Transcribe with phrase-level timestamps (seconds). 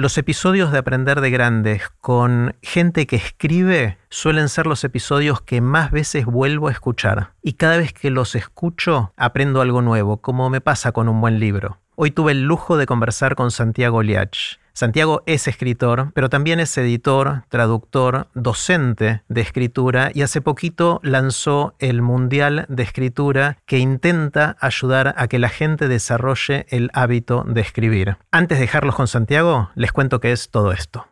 [0.00, 5.60] Los episodios de Aprender de Grandes con gente que escribe suelen ser los episodios que
[5.60, 7.32] más veces vuelvo a escuchar.
[7.42, 11.40] Y cada vez que los escucho aprendo algo nuevo, como me pasa con un buen
[11.40, 11.78] libro.
[11.96, 14.60] Hoy tuve el lujo de conversar con Santiago Liach.
[14.78, 21.74] Santiago es escritor, pero también es editor, traductor, docente de escritura y hace poquito lanzó
[21.80, 27.60] el Mundial de Escritura que intenta ayudar a que la gente desarrolle el hábito de
[27.60, 28.18] escribir.
[28.30, 31.08] Antes de dejarlos con Santiago, les cuento qué es todo esto.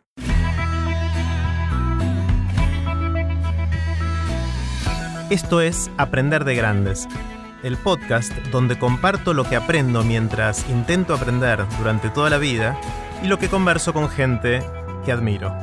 [5.29, 7.09] Esto es Aprender de Grandes
[7.63, 12.79] el podcast donde comparto lo que aprendo mientras intento aprender durante toda la vida
[13.23, 14.61] y lo que converso con gente
[15.05, 15.55] que admiro.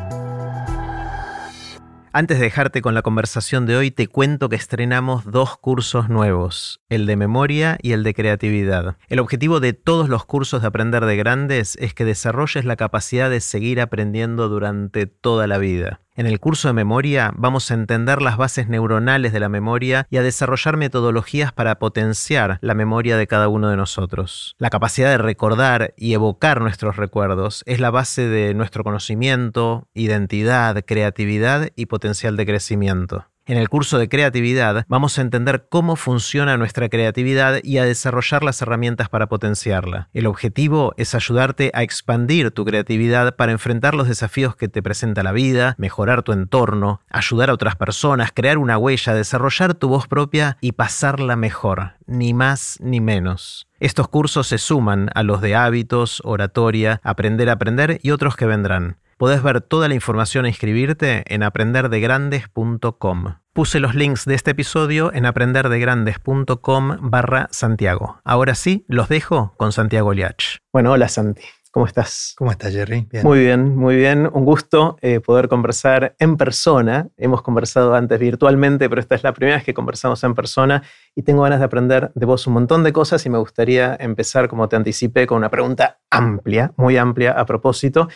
[2.17, 6.81] Antes de dejarte con la conversación de hoy, te cuento que estrenamos dos cursos nuevos,
[6.89, 8.97] el de memoria y el de creatividad.
[9.09, 13.31] El objetivo de todos los cursos de Aprender de Grandes es que desarrolles la capacidad
[13.31, 16.04] de seguir aprendiendo durante toda la vida.
[16.17, 20.17] En el curso de memoria vamos a entender las bases neuronales de la memoria y
[20.17, 24.55] a desarrollar metodologías para potenciar la memoria de cada uno de nosotros.
[24.59, 30.85] La capacidad de recordar y evocar nuestros recuerdos es la base de nuestro conocimiento, identidad,
[30.87, 33.27] creatividad y potencial de crecimiento.
[33.47, 38.43] En el curso de creatividad vamos a entender cómo funciona nuestra creatividad y a desarrollar
[38.43, 40.09] las herramientas para potenciarla.
[40.15, 45.23] El objetivo es ayudarte a expandir tu creatividad para enfrentar los desafíos que te presenta
[45.23, 50.07] la vida, mejorar tu entorno, ayudar a otras personas, crear una huella, desarrollar tu voz
[50.09, 53.67] propia y pasarla mejor, ni más ni menos.
[53.79, 58.47] Estos cursos se suman a los de hábitos, oratoria, aprender a aprender y otros que
[58.47, 58.97] vendrán.
[59.17, 63.35] Podés ver toda la información e inscribirte en aprenderdegrandes.com.
[63.53, 68.21] Puse los links de este episodio en aprenderdegrandes.com barra Santiago.
[68.25, 70.59] Ahora sí, los dejo con Santiago Liach.
[70.73, 71.43] Bueno, hola Santi.
[71.75, 72.35] ¿Cómo estás?
[72.39, 73.09] ¿Cómo estás, Jerry?
[73.25, 74.31] Muy bien, muy bien.
[74.33, 77.09] Un gusto eh, poder conversar en persona.
[77.17, 80.85] Hemos conversado antes virtualmente, pero esta es la primera vez que conversamos en persona
[81.17, 84.49] y tengo ganas de aprender de vos un montón de cosas y me gustaría empezar,
[84.49, 88.09] como te anticipé, con una pregunta amplia, muy amplia a propósito.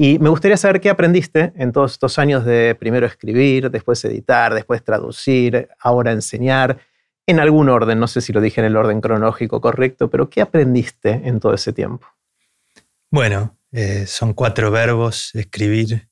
[0.00, 4.54] Y me gustaría saber qué aprendiste en todos estos años de primero escribir, después editar,
[4.54, 6.78] después traducir, ahora enseñar,
[7.26, 10.40] en algún orden, no sé si lo dije en el orden cronológico correcto, pero ¿qué
[10.40, 12.06] aprendiste en todo ese tiempo?
[13.10, 16.08] Bueno, eh, son cuatro verbos, escribir,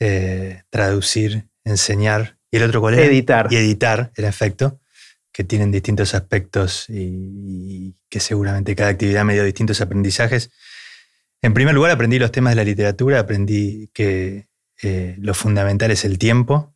[0.00, 3.46] eh, traducir, enseñar y el otro cuál Editar.
[3.48, 4.80] Y editar, en efecto,
[5.30, 10.50] que tienen distintos aspectos y, y que seguramente cada actividad me dio distintos aprendizajes.
[11.44, 14.48] En primer lugar, aprendí los temas de la literatura, aprendí que
[14.82, 16.74] eh, lo fundamental es el tiempo,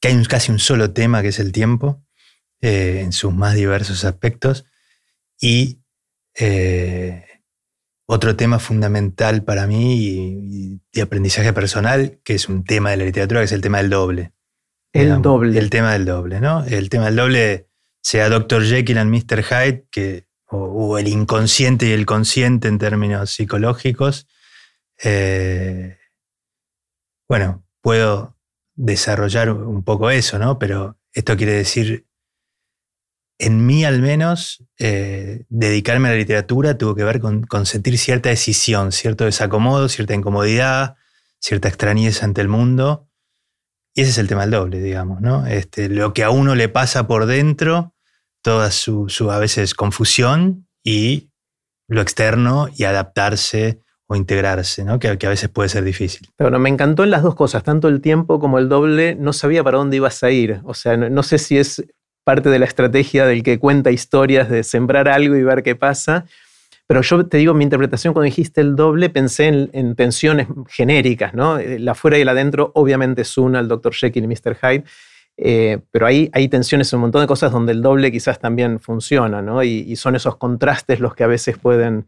[0.00, 2.02] que hay casi un solo tema que es el tiempo,
[2.62, 4.64] eh, en sus más diversos aspectos,
[5.38, 5.82] y
[6.38, 7.22] eh,
[8.06, 13.04] otro tema fundamental para mí y, de aprendizaje personal, que es un tema de la
[13.04, 14.32] literatura, que es el tema del doble.
[14.94, 15.58] El doble.
[15.58, 16.64] El tema del doble, ¿no?
[16.64, 17.68] El tema del doble,
[18.00, 18.64] sea Dr.
[18.64, 19.44] Jekyll and Mr.
[19.44, 24.26] Hyde, que o, el inconsciente y el consciente en términos psicológicos,
[25.02, 25.98] eh,
[27.28, 28.36] bueno, puedo
[28.74, 30.58] desarrollar un poco eso, ¿no?
[30.58, 32.06] Pero esto quiere decir,
[33.38, 38.30] en mí al menos, eh, dedicarme a la literatura tuvo que ver con, sentir cierta
[38.30, 40.96] decisión, cierto desacomodo, cierta incomodidad,
[41.38, 43.08] cierta extrañeza ante el mundo.
[43.94, 45.46] Y ese es el tema del doble, digamos, ¿no?
[45.46, 47.94] Este, lo que a uno le pasa por dentro
[48.42, 51.30] toda su, a veces confusión y
[51.88, 54.98] lo externo y adaptarse o integrarse, ¿no?
[54.98, 56.28] que, a veces puede ser difícil.
[56.36, 59.62] Pero me encantó en las dos cosas, tanto el tiempo como el doble, no sabía
[59.62, 60.60] para dónde ibas a ir.
[60.64, 61.84] O sea, no, sé si es
[62.24, 66.24] parte de la estrategia del que cuenta historias de sembrar algo y ver qué pasa.
[66.86, 71.58] Pero yo te digo, mi interpretación cuando dijiste el doble, pensé en, tensiones genéricas, ¿no?
[71.58, 73.92] La afuera y el adentro obviamente es una, el Dr.
[73.92, 74.56] Jekyll y Mr.
[74.56, 74.84] Hyde,
[75.40, 78.80] eh, pero ahí hay tensiones en un montón de cosas donde el doble quizás también
[78.80, 79.62] funciona, ¿no?
[79.62, 82.06] Y, son esos contrastes los que a veces pueden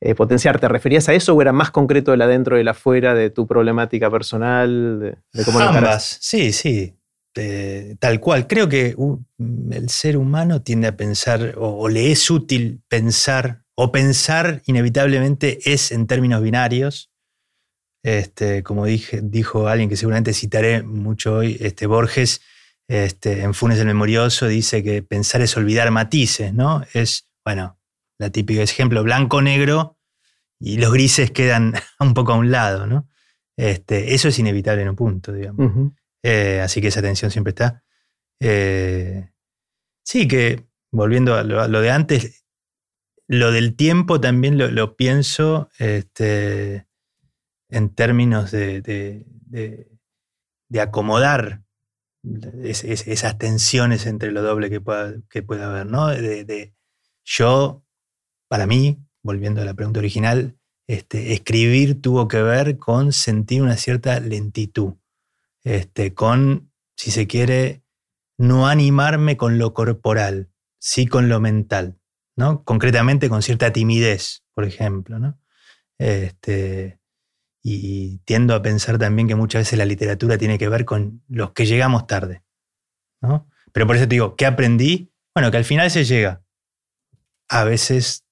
[0.00, 0.58] eh, potenciar.
[0.58, 3.46] ¿Te referías a eso o era más concreto el adentro y el afuera de tu
[3.46, 5.18] problemática personal?
[5.30, 6.94] De, cómo Ambas, sí, sí.
[7.98, 8.46] tal cual.
[8.46, 8.96] Creo que
[9.72, 15.92] el ser humano tiende a pensar, o, le es útil pensar, o pensar inevitablemente es
[15.92, 17.10] en términos binarios.
[18.02, 22.40] Este, como dije, dijo alguien que seguramente citaré mucho hoy, este, Borges,
[22.90, 26.82] este, en Funes el Memorioso dice que pensar es olvidar matices, ¿no?
[26.92, 27.78] Es, bueno,
[28.18, 29.96] la típico ejemplo, blanco-negro
[30.58, 33.08] y los grises quedan un poco a un lado, ¿no?
[33.56, 35.92] Este, eso es inevitable en un punto, digamos.
[36.24, 37.84] Eh, así que esa tensión siempre está.
[38.40, 39.30] Eh,
[40.02, 42.44] sí, que volviendo a lo, de antes,
[43.28, 45.68] lo del tiempo también lo, pienso.
[45.78, 46.88] Este,
[47.68, 49.16] en términos de,
[50.76, 51.62] acomodar
[52.22, 56.08] esas tensiones entre lo doble que pueda, que pueda haber, ¿no?
[56.08, 56.74] De,
[57.24, 57.84] yo,
[58.48, 63.76] para mí, volviendo a la pregunta original, este, escribir tuvo que ver con sentir una
[63.76, 64.94] cierta lentitud,
[65.64, 67.82] este, con, si se quiere,
[68.36, 71.98] no animarme con lo corporal, sí con lo mental,
[72.36, 72.64] ¿no?
[72.64, 75.38] Concretamente con cierta timidez, por ejemplo, ¿no?
[75.98, 76.99] Este,
[77.62, 81.52] y tiendo a pensar también que muchas veces la literatura tiene que ver con los
[81.52, 82.42] que llegamos tarde,
[83.20, 83.46] ¿no?
[83.72, 85.12] Pero por eso te digo, ¿qué aprendí?
[85.34, 86.42] Bueno, que al final se llega.
[87.48, 88.24] A veces,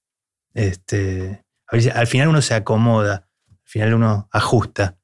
[0.53, 4.97] este, al final uno se acomoda, al final uno ajusta,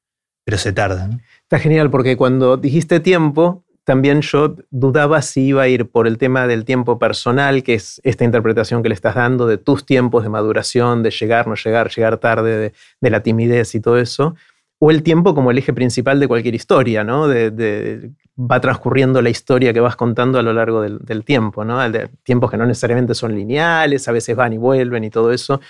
[0.44, 1.08] pero se tarda.
[1.42, 6.18] Está genial porque cuando dijiste tiempo, también yo dudaba si iba a ir por el
[6.18, 10.24] tema del tiempo personal, que es esta interpretación que le estás dando de tus tiempos
[10.24, 14.34] de maduración, de llegar, no llegar, llegar tarde, de, la timidez y todo eso,
[14.80, 17.28] o el tiempo como el eje principal de cualquier historia, ¿no?
[17.28, 21.78] De, va transcurriendo la historia que vas contando a lo largo del, tiempo, ¿no?
[21.88, 25.60] De tiempos que no necesariamente son lineales, a veces van y vuelven y todo eso.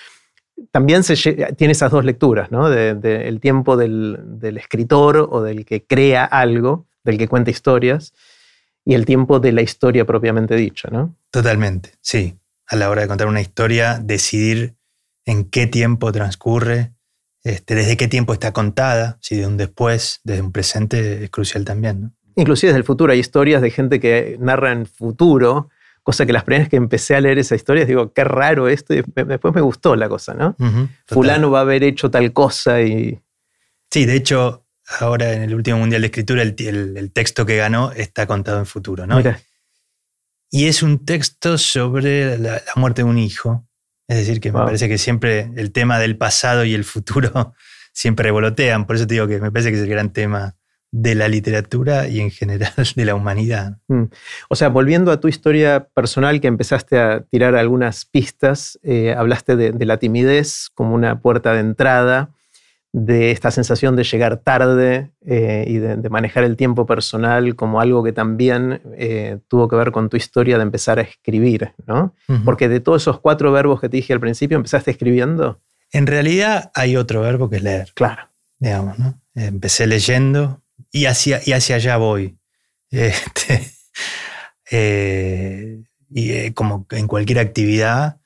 [0.70, 1.14] También se,
[1.52, 2.72] tiene esas dos lecturas, ¿no?
[2.72, 8.12] el tiempo del, del escritor o del que crea algo del que cuenta historias,
[8.85, 11.17] y el tiempo de la historia propiamente dicha, ¿no?
[11.31, 12.38] Totalmente, sí.
[12.69, 14.76] A la hora de contar una historia, decidir
[15.25, 16.93] en qué tiempo transcurre,
[17.43, 21.64] este, desde qué tiempo está contada, si de un después, desde un presente, es crucial
[21.64, 22.00] también.
[22.00, 22.12] ¿no?
[22.37, 25.70] Inclusive desde el futuro hay historias de gente que narra en futuro,
[26.03, 29.03] cosa que las primeras que empecé a leer esas historias digo, qué raro esto, y
[29.14, 30.55] después me gustó la cosa, ¿no?
[31.06, 33.20] Fulano va a haber hecho tal cosa y...
[33.91, 34.65] Sí, de hecho,
[35.00, 39.06] ahora en el último Mundial de Escritura, el, texto que ganó está contado en futuro,
[39.06, 39.20] ¿no?
[40.50, 43.66] Y es un texto sobre la, muerte de un hijo.
[44.08, 47.54] Es decir, que me parece que siempre el tema del pasado y el futuro
[47.92, 48.86] siempre revolotean.
[48.86, 50.54] Por eso te digo que me parece que es el gran tema
[50.92, 53.78] de la literatura y en general de la humanidad.
[53.88, 54.04] Mm.
[54.48, 59.56] O sea, volviendo a tu historia personal, que empezaste a tirar algunas pistas, eh, hablaste
[59.56, 62.30] de, la timidez como una puerta de entrada
[62.98, 68.02] de esta sensación de llegar tarde eh, y de, manejar el tiempo personal como algo
[68.02, 72.14] que también eh, tuvo que ver con tu historia de empezar a escribir, ¿no?
[72.43, 75.60] Porque de todos esos cuatro verbos que te dije al principio, ¿empezaste escribiendo?
[75.93, 77.93] En realidad hay otro verbo que es leer.
[77.93, 78.31] Claro.
[78.58, 79.20] Digamos, ¿no?
[79.34, 82.38] Empecé leyendo y hacia, y hacia allá voy.
[82.90, 83.62] Este,
[84.70, 88.20] eh, y como en cualquier actividad,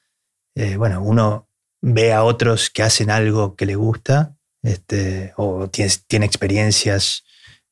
[0.76, 1.48] bueno, uno
[1.80, 7.24] ve a otros que hacen algo que le gusta este, o tiene, experiencias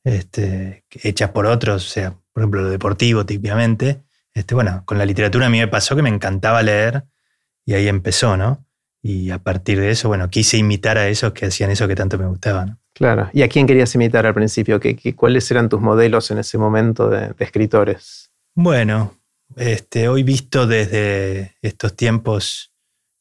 [0.03, 4.01] este, hechas por otros, o sea, por ejemplo, lo deportivo típicamente.
[4.33, 7.03] Este, bueno, con la literatura a mí me pasó que me encantaba leer
[7.65, 8.65] y ahí empezó, ¿no?
[9.01, 12.17] Y a partir de eso, bueno, quise imitar a esos que hacían eso que tanto
[12.17, 12.77] me gustaba.
[12.93, 13.29] Claro.
[13.31, 14.79] ¿Y a quién querías imitar al principio?
[14.79, 18.31] ¿Qué, cuáles eran tus modelos en ese momento de, escritores?
[18.55, 19.15] Bueno,
[19.55, 22.73] este, hoy visto desde estos tiempos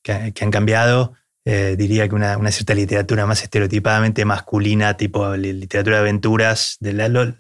[0.02, 1.14] que, que han cambiado,
[1.50, 7.32] eh, diría que una, cierta literatura más estereotipadamente masculina, tipo literatura de aventuras de,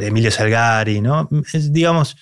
[0.00, 1.28] Emilio Salgari, ¿no?
[1.70, 2.16] digamos,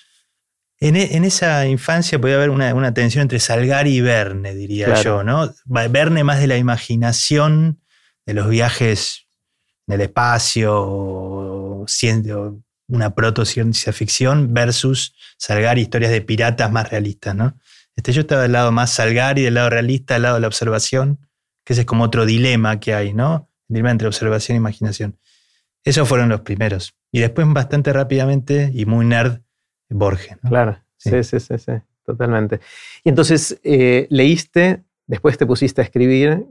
[0.79, 0.95] en,
[1.25, 5.51] esa infancia podía haber una, tensión entre Salgari y Verne, diría yo, ¿no?
[5.65, 7.81] Verne más de la imaginación,
[8.27, 9.25] de los viajes
[9.87, 11.87] en el espacio, o,
[12.87, 17.57] una proto-ciencia ficción, versus Salgari, historias de piratas más realistas, ¿no?
[17.95, 21.19] Este, yo estaba del lado más Salgari, del lado realista, del lado de la observación,
[21.63, 23.49] que ese es como otro dilema que hay, ¿no?
[23.69, 25.19] El dilema entre observación e imaginación.
[25.83, 26.95] Esos fueron los primeros.
[27.11, 29.41] Y después, bastante rápidamente y muy nerd,
[29.89, 30.37] Borges.
[30.47, 31.23] Claro, sí.
[31.23, 31.71] sí, sí, sí,
[32.03, 32.59] totalmente.
[33.03, 36.45] Y entonces, eh, leíste, después te pusiste a escribir.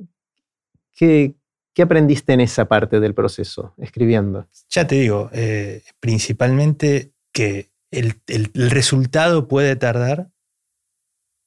[0.95, 1.35] ¿Qué,
[1.83, 4.47] aprendiste en esa parte del proceso, escribiendo?
[4.71, 10.32] Ya te digo, eh, principalmente que el resultado puede tardar,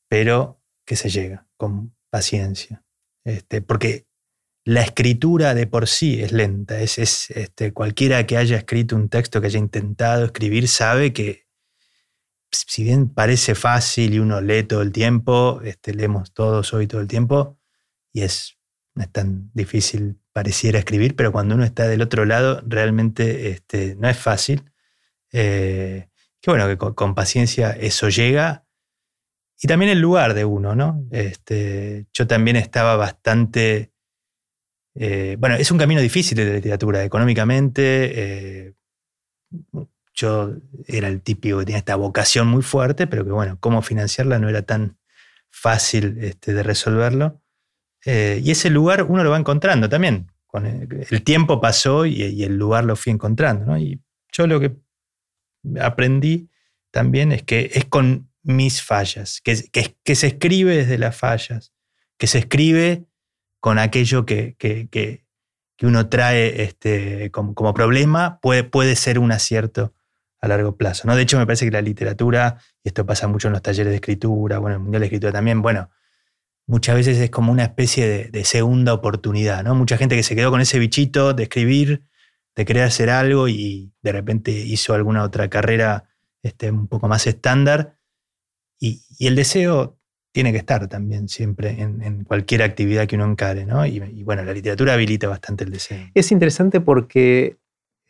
[0.08, 2.84] pero que se llega con paciencia.
[3.24, 4.08] Este, porque
[4.64, 6.80] la escritura de por sí es lenta.
[6.80, 11.46] Es, este, cualquiera que haya escrito un texto, que haya intentado escribir, sabe que
[12.52, 17.02] si bien parece fácil y uno lee todo el tiempo, este, leemos todos hoy todo
[17.02, 17.60] el tiempo,
[18.14, 18.58] y es,
[18.96, 23.62] no es tan difícil pareciera escribir, pero cuando uno está del otro lado, realmente
[23.98, 24.72] no es fácil.
[25.32, 26.10] Eh,
[26.42, 28.65] que bueno, que con paciencia eso llega
[29.62, 31.04] y también el lugar de uno, ¿no?
[31.12, 33.92] Este, yo también estaba bastante...
[34.96, 38.66] Eh, bueno, es un camino difícil de la literatura, económicamente.
[38.68, 38.74] Eh,
[40.14, 40.54] yo
[40.88, 44.50] era el típico que tenía esta vocación muy fuerte, pero que bueno, cómo financiarla no
[44.50, 44.98] era tan
[45.50, 47.42] fácil este, de resolverlo.
[48.06, 50.32] Eh, y ese lugar uno lo va encontrando también.
[50.46, 53.78] Con el, tiempo pasó y, el lugar lo fui encontrando.
[53.78, 54.00] Y
[54.32, 54.78] yo lo que
[55.82, 56.50] aprendí
[56.92, 59.56] también es que es con mis fallas, que,
[60.16, 61.74] se escribe desde las fallas,
[62.18, 63.06] que se escribe
[63.60, 64.56] con aquello que,
[65.76, 69.94] que uno trae este, como, como, problema, puede, puede ser un acierto
[70.40, 71.08] a largo plazo.
[71.08, 71.16] ¿no?
[71.16, 73.96] De hecho, me parece que la literatura, y esto pasa mucho en los talleres de
[73.96, 75.90] escritura, bueno, en el Mundial de Escritura también, bueno,
[76.68, 79.76] muchas veces es como una especie de, segunda oportunidad, ¿no?
[79.76, 82.04] Mucha gente que se quedó con ese bichito de escribir,
[82.56, 86.06] de querer hacer algo y de repente hizo alguna otra carrera
[86.42, 87.95] este, un poco más estándar.
[89.18, 89.98] Y, el deseo
[90.32, 93.86] tiene que estar también siempre en, cualquier actividad que uno encare, ¿no?
[93.86, 96.10] Y, bueno, la literatura habilita bastante el deseo.
[96.14, 97.58] Es interesante porque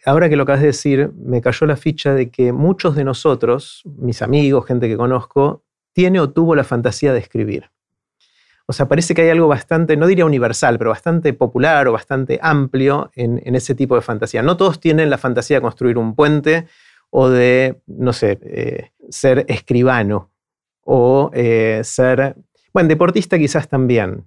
[0.05, 3.83] ahora que lo acabas de decir, me cayó la ficha de que muchos de nosotros,
[3.85, 7.69] mis amigos, gente que conozco, tiene o tuvo la fantasía de escribir.
[8.67, 12.39] O sea, parece que hay algo bastante, no diría universal, pero bastante popular o bastante
[12.41, 14.41] amplio en, ese tipo de fantasía.
[14.41, 16.65] No todos tienen la fantasía de construir un puente
[17.11, 20.31] o de, no sé, eh, ser escribano
[20.85, 22.37] o eh, ser,
[22.73, 24.23] bueno, deportista quizás también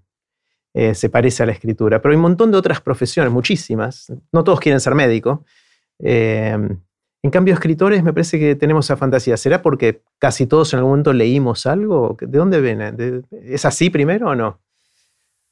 [0.75, 4.13] eh, se parece a la escritura, pero hay un montón de otras profesiones, muchísimas.
[4.31, 5.45] No todos quieren ser médico.
[7.23, 9.37] En cambio, escritores me parece que tenemos esa fantasía.
[9.37, 12.17] ¿Será porque casi todos en algún momento leímos algo?
[12.21, 12.93] ¿De dónde viene?
[13.45, 14.61] ¿Es así primero o no?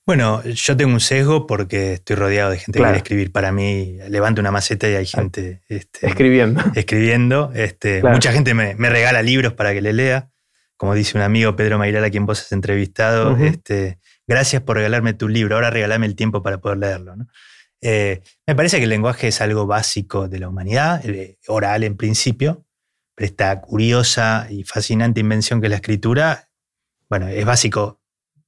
[0.06, 3.32] Bueno, yo tengo un sesgo porque estoy rodeado de gente que quiere escribir.
[3.32, 6.62] Para mí, levanto una maceta y hay gente este, escribiendo.
[6.76, 7.50] Escribiendo.
[7.52, 10.30] Este, Mucha gente me, regala libros para que le lea.
[10.76, 15.14] Como dice un amigo, Pedro Mairal, a quien vos has entrevistado, este, gracias por regalarme
[15.14, 17.16] tu libro, ahora regalame el tiempo para poder leerlo.
[17.16, 17.26] ¿no?
[17.80, 21.02] Eh, me parece que el lenguaje es algo básico de la humanidad,
[21.48, 22.66] oral en principio,
[23.14, 26.48] pero esta curiosa y fascinante invención que es la escritura,
[27.08, 28.00] bueno, es básico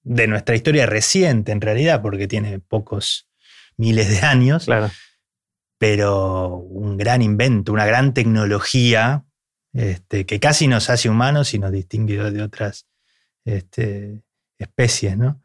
[0.03, 3.29] de nuestra historia reciente en realidad, porque tiene pocos
[3.77, 4.91] miles de años, claro.
[5.79, 9.25] pero un gran invento, una gran tecnología
[9.73, 12.87] este, que casi nos hace humanos y nos distingue de otras
[13.45, 14.23] este,
[14.59, 15.43] especies, ¿no?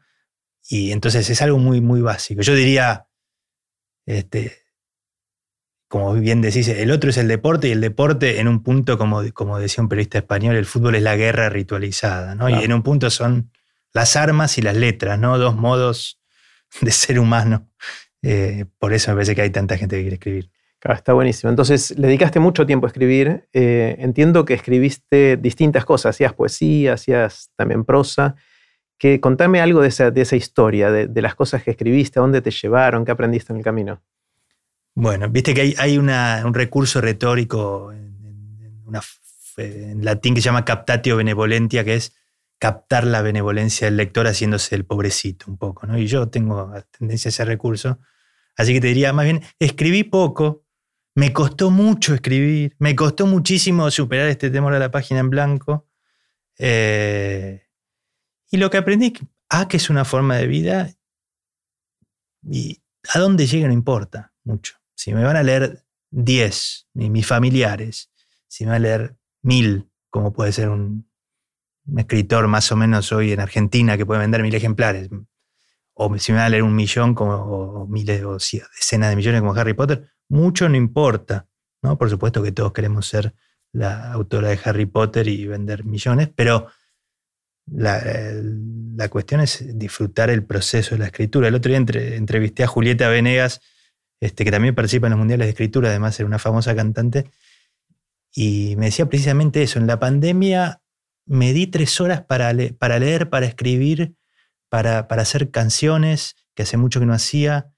[0.68, 2.40] Y entonces es algo muy, muy básico.
[2.40, 3.06] Yo diría,
[4.06, 4.64] este,
[5.88, 9.22] como bien decís, el otro es el deporte y el deporte en un punto, como,
[9.32, 12.48] como decía un periodista español, el fútbol es la guerra ritualizada, ¿no?
[12.48, 13.52] Y en un punto son
[13.92, 15.38] las armas y las letras, ¿no?
[15.38, 16.20] Dos modos
[16.80, 17.70] de ser humano.
[18.22, 20.50] Eh, por eso me parece que hay tanta gente que quiere escribir.
[20.84, 21.48] Claro, está buenísimo.
[21.48, 23.48] Entonces, le dedicaste mucho tiempo a escribir.
[23.54, 26.14] Eh, entiendo que escribiste distintas cosas.
[26.14, 28.34] Hacías poesía, hacías también prosa
[28.98, 32.42] que contame algo de esa, de esa historia, de, las cosas que escribiste, a dónde
[32.42, 34.02] te llevaron, qué aprendiste en el camino.
[34.94, 41.82] Bueno, viste que hay, hay un recurso retórico en, latín que se llama captatio benevolentia,
[41.82, 42.14] que es
[42.58, 45.96] captar la benevolencia del lector haciéndose el pobrecito un poco, ¿no?
[45.96, 48.00] Y yo tengo tendencia a ese recurso.
[48.54, 50.63] Así que te diría, más bien, escribí poco,
[51.14, 55.88] me costó mucho escribir, me costó muchísimo superar este temor a la página en blanco.
[56.58, 57.62] Eh,
[58.50, 59.12] y lo que aprendí,
[59.48, 60.90] ah, que es una forma de vida
[62.42, 64.76] y a dónde llegue no importa mucho.
[64.94, 68.10] Si me van a leer 10, mis familiares,
[68.48, 71.08] si me van a leer mil, como puede ser un,
[71.96, 75.10] escritor más o menos hoy en Argentina que puede vender mil ejemplares,
[75.92, 79.42] o si me van a leer un millón como, o miles o decenas de millones
[79.42, 81.48] como Harry Potter, mucho no importa.
[81.82, 81.98] ¿no?
[81.98, 83.34] Por supuesto que todos queremos ser
[83.72, 86.68] la autora de Harry Potter y vender millones, pero
[87.66, 91.48] la, cuestión es disfrutar el proceso de la escritura.
[91.48, 93.60] El otro día entrevisté a Julieta Venegas,
[94.20, 97.30] este, que también participa en los mundiales de escritura, además era una famosa cantante,
[98.34, 100.82] y me decía precisamente eso, en la pandemia
[101.26, 104.14] me di tres horas para, para leer, para escribir,
[104.68, 107.72] para, hacer canciones, que hace mucho que no hacía,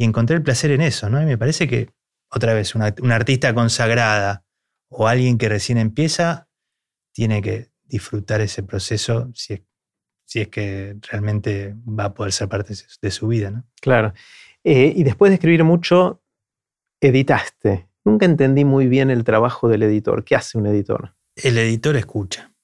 [0.00, 1.20] y encontré el placer en eso, ¿no?
[1.20, 1.90] Y me parece que,
[2.30, 4.46] otra vez, una artista consagrada
[4.88, 6.48] o alguien que recién empieza,
[7.12, 9.60] tiene que disfrutar ese proceso si es,
[10.24, 13.50] si es que realmente va a poder ser parte de su vida.
[13.50, 13.66] ¿no?
[13.78, 14.14] Claro.
[14.64, 16.22] Eh, y después de escribir mucho,
[16.98, 17.90] editaste.
[18.02, 20.24] Nunca entendí muy bien el trabajo del editor.
[20.24, 21.14] ¿Qué hace un editor?
[21.36, 22.54] El editor escucha.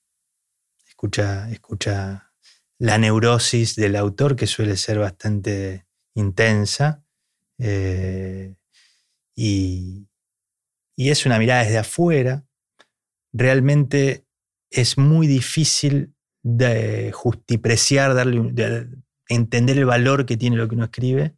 [0.88, 2.32] Escucha, escucha
[2.78, 7.02] la neurosis del autor, que suele ser bastante intensa.
[7.58, 8.54] Eh,
[9.34, 10.08] y,
[10.96, 12.44] y es una mirada desde afuera.
[13.32, 14.26] Realmente
[14.70, 18.86] es muy difícil de justipreciar, darle,
[19.28, 21.36] entender el valor que tiene lo que uno escribe.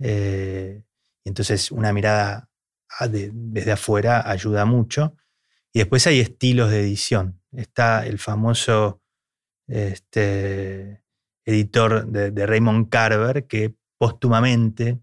[0.00, 0.82] Eh,
[1.24, 2.50] entonces una mirada
[3.08, 5.16] desde afuera ayuda mucho.
[5.72, 7.40] Y después hay estilos de edición.
[7.52, 9.00] Está el famoso
[9.68, 11.02] este,
[11.44, 15.00] editor de, Raymond Carver, que póstumamente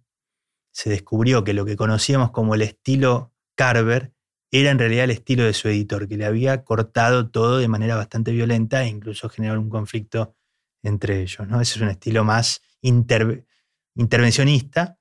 [0.71, 4.13] se descubrió que lo que conocíamos como el estilo Carver
[4.51, 7.95] era en realidad el estilo de su editor, que le había cortado todo de manera
[7.95, 10.35] bastante violenta e incluso generó un conflicto
[10.81, 11.47] entre ellos.
[11.47, 11.61] ¿no?
[11.61, 14.97] Ese es un estilo más intervencionista,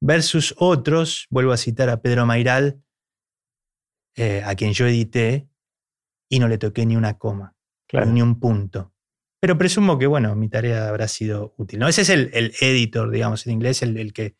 [0.00, 2.82] versus otros, vuelvo a citar a Pedro Mairal,
[4.16, 5.48] eh, a quien yo edité,
[6.28, 7.56] y no le toqué ni una coma,
[8.06, 8.92] ni un punto.
[9.40, 11.78] Pero presumo que, bueno, mi tarea habrá sido útil.
[11.78, 11.88] ¿no?
[11.88, 14.36] Ese es el, editor, digamos, en inglés, el, que,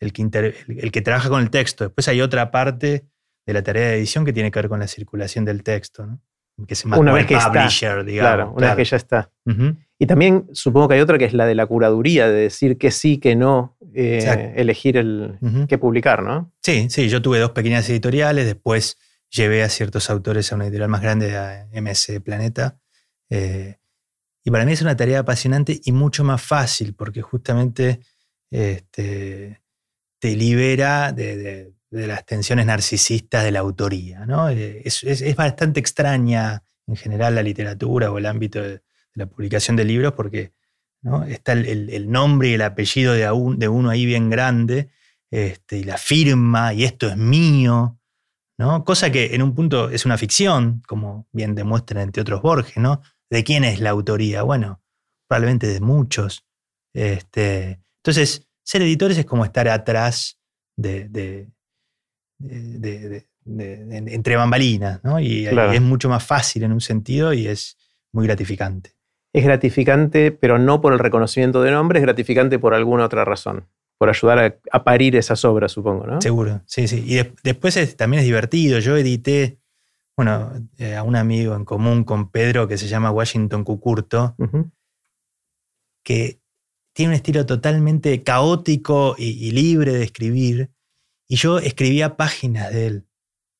[0.00, 0.22] el, que
[0.68, 1.84] el que trabaja con el texto.
[1.84, 3.06] Después hay otra parte
[3.46, 6.20] de la tarea de edición que tiene que ver con la circulación del texto, ¿no?
[6.66, 8.28] que se una vez que publisher, digamos.
[8.34, 9.30] Claro, una vez que ya está.
[9.98, 12.90] Y también supongo que hay otra que es la de la curaduría, de decir que
[12.90, 15.38] sí, que no, eh, elegir el
[15.68, 16.52] qué publicar, ¿no?
[16.62, 18.98] Sí, sí, yo tuve dos pequeñas editoriales, después
[19.30, 22.78] llevé a ciertos autores a una editorial más grande, a MS Planeta.
[23.28, 23.76] Eh,
[24.44, 28.00] y para mí es una tarea apasionante y mucho más fácil, porque justamente
[28.50, 29.60] este,
[30.34, 34.26] libera de, las tensiones narcisistas de la autoría.
[34.26, 34.48] ¿no?
[34.48, 38.82] Eh, es, bastante extraña en general la literatura o el ámbito de,
[39.14, 40.52] la publicación de libros, porque
[41.28, 43.20] está el, nombre y el apellido de,
[43.56, 44.90] de uno ahí bien grande,
[45.30, 47.98] este, y la firma, y esto es mío.
[48.58, 48.84] ¿no?
[48.84, 53.02] Cosa que en un punto es una ficción, como bien demuestran entre otros Borges, ¿no?
[53.30, 54.42] ¿De quién es la autoría?
[54.42, 54.82] Bueno,
[55.28, 56.44] probablemente de muchos.
[56.94, 60.38] Este, entonces, ser editores es como estar atrás
[60.76, 61.48] de,
[63.48, 65.20] entre bambalinas, ¿no?
[65.20, 67.78] Y, es mucho más fácil en un sentido y es
[68.12, 68.94] muy gratificante.
[69.32, 73.68] Es gratificante, pero no por el reconocimiento de nombre, es gratificante por alguna otra razón
[73.98, 76.20] por ayudar a, parir esas obras, supongo, ¿no?
[76.20, 77.02] Seguro, sí, sí.
[77.06, 78.78] Y después también es divertido.
[78.78, 79.58] Yo edité,
[80.16, 84.36] bueno, eh, a un amigo en común con Pedro que se llama Washington Cucurto,
[86.02, 86.40] que
[86.96, 90.70] tiene un estilo totalmente caótico y, libre de escribir.
[91.28, 93.06] Y yo escribía páginas de él.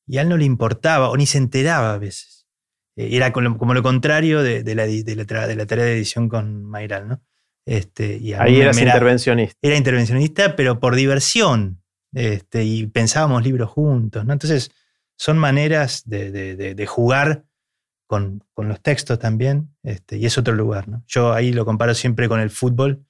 [0.07, 2.47] Y a él no le importaba, o ni se enteraba a veces.
[2.95, 6.65] Eh, era como lo contrario de, la, de, la, de la tarea de edición con
[6.65, 7.21] Mayral, ¿no?
[7.63, 9.55] Este, Ahí eras intervencionista.
[9.61, 11.83] Era intervencionista, pero por diversión.
[12.15, 14.25] Este, y pensábamos libros juntos.
[14.25, 14.33] ¿no?
[14.33, 14.71] Entonces,
[15.15, 17.45] son maneras de, jugar
[18.07, 20.87] con, los textos también, este, y es otro lugar.
[20.87, 21.03] ¿no?
[21.05, 23.05] Yo ahí lo comparo siempre con el fútbol,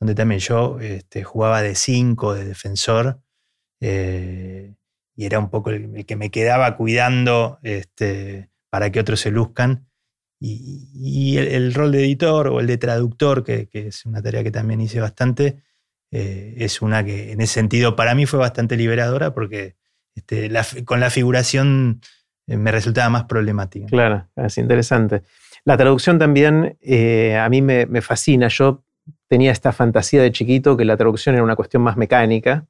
[0.00, 3.20] donde también yo este, jugaba de cinco, de defensor,
[3.80, 4.74] eh,
[5.14, 9.86] y era un poco el, que me quedaba cuidando este, para que otros se luzcan.
[10.42, 14.80] Y, el, rol de editor o el de traductor, que, es una tarea que también
[14.80, 15.62] hice bastante,
[16.10, 19.76] eh, es una que en ese sentido para mí fue bastante liberadora porque
[20.14, 20.50] este,
[20.86, 22.00] con la figuración
[22.46, 23.86] eh, me resultaba más problemática.
[23.86, 25.22] Claro, es interesante.
[25.66, 28.48] La traducción también eh, a mí me, me fascina.
[28.48, 28.82] Yo
[29.30, 32.66] tenía esta fantasía de chiquito que la traducción era una cuestión más mecánica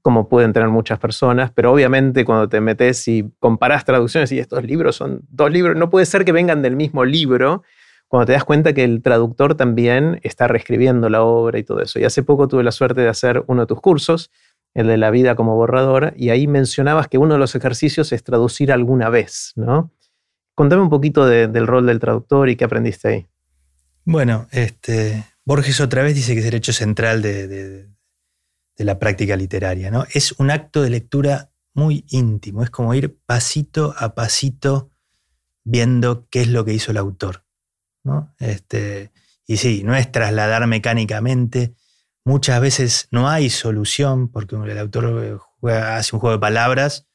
[0.00, 4.62] como pueden tener muchas personas, pero obviamente cuando te metes y comparás traducciones y estos
[4.62, 7.64] libros son dos libros, no puede ser que vengan del mismo libro,
[8.06, 11.98] cuando te das cuenta que el traductor también está reescribiendo la obra y todo eso.
[11.98, 14.30] Y hace poco tuve la suerte de hacer uno de tus cursos,
[14.72, 18.22] el de la vida como borrador, y ahí mencionabas que uno de los ejercicios es
[18.22, 19.90] traducir alguna vez, ¿no?
[20.54, 23.26] Contame un poquito del rol del traductor y qué aprendiste ahí.
[24.04, 27.88] Bueno, este, Borges otra vez dice que es el hecho central de
[28.76, 29.90] la práctica literaria.
[29.90, 30.04] ¿no?
[30.12, 34.90] Es un acto de lectura muy íntimo, es como ir pasito a pasito
[35.64, 37.46] viendo qué es lo que hizo el autor.
[38.04, 38.34] ¿no?
[38.38, 39.10] Este,
[39.46, 41.74] y sí, no es trasladar mecánicamente.
[42.26, 47.08] Muchas veces no hay solución porque el autor hace un juego de palabras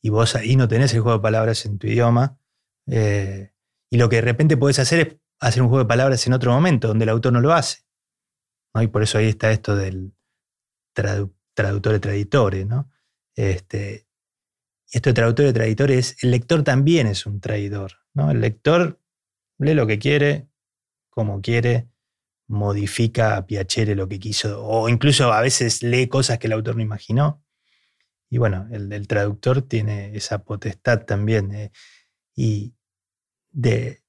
[0.00, 2.38] y vos ahí no tenés el juego de palabras en tu idioma.
[2.86, 3.50] Eh,
[3.90, 6.52] y lo que de repente podés hacer es hacer un juego de palabras en otro
[6.52, 7.86] momento donde el autor no lo hace.
[8.74, 10.12] Y por eso ahí está esto del,
[11.54, 12.90] traductores, traditores, ¿no?
[13.34, 14.06] Este,
[14.92, 18.30] y esto de traductores, traditores, el lector también es un traidor, ¿no?
[18.30, 19.00] El lector
[19.58, 20.48] lee lo que quiere,
[21.10, 21.88] como quiere,
[22.48, 26.76] modifica a Piacere lo que quiso, o incluso a veces lee cosas que el autor
[26.76, 27.42] no imaginó.
[28.28, 31.52] Y bueno, el, traductor tiene esa potestad también.
[31.54, 31.72] Eh,
[32.34, 32.74] y
[33.50, 34.02] de,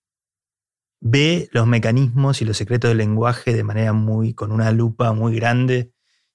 [1.00, 5.36] ve los mecanismos y los secretos del lenguaje de manera muy, con una lupa muy
[5.36, 5.92] grande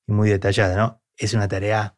[0.06, 1.02] y muy detallada, ¿no?
[1.16, 1.96] Es una tarea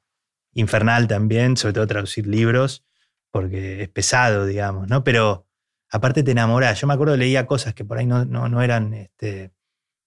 [0.55, 2.85] infernal también, sobre todo traducir libros,
[3.31, 5.05] porque es pesado, digamos, ¿no?
[5.05, 5.47] Pero
[5.91, 6.81] aparte te enamoras.
[6.81, 9.53] Yo me acuerdo leía cosas que por ahí no, no, eran, este,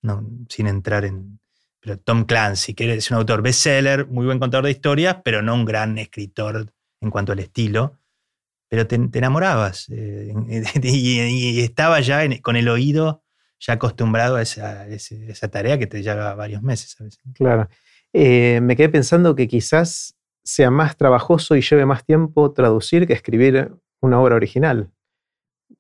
[0.01, 1.39] no, sin entrar en...
[1.79, 5.53] Pero Tom Clancy, que es un autor bestseller, muy buen contador de historias, pero no
[5.53, 7.99] un gran escritor en cuanto al estilo.
[8.69, 10.33] Pero te, enamorabas eh,
[10.83, 13.23] y, estaba ya con el oído
[13.59, 14.85] ya acostumbrado a esa,
[15.49, 17.21] tarea que te lleva varios meses a veces.
[17.33, 17.69] Claro.
[18.13, 23.13] Eh, me quedé pensando que quizás sea más trabajoso y lleve más tiempo traducir que
[23.13, 24.91] escribir una obra original.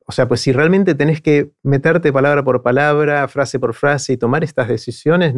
[0.05, 4.17] O sea, pues si realmente tenés que meterte palabra por palabra, frase por frase y
[4.17, 5.35] tomar estas decisiones,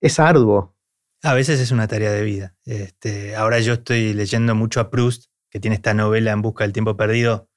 [0.00, 0.74] es arduo.
[1.22, 2.56] A veces es una tarea de vida.
[2.64, 6.74] Este, ahora yo estoy leyendo mucho a Proust, que tiene esta novela En Busca del
[6.74, 7.48] Tiempo Perdido.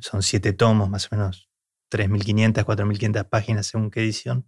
[0.00, 1.48] Son siete tomos, más o menos
[1.90, 4.46] 3.500, 4.500 páginas según qué edición.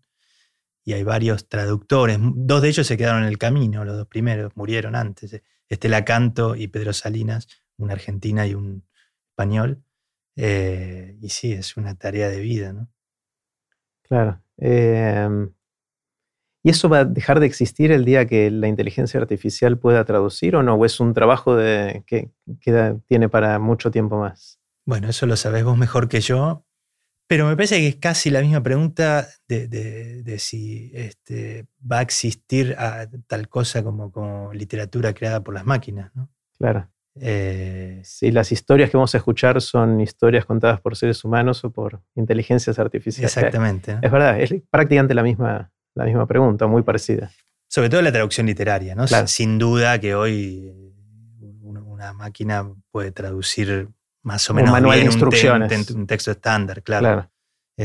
[0.84, 2.18] Y hay varios traductores.
[2.20, 5.40] Dos de ellos se quedaron en el camino, los dos primeros murieron antes.
[5.66, 8.84] Estela Canto y Pedro Salinas, una argentina y un
[9.30, 9.82] español.
[10.36, 12.90] Eh, y sí, es una tarea de vida, ¿no?
[14.02, 14.42] Claro.
[14.58, 15.54] Em,
[16.68, 20.54] ¿Y eso va a dejar de existir el día que la inteligencia artificial pueda traducir
[20.54, 20.74] o no?
[20.74, 22.30] ¿O es un trabajo de, que,
[23.06, 24.60] tiene para mucho tiempo más?
[24.84, 26.66] Bueno, eso lo sabés vos mejor que yo,
[27.26, 32.76] pero me parece que es casi la misma pregunta de, si este, va a existir
[33.26, 36.28] tal cosa como, como, literatura creada por las máquinas, ¿no?
[36.58, 36.90] Claro.
[37.18, 41.72] Eh, si las historias que vamos a escuchar son historias contadas por seres humanos o
[41.72, 43.34] por inteligencias artificiales.
[43.34, 43.98] Exactamente.
[44.02, 47.30] Es verdad, es prácticamente la misma, la misma pregunta, muy parecida.
[47.66, 49.06] Sobre todo la traducción literaria, ¿no?
[49.26, 50.72] Sin duda que hoy
[51.62, 53.88] una máquina puede traducir
[54.22, 55.90] más o menos un manual de instrucciones.
[55.90, 57.28] Un, texto estándar, claro.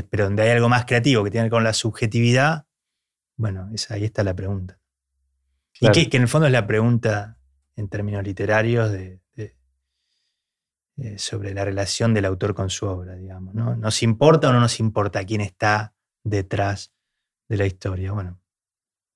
[0.09, 2.65] pero donde hay algo más creativo que tiene que ver con la subjetividad,
[3.35, 4.79] bueno, ahí está la pregunta.
[5.79, 7.39] Y que, en el fondo es la pregunta
[7.75, 9.21] en términos literarios de,
[10.97, 13.55] eh, sobre la relación del autor con su obra, digamos.
[13.55, 13.75] ¿no?
[13.75, 16.93] ¿Nos importa o no nos importa quién está detrás
[17.47, 18.11] de la historia.
[18.11, 18.39] Bueno,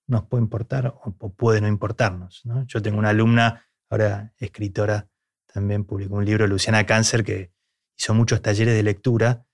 [0.07, 2.43] nos puede importar o, puede no importarnos.
[2.67, 5.09] Yo tengo una alumna, ahora escritora,
[5.45, 7.51] también publicó un libro, Luciana Cáncer, que
[7.97, 9.45] hizo muchos talleres de lectura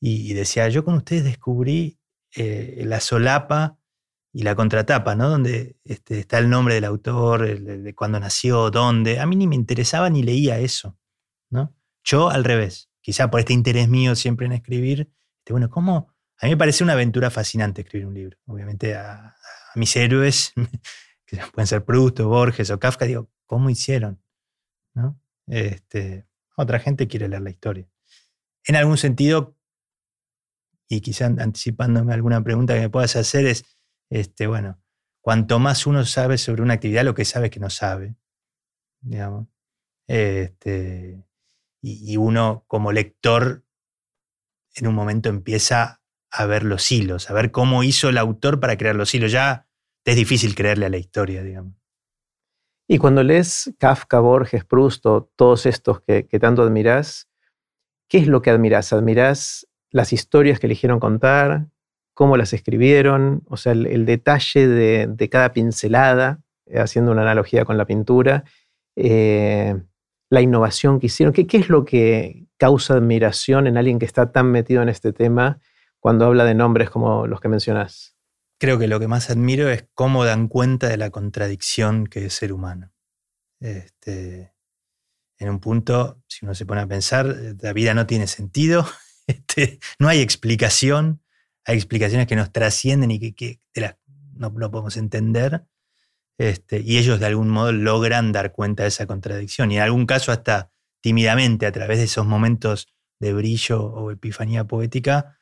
[0.00, 1.98] y, decía, yo con ustedes descubrí
[2.34, 3.78] eh, la solapa
[4.32, 5.30] y la contratapa, ¿no?
[5.30, 9.18] Donde este, está el nombre del autor, de cuándo nació, dónde.
[9.18, 10.98] A mí ni me interesaba ni leía eso,
[11.50, 11.74] ¿no?
[12.04, 16.46] Yo al revés, quizá por este interés mío siempre en escribir, este, bueno, ¿cómo, a
[16.46, 18.38] mí me parece una aventura fascinante escribir un libro.
[18.46, 19.34] Obviamente a,
[19.74, 20.52] mis héroes,
[21.26, 24.22] que pueden ser Proust o Borges o Kafka, digo, ¿cómo hicieron?
[24.94, 25.20] ¿No?
[25.46, 27.86] Este, otra gente quiere leer la historia.
[28.64, 29.56] En algún sentido,
[30.88, 33.64] y quizá anticipándome alguna pregunta que me puedas hacer, es,
[34.10, 34.82] este, bueno,
[35.20, 38.16] cuanto más uno sabe sobre una actividad, lo que sabe es que no sabe,
[39.00, 39.48] digamos.
[40.06, 41.22] Este,
[41.82, 43.64] y, y uno como lector
[44.74, 46.02] en un momento empieza
[46.36, 49.32] a ver los hilos, a ver cómo hizo el autor para crear los hilos.
[49.32, 49.66] Ya
[50.04, 51.74] es difícil creerle a la historia, digamos.
[52.88, 57.28] Y cuando lees Kafka, Borges, Proust o todos estos que, tanto admiras,
[58.08, 58.92] ¿qué es lo que admiras?
[58.92, 61.68] ¿Admiras las historias que eligieron contar?
[62.14, 63.42] ¿Cómo las escribieron?
[63.46, 68.44] O sea, el, detalle de, cada pincelada, eh, haciendo una analogía con la pintura,
[68.94, 69.74] eh,
[70.30, 71.32] la innovación que hicieron.
[71.32, 75.12] ¿Qué, ¿Qué es lo que causa admiración en alguien que está tan metido en este
[75.12, 75.60] tema
[76.00, 78.16] cuando habla de nombres como los que mencionas?
[78.58, 82.34] Creo que lo que más admiro es cómo dan cuenta de la contradicción que es
[82.34, 82.92] ser humano.
[83.60, 84.54] Este,
[85.38, 88.86] en un punto, si uno se pone a pensar, la vida no tiene sentido,
[89.26, 91.22] este, no hay explicación,
[91.64, 93.60] hay explicaciones que nos trascienden y que,
[94.34, 95.66] no, podemos entender,
[96.38, 100.06] este, y ellos de algún modo logran dar cuenta de esa contradicción, y en algún
[100.06, 102.88] caso hasta tímidamente, a través de esos momentos
[103.20, 105.38] de brillo o epifanía poética,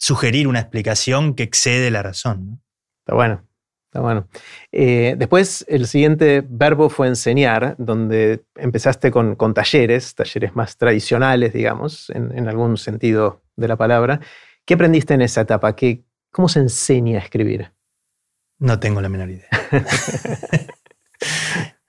[0.00, 2.62] sugerir una explicación que excede la razón.
[3.00, 3.46] Está bueno,
[3.84, 4.28] está bueno.
[4.72, 12.10] Eh, después, el siguiente verbo fue enseñar, donde empezaste con, talleres, talleres más tradicionales, digamos,
[12.10, 14.20] en, algún sentido de la palabra.
[14.64, 15.76] ¿Qué aprendiste en esa etapa?
[15.76, 17.72] ¿Qué, ¿Cómo se enseña a escribir?
[18.58, 19.48] No tengo la menor idea.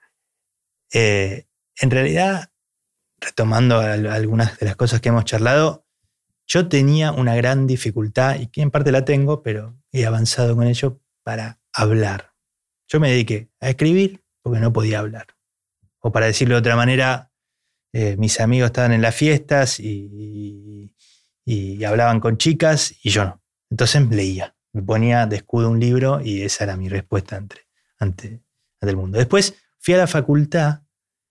[0.94, 1.46] Eh,
[1.80, 2.50] en realidad,
[3.18, 5.81] retomando algunas de las cosas que hemos charlado,
[6.52, 11.00] yo tenía una gran dificultad, y en parte la tengo, pero he avanzado con ello
[11.22, 12.34] para hablar.
[12.88, 15.28] Yo me dediqué a escribir porque no podía hablar.
[16.00, 17.32] O para decirlo de otra manera,
[17.94, 20.92] eh, mis amigos estaban en las fiestas y,
[21.86, 23.42] hablaban con chicas y yo no.
[23.70, 27.66] Entonces leía, me ponía de escudo un libro y esa era mi respuesta ante,
[27.98, 28.42] ante,
[28.82, 29.16] el mundo.
[29.16, 30.82] Después fui a la facultad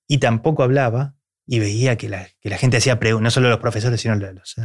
[0.08, 1.16] y tampoco hablaba
[1.52, 4.56] y veía que la, gente hacía preguntas, no solo los profesores, sino los,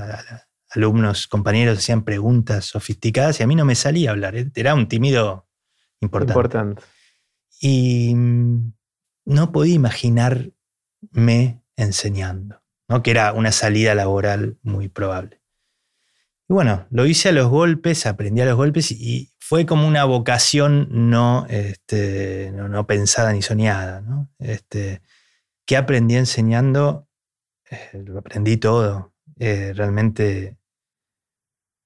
[0.70, 4.36] alumnos, compañeros hacían preguntas sofisticadas y a mí no me salía a hablar.
[4.36, 4.48] ¿eh?
[4.54, 5.48] Era un tímido
[6.00, 6.32] importante.
[6.32, 6.82] importante.
[7.60, 8.72] Y mm,
[9.24, 13.02] no podía imaginarme enseñando, ¿no?
[13.02, 15.42] que era una salida laboral muy probable.
[16.48, 20.04] Y bueno, lo hice a los golpes, aprendí a los golpes y fue como una
[20.04, 24.02] vocación no, este, no, pensada ni soñada.
[24.02, 24.30] ¿no?
[24.38, 25.02] Este,
[25.66, 27.08] ¿Qué aprendí enseñando?
[27.68, 29.12] Eh, lo aprendí todo.
[29.38, 30.56] Eh, realmente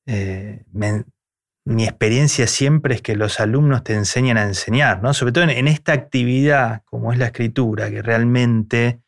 [0.07, 0.65] eh,
[1.65, 5.15] mi experiencia siempre es que los alumnos te enseñan a enseñar, ¿no?
[5.15, 9.01] sobre todo en, esta actividad como es la escritura, que realmente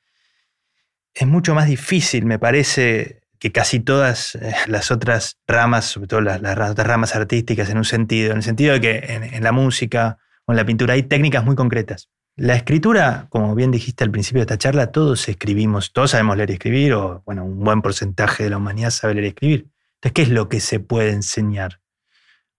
[1.14, 6.40] es mucho más difícil, me parece, que casi todas las otras ramas, sobre todo las,
[6.40, 10.52] otras ramas artísticas en un sentido, en el sentido de que en, la música o
[10.52, 12.08] en la pintura hay técnicas muy concretas.
[12.36, 16.50] La escritura, como bien dijiste al principio de esta charla, todos escribimos, todos sabemos leer
[16.50, 19.68] y escribir, o bueno, un buen porcentaje de la humanidad sabe leer y escribir.
[19.96, 21.80] Entonces, ¿qué es lo que se puede enseñar?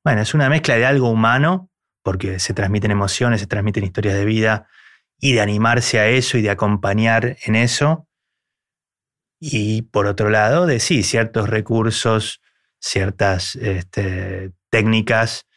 [0.03, 1.71] Bueno, es una mezcla de algo humano,
[2.03, 4.67] porque se transmiten emociones, se transmiten historias de vida,
[5.19, 8.07] y de animarse a eso y de acompañar en eso,
[9.39, 12.41] y por otro lado, de sí, ciertos recursos,
[12.79, 15.47] ciertas este, técnicas,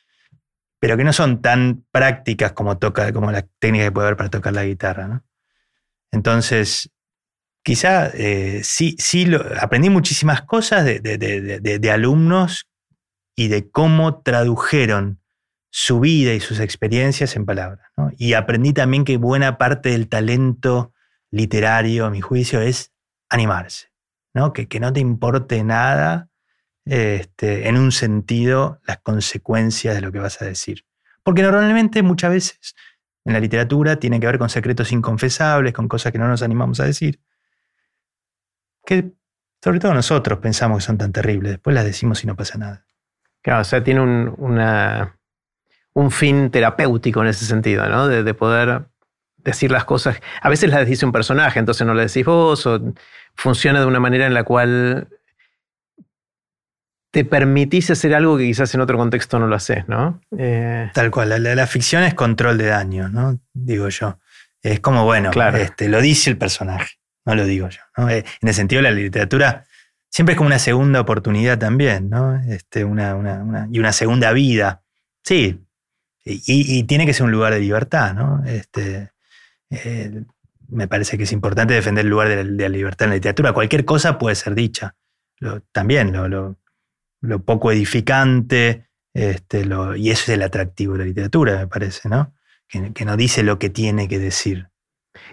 [0.86, 4.30] pero que no son tan prácticas como, toca, como la técnica que puede haber para
[4.30, 5.24] tocar la guitarra.
[6.12, 6.92] Entonces,
[7.64, 9.28] quizá eh, sí, sí
[9.60, 12.68] aprendí muchísimas cosas de, alumnos
[13.34, 15.20] y de cómo tradujeron
[15.70, 17.90] su vida y sus experiencias en palabras.
[18.16, 20.92] Y aprendí también que buena parte del talento
[21.32, 22.92] literario, a mi juicio, es
[23.28, 23.88] animarse,
[24.34, 24.52] ¿no?
[24.52, 26.28] Que, que no te importe nada
[26.86, 30.84] este, en un sentido las consecuencias de lo que vas a decir.
[31.22, 32.74] Porque normalmente muchas veces
[33.24, 36.78] en la literatura tiene que ver con secretos inconfesables, con cosas que no nos animamos
[36.80, 37.20] a decir,
[38.84, 39.12] que
[39.62, 42.86] sobre todo nosotros pensamos que son tan terribles, después las decimos y no pasa nada.
[43.42, 44.36] Claro, o sea, tiene un,
[45.92, 48.06] un fin terapéutico en ese sentido, ¿no?
[48.06, 48.86] De, de poder
[49.38, 50.20] decir las cosas.
[50.40, 52.80] A veces las dice un personaje, entonces no las decís vos, o
[53.34, 55.08] funciona de una manera en la cual
[57.10, 60.20] te permitís hacer algo que quizás en otro contexto no lo haces, ¿no?
[60.36, 63.40] Eh, Tal cual, la, ficción es control de daño, ¿no?
[63.52, 64.18] Digo yo.
[64.62, 68.08] Es como, bueno, este, lo dice el personaje, no lo digo yo.
[68.08, 69.64] Eh, en el sentido de la literatura,
[70.10, 72.36] siempre es como una segunda oportunidad también, ¿no?
[72.48, 74.82] Este, una, y una segunda vida.
[75.22, 75.60] Sí,
[76.24, 78.42] y, y, tiene que ser un lugar de libertad, ¿no?
[78.44, 79.12] Este,
[79.70, 80.24] eh,
[80.68, 83.52] me parece que es importante defender el lugar de la, libertad en la literatura.
[83.52, 84.94] Cualquier cosa puede ser dicha.
[85.72, 86.56] también lo,
[87.44, 92.34] poco edificante, este, y eso es el atractivo de la literatura, me parece, ¿no?
[92.68, 94.68] Que, no dice lo que tiene que decir.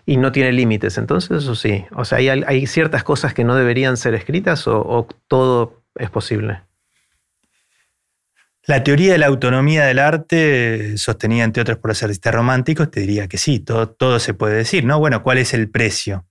[0.05, 1.85] Y no tiene límites, entonces eso sí.
[1.91, 6.61] O sea, ¿hay, ciertas cosas que no deberían ser escritas o todo es posible?
[8.65, 13.01] La teoría de la autonomía del arte, sostenida entre otros por los artistas románticos, te
[13.01, 14.99] diría que sí, todo, todo se puede decir, ¿no?
[14.99, 16.25] Bueno, ¿cuál es el precio?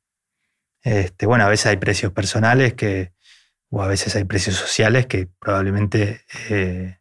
[0.83, 3.13] Este, bueno, a veces hay precios personales que,
[3.73, 6.99] o a veces hay precios sociales que probablemente eh,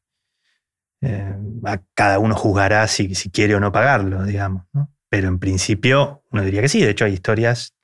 [1.02, 1.36] eh,
[1.94, 4.64] cada uno juzgará si, si, quiere o no pagarlo, digamos.
[5.10, 7.76] Pero en principio uno diría que sí, de hecho hay historias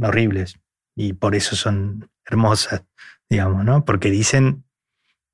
[0.00, 0.58] horribles
[0.94, 2.84] y por eso son hermosas,
[3.28, 3.84] digamos, ¿no?
[3.84, 4.64] Porque dicen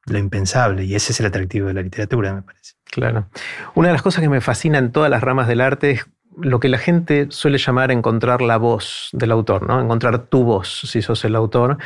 [0.07, 0.85] lo impensable.
[0.85, 2.73] Y ese es el atractivo de la literatura, me parece.
[2.91, 3.29] Claro.
[3.77, 6.61] Una de las cosas que me fascina en todas las ramas del arte es lo
[6.61, 9.81] que la gente suele llamar encontrar la voz del autor, ¿no?
[9.81, 11.79] Encontrar tu voz, si sos el autor.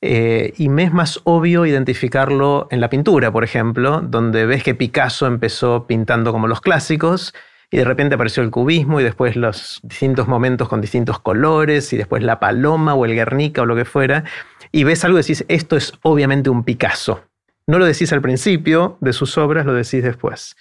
[0.00, 4.74] Eh, y me es más obvio identificarlo en la pintura, por ejemplo, donde ves que
[4.74, 7.34] Picasso empezó pintando como los clásicos
[7.70, 11.96] y de repente apareció el cubismo y después los distintos momentos con distintos colores y
[11.96, 14.24] después la paloma o el Guernica o lo que fuera.
[14.72, 17.24] Y ves algo y decís, esto es obviamente un Picasso.
[17.66, 20.56] No lo decís al principio de sus obras, lo decís después.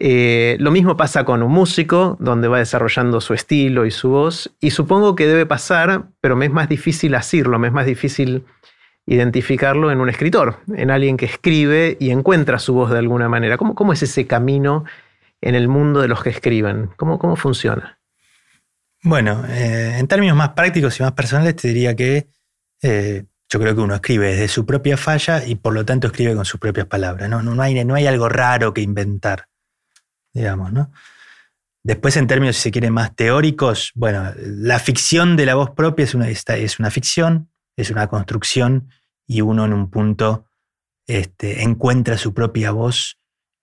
[0.00, 4.52] Eh, lo mismo pasa con un músico, donde va desarrollando su estilo y su voz,
[4.60, 8.44] y supongo que debe pasar, pero me es más difícil hacerlo, me es más difícil
[9.06, 13.56] identificarlo en un escritor, en alguien que escribe y encuentra su voz de alguna manera.
[13.56, 14.84] ¿Cómo, es ese camino
[15.40, 16.90] en el mundo de los que escriben?
[16.96, 17.98] ¿Cómo, cómo funciona?
[19.02, 22.26] Bueno, eh, en términos más prácticos y más personales te diría que
[22.82, 26.34] eh, yo creo que uno escribe desde su propia falla y por lo tanto escribe
[26.34, 27.28] con sus propias palabras.
[27.28, 29.46] No, no, hay, no hay algo raro que inventar,
[30.34, 30.90] digamos, ¿no?
[31.82, 36.04] Después, en términos, si se quiere, más teóricos, bueno, la ficción de la voz propia
[36.04, 38.88] es una, es una ficción, es una construcción
[39.26, 40.46] y uno en un punto
[41.06, 43.18] este, encuentra su propia voz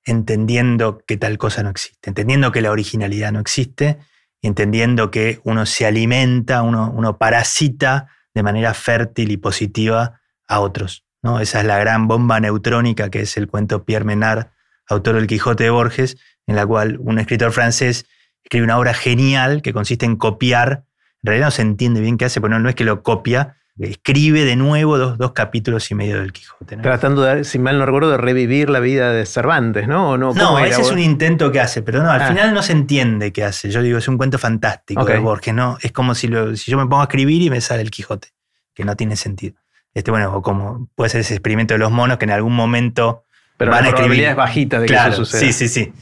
[0.06, 3.98] entendiendo que tal cosa no existe, entendiendo que la originalidad no existe
[4.42, 10.60] y entendiendo que uno se alimenta, uno, uno parasita de manera fértil y positiva a
[10.60, 11.06] otros.
[11.22, 11.40] ¿no?
[11.40, 14.48] Esa es la gran bomba neutrónica que es el cuento Pierre Menard,
[14.88, 16.18] autor del Quijote de Borges,
[16.52, 18.06] en la cual un escritor francés
[18.44, 20.84] escribe una obra genial que consiste en copiar.
[21.24, 24.44] En realidad no se entiende bien qué hace, pero no, es que lo copia, escribe
[24.44, 26.76] de nuevo dos, capítulos y medio del Quijote.
[26.78, 30.18] Tratando, de, si mal no recuerdo, de revivir la vida de Cervantes, ¿no?
[30.18, 32.28] no, no ese es un intento que hace, pero no, al ah.
[32.28, 33.72] final no se entiende qué hace.
[33.72, 35.78] Yo digo, es un cuento fantástico de Borges, ¿no?
[35.82, 38.30] Es como si, si yo me pongo a escribir y me sale el Quijote,
[38.74, 39.56] que no tiene sentido.
[39.94, 43.24] Este, bueno, o como puede ser ese experimento de los monos que en algún momento
[43.62, 44.24] pero van la a escribir.
[44.24, 45.40] es bajita de que eso suceda.
[45.40, 45.94] Sí, sí, sí.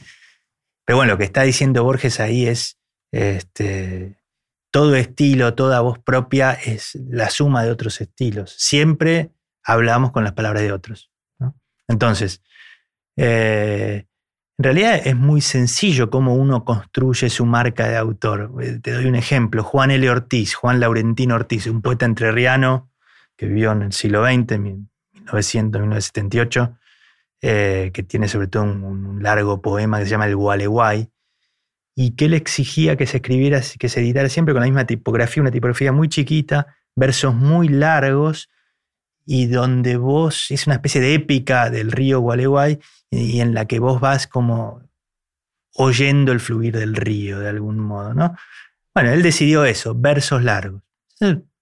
[0.89, 2.80] Pero bueno, lo que está diciendo Borges ahí es
[3.12, 4.17] este,
[4.71, 8.56] todo estilo, toda voz propia es la suma de otros estilos.
[8.58, 9.30] Siempre
[9.63, 11.12] hablamos con las palabras de otros.
[11.88, 12.41] Entonces,
[13.17, 14.08] eh,
[14.58, 18.52] en realidad es muy sencillo cómo uno construye su marca de autor.
[18.60, 19.63] Eh, te doy un ejemplo.
[19.63, 20.10] Juan L.
[20.10, 22.89] Ortiz, Juan Laurentino Ortiz, un poeta entrerriano
[23.38, 24.60] que vivió en el siglo XX,
[25.28, 26.79] 1900-1978,
[27.41, 31.10] eh, que tiene sobre todo un, un, largo poema que se llama El Gualeguay,
[31.95, 35.41] y que él exigía que se escribiera, que se editara siempre con la misma tipografía,
[35.41, 38.49] una tipografía muy chiquita, versos muy largos,
[39.25, 42.80] y donde vos, es una especie de épica del río Gualeguay,
[43.12, 44.82] y en la que vos vas como
[45.75, 48.36] oyendo el fluir del río de algún modo, ¿no?
[48.93, 50.82] Bueno, él decidió eso, versos largos.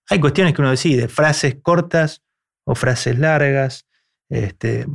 [0.10, 2.24] Hay cuestiones que uno decide, frases cortas
[2.64, 3.87] o frases largas,
[4.30, 4.86] este,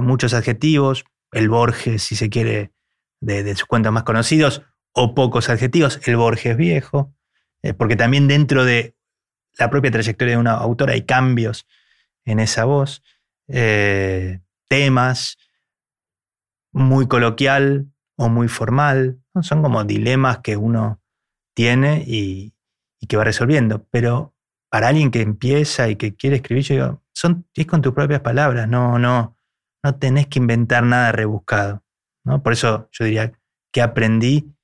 [0.00, 2.72] muchos adjetivos, el Borges, si se quiere,
[3.20, 7.14] de, sus cuentos más conocidos, o pocos adjetivos, el Borges viejo,
[7.62, 8.96] eh, porque también dentro de
[9.58, 11.66] la propia trayectoria de una autora hay cambios
[12.24, 13.02] en esa voz,
[13.48, 15.38] eh, temas
[16.72, 21.00] muy coloquial o muy formal, son como dilemas que uno
[21.54, 22.54] tiene y,
[23.08, 24.34] que va resolviendo, pero
[24.68, 28.20] para alguien que empieza y que quiere escribir, yo digo, son, es con tus propias
[28.20, 29.36] palabras, no, no,
[29.84, 31.84] no tenés que inventar nada rebuscado.
[32.24, 32.42] ¿no?
[32.42, 33.32] Por eso yo diría
[33.70, 34.54] que aprendí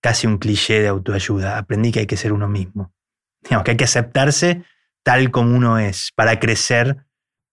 [0.00, 1.58] casi un cliché de autoayuda.
[1.58, 2.94] Aprendí que hay que ser uno mismo.
[3.42, 4.62] Digamos, que hay que aceptarse
[5.02, 7.04] tal como uno es para crecer,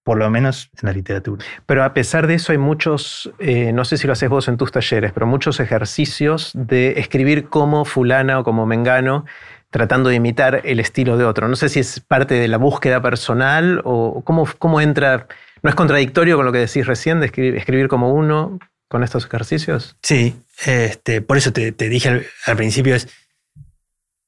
[0.04, 1.46] por lo menos en la literatura.
[1.66, 4.58] Pero a pesar de eso hay muchos, eh, no sé si lo haces vos en
[4.58, 9.26] tus talleres, pero muchos ejercicios de escribir como fulana o como mengano,
[9.74, 11.50] tratando de imitar el estilo de otro.
[11.50, 15.28] No sé si es parte de la búsqueda personal o cómo, cómo entra,
[15.62, 18.60] ¿no es contradictorio con lo que decís recién de escribir como uno?
[18.94, 19.98] con estos ejercicios?
[20.04, 23.08] Sí, este, por eso te, dije al, principio, es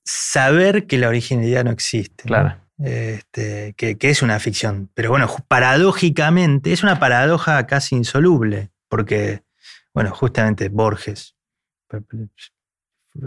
[0.04, 2.24] saber que la originalidad no existe.
[2.24, 2.58] Claro.
[2.80, 4.90] Este, que, es una ficción.
[4.96, 9.44] Pero bueno, paradójicamente, es una paradoja casi insoluble, porque,
[9.94, 11.36] bueno, justamente Borges,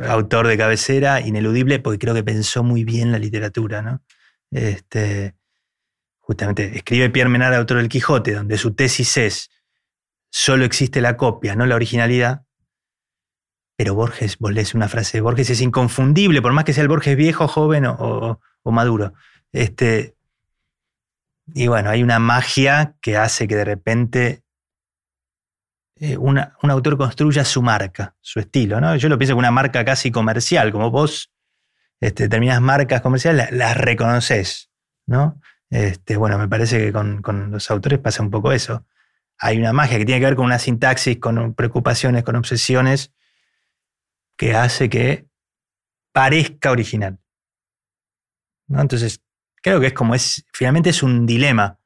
[0.02, 4.02] autor de cabecera, ineludible, porque creo que pensó muy bien la literatura, ¿no?
[4.50, 5.34] Este,
[6.18, 9.50] justamente escribe Pierre Menard, autor del Quijote, donde su tesis es
[10.30, 12.44] solo existe la copia, no la originalidad.
[13.76, 16.88] Pero Borges, vos lees una frase de Borges, es inconfundible, por más que sea el
[16.88, 19.14] Borges viejo, joven o, maduro.
[19.52, 20.16] Este,
[21.54, 24.42] y bueno, hay una magia que hace que de repente
[26.00, 26.38] eh, un
[26.70, 28.80] autor construya su marca, su estilo.
[28.80, 28.96] ¿no?
[28.96, 31.32] Yo lo pienso como una marca casi comercial, como vos
[32.00, 34.70] este, determinadas marcas comerciales las, reconoces.
[35.06, 35.40] ¿no?
[35.70, 38.84] Este, bueno, me parece que con, los autores pasa un poco eso
[39.38, 43.12] hay una magia que tiene que ver con una sintaxis, con preocupaciones, con obsesiones,
[44.36, 45.28] que hace que
[46.12, 47.18] parezca original.
[48.68, 49.22] Entonces,
[49.62, 51.78] creo que es como es, finalmente es un dilema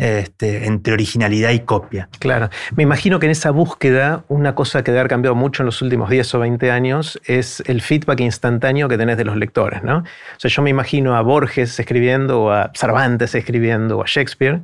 [0.00, 2.08] este, entre originalidad y copia.
[2.20, 2.48] Claro.
[2.74, 5.82] Me imagino que en esa búsqueda, una cosa que debe haber cambiado mucho en los
[5.82, 9.82] últimos 10 o 20 años es el feedback instantáneo que tenés de los lectores.
[9.82, 9.98] ¿no?
[9.98, 10.04] O
[10.38, 14.62] sea, yo me imagino a Borges escribiendo, o a Cervantes escribiendo, o a Shakespeare,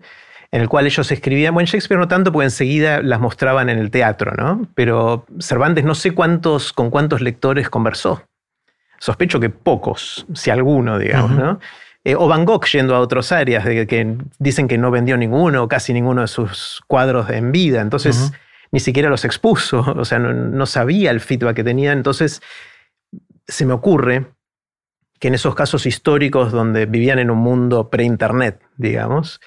[0.52, 3.90] en el cual ellos escribían, bueno, Shakespeare no tanto porque enseguida las mostraban en el
[3.90, 4.66] teatro, ¿no?
[4.74, 8.22] Pero Cervantes no sé cuántos, con cuántos lectores conversó.
[8.98, 11.60] Sospecho que pocos, si alguno, digamos, ¿no?
[12.06, 15.66] Eh, o Van Gogh yendo a otras áreas, de que dicen que no vendió ninguno,
[15.66, 18.30] casi ninguno de sus cuadros en vida, entonces
[18.70, 22.42] ni siquiera los expuso, o sea, no, no sabía el feedback que tenía, entonces
[23.48, 24.26] se me ocurre
[25.18, 29.40] que en esos casos históricos donde vivían en un mundo pre-internet, digamos,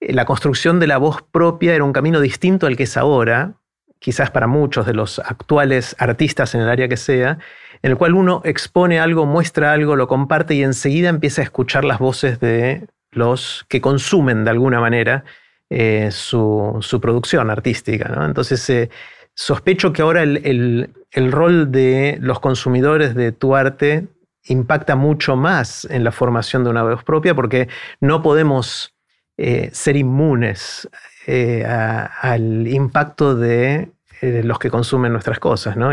[0.00, 3.56] eh, la construcción de la voz propia era un camino distinto al que es ahora,
[3.98, 7.38] quizás para muchos de los actuales artistas en el área que sea,
[7.82, 11.84] en el cual uno expone algo, muestra algo, lo comparte y enseguida empieza a escuchar
[11.84, 15.24] las voces de los que consumen de alguna manera
[15.70, 18.24] eh, su, producción artística.
[18.24, 18.90] Entonces, eh,
[19.34, 20.92] sospecho que ahora el,
[21.30, 24.08] rol de los consumidores de tu arte
[24.44, 27.68] impacta mucho más en la formación de una voz propia porque
[28.00, 28.94] no podemos
[29.36, 30.88] eh, ser inmunes
[31.26, 33.90] al impacto de
[34.22, 35.92] los que consumen nuestras cosas, ¿no?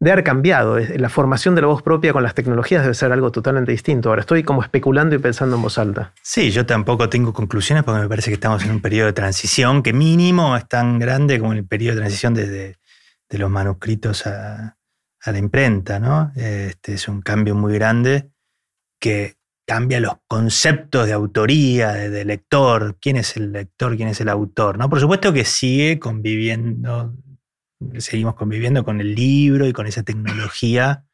[0.00, 0.78] De haber cambiado.
[0.78, 4.08] La formación de la voz propia con las tecnologías debe ser algo totalmente distinto.
[4.08, 6.14] Ahora estoy como especulando y pensando en voz alta.
[6.22, 9.82] Sí, yo tampoco tengo conclusiones porque me parece que estamos en un periodo de transición
[9.82, 12.80] que mínimo es tan grande como el periodo de transición desde
[13.28, 14.76] de los manuscritos a,
[15.24, 16.00] la imprenta.
[16.00, 16.32] ¿no?
[16.34, 18.30] Este es un cambio muy grande
[18.98, 19.36] que
[19.66, 24.78] cambia los conceptos de autoría, de, lector, quién es el lector, quién es el autor.
[24.78, 24.90] ¿no?
[24.90, 27.14] Por supuesto que sigue conviviendo
[27.98, 31.04] seguimos conviviendo con el libro y con esa tecnología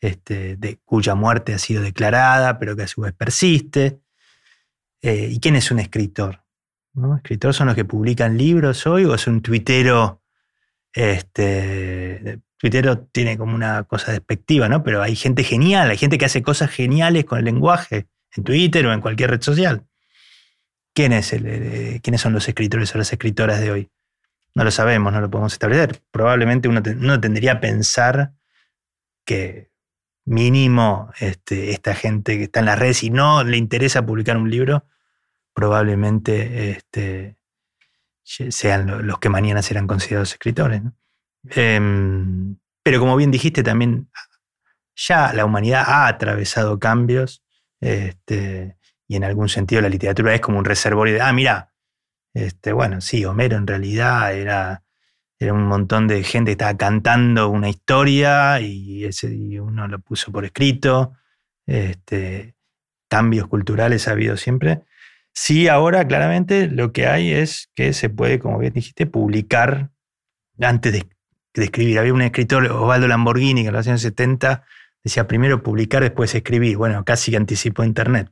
[0.00, 4.00] este, de, cuya muerte ha sido declarada, pero que a su vez persiste.
[5.02, 6.42] Eh, ¿Y quién es un escritor?
[6.94, 7.16] ¿No?
[7.16, 10.22] ¿Escritores son los que publican libros hoy o es un tuitero?
[10.92, 12.40] Este,
[13.12, 14.82] tiene como una cosa despectiva, ¿no?
[14.82, 18.86] Pero hay gente genial, hay gente que hace cosas geniales con el lenguaje en Twitter
[18.86, 19.86] o en cualquier red social.
[20.94, 23.90] ¿Quién es el, eh, ¿Quiénes son los escritores o las escritoras de hoy?
[24.56, 26.00] No lo sabemos, no lo podemos establecer.
[26.10, 26.80] Probablemente uno,
[27.20, 28.32] tendría que pensar
[29.26, 29.70] que
[30.24, 34.48] mínimo este, esta gente que está en las redes y no le interesa publicar un
[34.48, 34.86] libro,
[35.52, 37.36] probablemente este,
[38.24, 40.80] sean los que mañana serán considerados escritores.
[41.50, 44.08] Em, pero como bien dijiste, también
[44.94, 47.44] ya la humanidad ha atravesado cambios
[47.78, 51.74] este, y en algún sentido la literatura es como un reservorio de, ah, mira,
[52.36, 54.82] este, bueno, sí, Homero en realidad era,
[55.40, 59.28] un montón de gente que estaba cantando una historia y, ese,
[59.58, 61.14] uno lo puso por escrito.
[61.66, 62.54] Este,
[63.08, 64.82] cambios culturales ha habido siempre.
[65.32, 69.90] Sí, ahora claramente lo que hay es que se puede, como bien dijiste, publicar
[70.60, 71.08] antes de,
[71.54, 71.98] escribir.
[71.98, 74.62] Había un escritor, Osvaldo Lamborghini, que en los años 70
[75.02, 76.76] decía primero publicar, después escribir.
[76.76, 78.30] Bueno, casi anticipó Internet.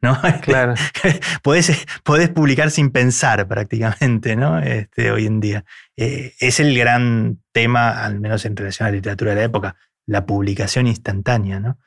[0.00, 0.18] ¿No?
[0.42, 0.74] Claro.
[1.42, 1.86] podés,
[2.34, 4.58] publicar sin pensar prácticamente, ¿no?
[4.58, 5.64] Este, hoy en día.
[5.96, 9.76] Eh, es el gran tema, al menos en relación a la literatura de la época,
[10.06, 11.78] la publicación instantánea, ¿no?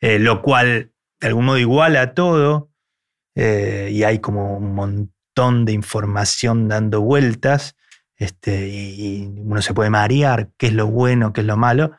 [0.00, 2.70] Eh, lo cual de algún modo iguala todo
[3.34, 7.76] eh, y hay como un montón de información dando vueltas
[8.16, 11.92] este, y, uno se puede marear qué es lo bueno, qué es lo malo,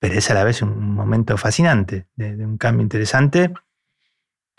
[0.00, 3.52] pero es a la vez un momento fascinante, de un cambio interesante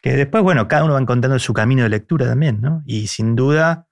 [0.04, 2.84] que después, bueno, cada uno va encontrando su camino de lectura también, ¿no?
[2.86, 3.88] Y sin duda,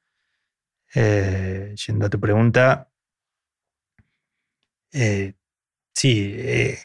[0.94, 2.90] eh, yendo a tu pregunta,
[4.92, 5.36] eh,
[5.94, 6.80] sí, eh,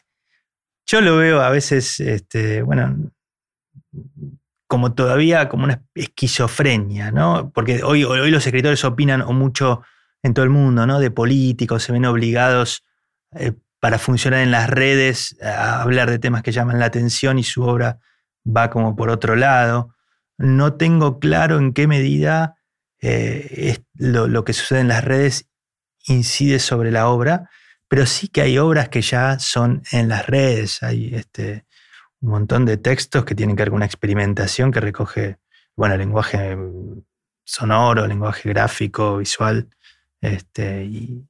[0.85, 3.11] yo lo veo a veces, este, bueno,
[4.65, 7.51] como todavía como una esquizofrenia, ¿no?
[7.53, 9.81] Porque hoy, hoy los escritores opinan mucho
[10.23, 11.01] en todo el mundo, ¿no?
[11.01, 12.85] De políticos, se ven obligados
[13.81, 17.63] para funcionar en las redes a hablar de temas que llaman la atención y su
[17.63, 17.99] obra
[18.47, 19.93] va como por otro lado.
[20.37, 22.55] No tengo claro en qué medida
[23.01, 25.49] eh, lo, que sucede en las redes
[26.07, 27.49] incide sobre la obra,
[27.87, 30.83] pero sí que hay obras que ya son en las redes.
[30.83, 31.65] Hay este,
[32.21, 35.37] un montón de textos que tienen que ver con una experimentación que recoge,
[35.75, 36.57] bueno, lenguaje
[37.43, 39.69] sonoro, lenguaje gráfico, visual,
[40.21, 41.25] este, y,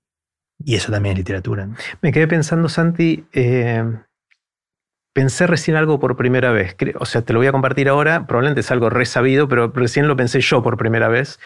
[0.65, 1.69] eso también es literatura.
[2.01, 3.83] Me quedé pensando, Santi, eh,
[5.17, 6.75] pensé recién algo por primera vez.
[6.99, 10.15] O sea, te lo voy a compartir ahora, probablemente es algo resabido, pero recién lo
[10.15, 11.39] pensé yo por primera vez.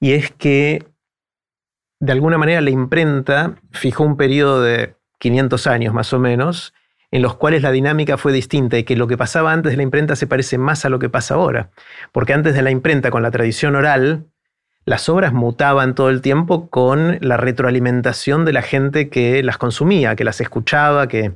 [0.00, 0.86] Y es que,
[1.98, 6.72] de alguna manera, la imprenta fijó un periodo de 500 años más o menos,
[7.10, 9.82] en los cuales la dinámica fue distinta y que lo que pasaba antes de la
[9.82, 11.68] imprenta se parece más a lo que pasa ahora.
[12.12, 14.28] Porque antes de la imprenta, con la tradición oral,
[14.86, 20.16] las obras mutaban todo el tiempo con la retroalimentación de la gente que las consumía,
[20.16, 21.34] que las escuchaba, que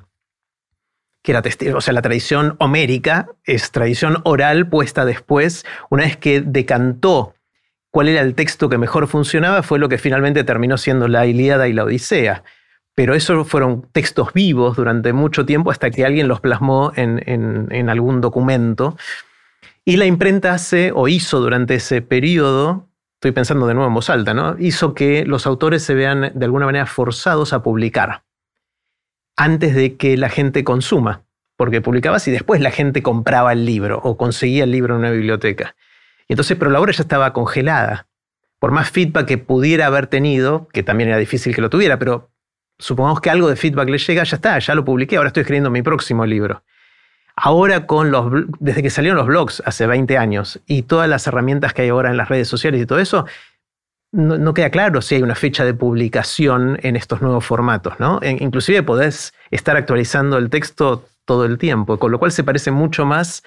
[1.25, 1.43] que era
[1.75, 7.35] o sea, la tradición homérica es tradición oral puesta después, una vez que decantó
[7.91, 11.66] cuál era el texto que mejor funcionaba, fue lo que finalmente terminó siendo la Ilíada
[11.66, 12.45] y la Odisea.
[12.95, 18.20] Pero esos fueron textos vivos durante mucho tiempo hasta que alguien los plasmó en, algún
[18.20, 18.99] documento.
[19.83, 24.11] Y la imprenta hace o hizo durante ese periodo, estoy pensando de nuevo en voz
[24.11, 24.57] alta, ¿no?
[24.59, 28.24] hizo que los autores se vean de alguna manera forzados a publicar
[29.37, 31.22] antes de que la gente consuma,
[31.57, 35.11] porque publicabas y después la gente compraba el libro o conseguía el libro en una
[35.11, 35.76] biblioteca.
[36.28, 38.07] Y entonces, pero la obra ya estaba congelada.
[38.59, 42.30] Por más feedback que pudiera haber tenido, que también era difícil que lo tuviera, pero
[42.78, 45.70] supongamos que algo de feedback le llega, ya está, ya lo publiqué, ahora estoy escribiendo
[45.70, 46.62] mi próximo libro.
[47.37, 48.30] Ahora con los
[48.61, 52.11] desde que salieron los blogs hace 20 años y todas las herramientas que hay ahora
[52.11, 53.26] en las redes sociales y todo eso,
[54.14, 58.20] no, queda claro si hay una fecha de publicación en estos nuevos formatos, ¿no?
[58.22, 63.04] inclusive podés estar actualizando el texto todo el tiempo, con lo cual se parece mucho
[63.04, 63.42] más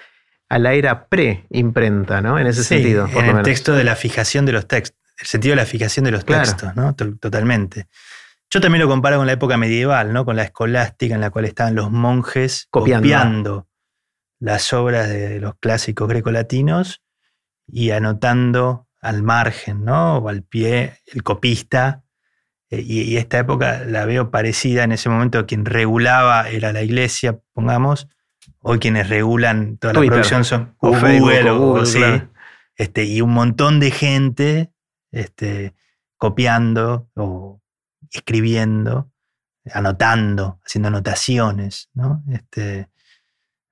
[0.48, 2.38] a la era pre-imprenta, ¿no?
[2.38, 3.06] En ese sentido.
[3.08, 6.04] Por en el texto de la fijación de los textos, el sentido de la fijación
[6.04, 6.94] de los textos, ¿no?
[6.94, 7.86] Totalmente.
[8.50, 10.24] Yo también lo comparo con la época medieval, ¿no?
[10.24, 13.02] Con la escolástica en la cual estaban los monjes Copiando.
[13.02, 13.68] copiando
[14.40, 17.02] las obras de los clásicos grecolatinos
[17.66, 20.18] y anotando al margen, ¿no?
[20.18, 22.04] O al pie, el copista.
[22.70, 25.46] Eh, Y, y esta época la veo parecida en ese momento.
[25.46, 28.08] Quien regulaba era la iglesia, pongamos.
[28.60, 30.12] Hoy quienes regulan toda la Twitter.
[30.14, 31.98] producción son O Google, o Google, sí.
[31.98, 32.30] claro.
[32.76, 34.72] Este, y un montón de gente
[35.10, 35.74] este,
[36.16, 37.60] copiando o
[38.10, 39.10] escribiendo,
[39.72, 42.22] anotando, haciendo anotaciones, ¿no?
[42.30, 42.88] Este,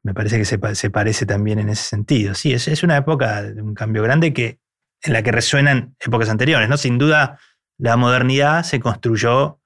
[0.02, 2.34] me parece que se, se parece también en ese sentido.
[2.34, 4.58] Sí, es, es una época de un cambio grande que,
[5.06, 6.76] en la que resuenan épocas anteriores, ¿no?
[6.76, 7.38] Sin duda,
[7.78, 9.60] la modernidad se construyó,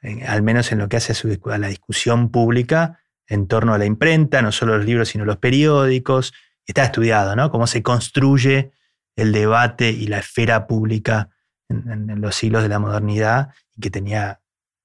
[0.00, 3.84] en- al menos en lo que hace a, la discusión pública, en torno a la
[3.84, 6.32] imprenta, no solo los libros, sino los periódicos.
[6.64, 7.50] Está estudiado, ¿no?
[7.50, 8.70] Cómo se construye
[9.16, 11.30] el debate y la esfera pública
[11.68, 14.40] en los siglos de la modernidad y que tenía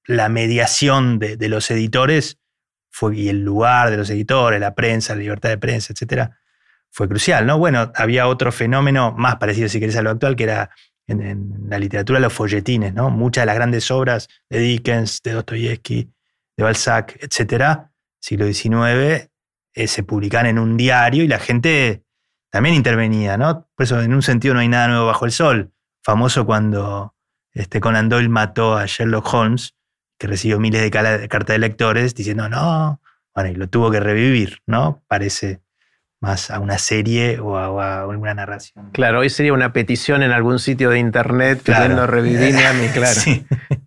[0.06, 2.40] la mediación de, de los editores
[2.90, 6.40] fue, y el lugar de los editores, la prensa, la libertad de prensa, etcétera,
[6.92, 7.58] fue crucial, ¿no?
[7.58, 10.70] Bueno, había otro fenómeno más parecido, si querés, a lo actual, que era
[11.08, 13.10] en, la literatura los folletines, ¿no?
[13.10, 16.12] Muchas de las grandes obras de Dickens, de Dostoyevsky,
[16.58, 19.30] de Balzac, etcétera, siglo XIX,
[19.74, 22.04] eh, se publicaban en un diario y la gente
[22.50, 23.70] también intervenía, ¿no?
[23.76, 25.72] Por eso, en un sentido, no hay nada nuevo bajo el sol.
[26.04, 27.16] Famoso cuando
[27.54, 29.76] este, Conan Doyle mató a Sherlock Holmes,
[30.20, 33.02] que recibió miles de cartas de lectores diciendo, no,
[33.34, 35.04] bueno, y lo tuvo que revivir, ¿no?
[35.08, 35.62] Parece
[36.22, 38.92] más a una serie o a, alguna narración.
[38.92, 41.82] Claro, hoy sería una petición en algún sitio de internet Claro.
[41.84, 43.20] pidiendo revivirme a mí, claro.
[43.20, 43.46] Sí.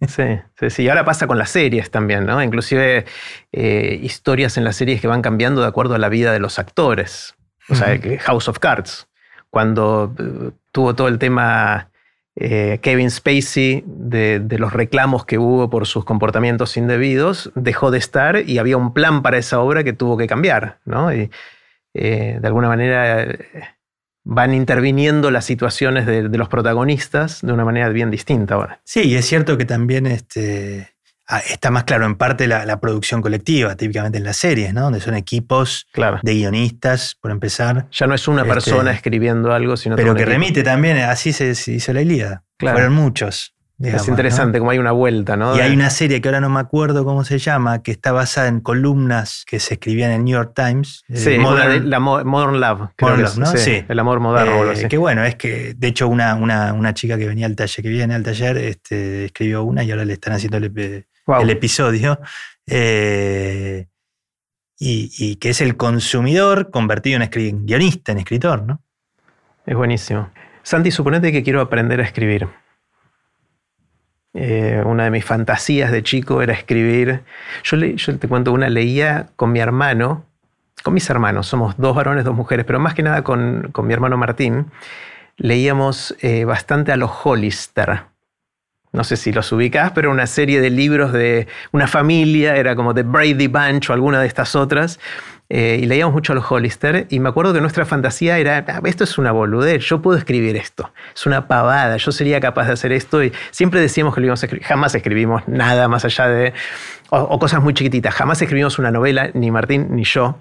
[0.08, 0.82] Sí, sí, sí.
[0.82, 2.42] Y ahora pasa con las series también, ¿no?
[2.42, 3.06] Inclusive
[3.52, 6.58] eh, historias en las series que van cambiando de acuerdo a la vida de los
[6.58, 7.36] actores.
[7.68, 9.08] O sea, House of Cards,
[9.48, 11.88] cuando eh, tuvo todo el tema
[12.36, 17.98] eh, Kevin Spacey de, de los reclamos que hubo por sus comportamientos indebidos, dejó de
[17.98, 21.14] estar y había un plan para esa obra que tuvo que cambiar, ¿no?
[21.14, 21.30] Y
[21.94, 23.38] eh, de alguna manera eh,
[24.24, 28.80] van interviniendo las situaciones de, de los protagonistas de una manera bien distinta ahora.
[28.84, 30.88] Sí, y es cierto que también este,
[31.28, 34.82] ah, está más claro en parte la, la producción colectiva, típicamente en las series, ¿no?
[34.82, 36.20] Donde son equipos Claro.
[36.22, 40.22] de guionistas, por empezar, Ya no es una Este, persona escribiendo algo, sino pero que
[40.22, 40.32] equipo.
[40.32, 42.44] remite también, así se, se hizo la Ilíada.
[42.56, 42.76] Claro.
[42.78, 43.53] Fueron muchos.
[43.84, 44.12] Digamos, Es ¿no?
[44.14, 45.56] interesante como hay una vuelta, ¿no?
[45.56, 48.48] Y hay una serie que ahora no me acuerdo cómo se llama, que está basada
[48.48, 51.04] en columnas que se escribían en el New York Times.
[51.08, 52.88] eh, Sí, Modern- una de- la mo- Modern Love.
[52.96, 53.46] creo Modern que Love, ¿no?
[53.46, 53.84] sí, Sí.
[53.88, 54.72] El amor moderno.
[54.72, 57.82] Eh, que bueno, es que de hecho una, una, una chica que venía al taller,
[57.82, 61.40] que viene al taller, este, escribió una y ahora le están haciendo el, ep- Wow.
[61.42, 62.18] el episodio.
[62.66, 63.86] Eh,
[64.78, 68.82] y, y que es el consumidor convertido en, en guionista, en escritor, ¿no?
[69.66, 70.30] Es buenísimo.
[70.62, 72.48] Santi, suponete que quiero aprender a escribir.
[74.34, 77.22] Eh, una de mis fantasías de chico era escribir.
[77.62, 77.78] Yo,
[78.18, 80.24] te cuento una, leía con mi hermano,
[80.82, 83.94] con mis hermanos, somos dos varones, dos mujeres, pero más que nada con, con mi
[83.94, 84.66] hermano Martín,
[85.36, 88.02] leíamos eh, bastante a los Hollister.
[88.92, 92.92] No sé si los ubicás, pero una serie de libros de una familia, era como
[92.94, 95.00] de Brady Bunch o alguna de estas otras.
[95.50, 97.06] Eh, y leíamos mucho a los Hollister.
[97.10, 100.56] Y me acuerdo que nuestra fantasía era: "Ah, esto es una boludez, yo puedo escribir
[100.56, 100.92] esto.
[101.14, 103.22] Es una pavada, yo sería capaz de hacer esto.
[103.22, 104.66] Y siempre decíamos que lo íbamos a escribir.
[104.66, 106.54] Jamás escribimos nada más allá de.
[107.10, 108.14] O, cosas muy chiquititas.
[108.14, 110.38] Jamás escribimos una novela, ni Martín ni yo.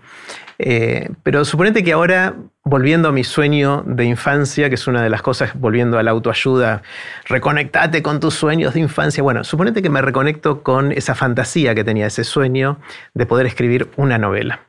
[0.60, 5.10] Eh, pero suponete que ahora, volviendo a mi sueño de infancia, que es una de
[5.10, 6.82] las cosas, volviendo a la autoayuda,
[7.26, 9.22] reconectate con tus sueños de infancia.
[9.22, 12.80] Bueno, suponete que me reconecto con esa fantasía que tenía, ese sueño
[13.14, 14.62] de poder escribir una novela.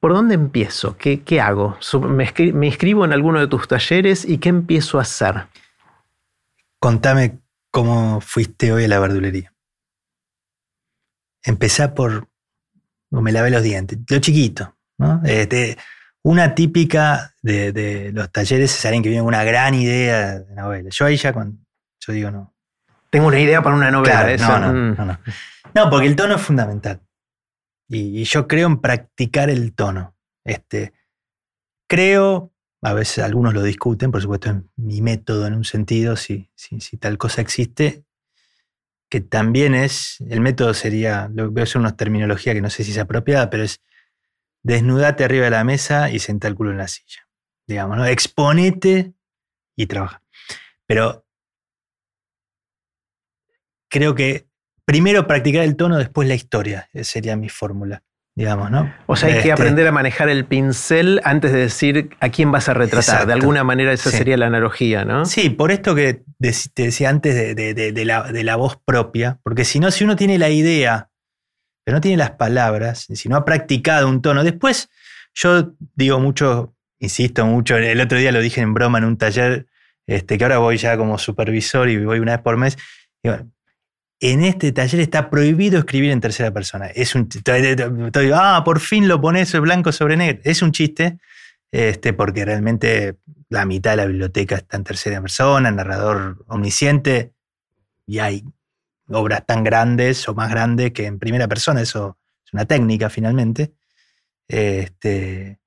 [0.00, 0.96] ¿Por dónde empiezo?
[0.96, 1.76] ¿Qué, qué hago?
[2.08, 5.46] ¿Me, escri- me inscribo en alguno de tus talleres y qué empiezo a hacer?
[6.78, 7.40] Contame
[7.70, 9.52] cómo fuiste hoy a la verdulería.
[11.42, 12.28] Empezá por.
[13.10, 13.98] me lavé los dientes.
[14.08, 15.20] Lo chiquito, ¿no?
[15.24, 15.76] Este,
[16.22, 20.54] una típica de, de los talleres es alguien que viene con una gran idea de
[20.54, 20.90] novela.
[20.92, 21.58] Yo ahí ya cuando.
[22.00, 22.54] Yo digo no.
[23.10, 24.36] Tengo una idea para una novela.
[24.36, 24.96] Claro, no, no, mm.
[24.96, 25.18] no, no.
[25.74, 27.00] No, porque el tono es fundamental.
[27.88, 30.14] Y, yo creo en practicar el tono.
[30.44, 30.92] Este,
[31.88, 36.50] creo, a veces algunos lo discuten, por supuesto, en mi método en un sentido, si,
[36.54, 38.04] si, tal cosa existe,
[39.08, 42.90] que también es, el método sería, voy a usar una terminología que no sé si
[42.90, 43.80] es apropiada, pero es
[44.62, 47.26] desnudate arriba de la mesa y senta el culo en la silla.
[47.66, 48.06] Digamos, ¿no?
[48.06, 49.14] Exponete
[49.76, 50.22] y trabaja.
[50.86, 51.26] Pero
[53.88, 54.47] creo que
[54.88, 58.02] primero practicar el tono, después la historia, eh, sería mi fórmula.
[58.34, 58.94] digamos, ¿no?
[59.06, 62.52] O sea, hay que Este, aprender a manejar el pincel antes de decir a quién
[62.52, 63.02] vas a retratar.
[63.16, 63.26] Exacto.
[63.26, 64.16] De alguna manera esa Sí.
[64.16, 65.24] sería la analogía, ¿no?
[65.26, 66.52] Sí, por esto que te
[66.84, 68.04] decía antes de, de- de- de
[68.44, 71.10] la, voz propia, porque si no, si uno tiene la idea,
[71.84, 74.88] pero no tiene las palabras, si no ha practicado un tono, después
[75.34, 79.66] yo digo mucho, insisto mucho, el otro día lo dije en broma en un taller,
[80.06, 82.78] este, que ahora voy ya como supervisor y voy una vez por mes,
[83.24, 83.36] digo,
[84.20, 86.86] en este taller está prohibido escribir en tercera persona.
[86.86, 90.40] Es un, estoy- ah, por fin lo pones blanco sobre negro.
[90.44, 91.18] Es un chiste,
[91.70, 93.16] este, porque realmente
[93.48, 97.32] la mitad de la biblioteca está en tercera persona, narrador omnisciente,
[98.06, 98.44] y hay
[99.08, 103.72] obras tan grandes o más grandes que en primera persona, eso es una técnica finalmente.
[104.48, 105.60] Este,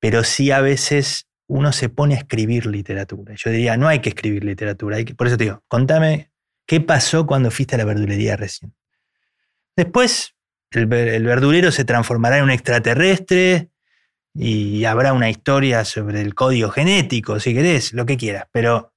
[0.00, 3.34] pero sí a veces uno se pone a escribir literatura.
[3.36, 6.30] Yo diría, no hay que escribir literatura, hay que- por eso te digo, contame
[6.66, 8.74] qué pasó cuando fuiste a la verdulería recién.
[9.76, 10.34] Después,
[10.70, 13.70] el, el verdulero se transformará en un extraterrestre,
[14.36, 18.92] y habrá una historia sobre el código genético, si querés, lo que quieras, pero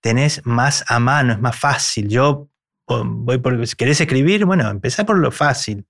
[0.00, 2.08] tenés más a mano, es más fácil.
[2.08, 2.50] Yo
[2.88, 5.86] voy por, si querés escribir, bueno, empezá por lo fácil.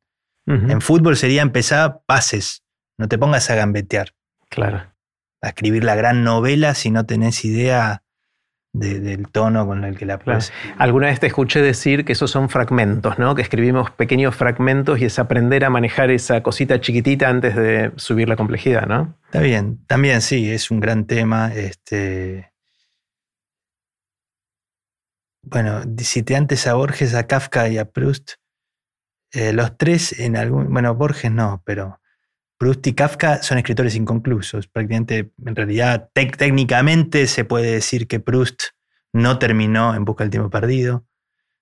[0.46, 2.62] En fútbol sería empezar pases,
[2.98, 4.14] no te pongas a gambetear,
[4.50, 4.92] Claro.
[5.40, 8.03] a escribir la gran novela si no tenés idea
[8.74, 10.40] de- del tono con el que la Claro.
[10.40, 10.52] puedes.
[10.78, 13.34] Alguna vez te escuché decir que esos son fragmentos, ¿no?
[13.34, 18.28] Que escribimos pequeños fragmentos y es aprender a manejar esa cosita chiquitita antes de subir
[18.28, 19.16] la complejidad, ¿no?
[19.26, 21.54] Está bien, también sí, es un gran tema.
[21.54, 22.50] Este...
[25.42, 28.32] Bueno, cité antes a Borges, a Kafka y a Proust.
[29.32, 30.72] Eh, los tres en algún.
[30.72, 32.00] Bueno, Borges no, pero
[32.64, 34.66] Proust y Kafka son escritores inconclusos.
[34.68, 38.62] Prácticamente, en realidad, técnicamente se puede decir que Proust
[39.12, 41.04] no terminó en Busca del Tiempo Perdido.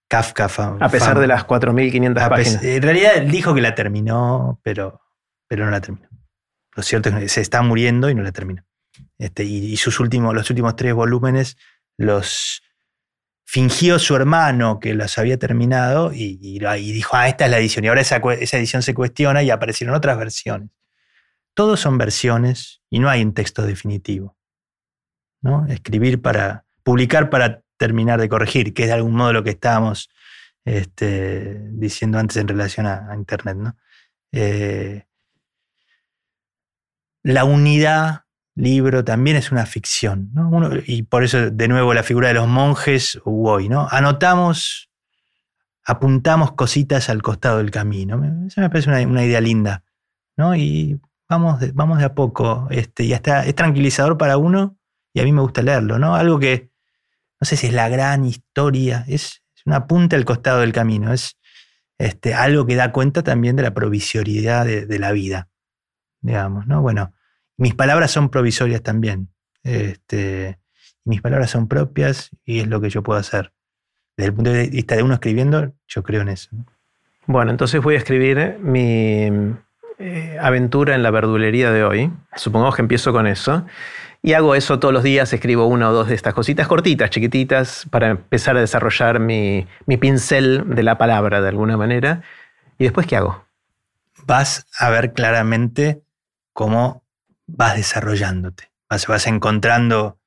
[0.09, 0.45] Kafka.
[0.81, 2.63] A pesar fam- de las 4.500 a pes- páginas.
[2.65, 5.01] En realidad él dijo que la terminó, pero,
[5.49, 6.09] pero no la terminó.
[6.77, 8.65] Lo cierto es que se está muriendo y no la terminó.
[9.19, 11.57] Este, y y sus últimos, los últimos tres volúmenes
[11.99, 12.63] los
[13.45, 17.59] fingió su hermano que los había terminado y, y- y dijo, ah, esta es la
[17.59, 17.85] edición.
[17.85, 20.71] Y ahora esa, esa edición se cuestiona y aparecieron otras versiones.
[21.55, 24.37] Todos son versiones y no hay un texto definitivo.
[25.41, 25.67] ¿no?
[25.67, 30.09] Escribir para, publicar para terminar de corregir, que es de algún modo lo que estábamos
[30.65, 33.57] este, diciendo antes en relación a, Internet.
[33.57, 33.77] ¿no?
[34.31, 35.05] Eh,
[37.23, 38.23] la unidad
[38.55, 40.31] libro también es una ficción.
[40.33, 40.71] ¿no?
[40.87, 43.89] Y por eso, de nuevo, la figura de los monjes hoy, ¿no?
[43.91, 44.91] Anotamos,
[45.85, 48.23] apuntamos cositas al costado del camino.
[48.47, 49.85] Eso me parece una, una idea linda.
[50.37, 50.55] ¿no?
[50.55, 51.01] Y
[51.33, 52.69] vamos de, vamos de a poco.
[52.71, 54.77] Este, y hasta es tranquilizador para uno
[55.15, 55.99] y a mí me gusta leerlo.
[55.99, 56.15] ¿no?
[56.15, 56.71] Algo que,
[57.41, 61.13] no sé si es la gran historia, es, una punta al costado del camino.
[61.13, 61.39] Es
[61.97, 65.49] este, algo que da cuenta también de la provisoriedad de, la vida.
[66.21, 66.83] Digamos, ¿no?
[66.83, 67.15] Bueno,
[67.57, 69.33] mis palabras son provisorias también.
[69.63, 70.59] Este,
[71.05, 73.53] mis palabras son propias y es lo que yo puedo hacer.
[74.17, 76.49] Desde el punto de vista de uno escribiendo, yo creo en eso.
[76.51, 76.67] ¿no?
[77.29, 79.31] Bueno, entonces voy a escribir mi
[80.05, 82.11] eh, aventura en la verdulería de hoy.
[82.35, 83.65] Supongamos que empiezo con eso.
[84.21, 87.87] Y hago eso todos los días, escribo una o dos de estas cositas cortitas, chiquititas,
[87.89, 89.69] para empezar a desarrollar mi,
[90.01, 92.23] pincel de la palabra de alguna manera.
[92.79, 93.45] ¿Y después qué hago?
[94.27, 96.03] Vas a ver claramente
[96.53, 97.05] cómo
[97.47, 98.73] vas desarrollándote.
[98.91, 100.19] Vas, vas encontrando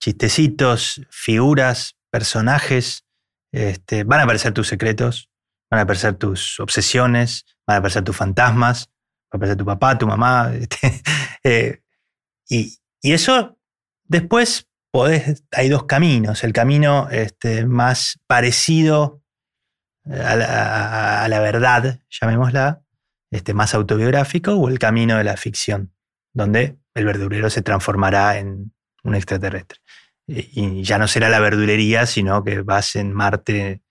[0.00, 3.04] chistecitos, figuras, personajes.
[3.52, 5.29] Este, van a aparecer tus secretos,
[5.70, 9.96] van a aparecer tus obsesiones, van a aparecer tus fantasmas, va a aparecer tu papá,
[9.96, 10.52] tu mamá.
[10.60, 11.02] este,
[11.44, 11.82] eh,
[12.48, 13.58] y, eso
[14.04, 16.42] después podés, hay dos caminos.
[16.44, 19.22] El camino este, más parecido
[20.04, 22.82] a la, a- a la verdad, llamémosla,
[23.30, 25.94] este, más autobiográfico, o el camino de la ficción,
[26.34, 29.78] donde el verdurero se transformará en un extraterrestre.
[30.26, 33.82] Y, y ya no será la verdulería, sino que vas en Marte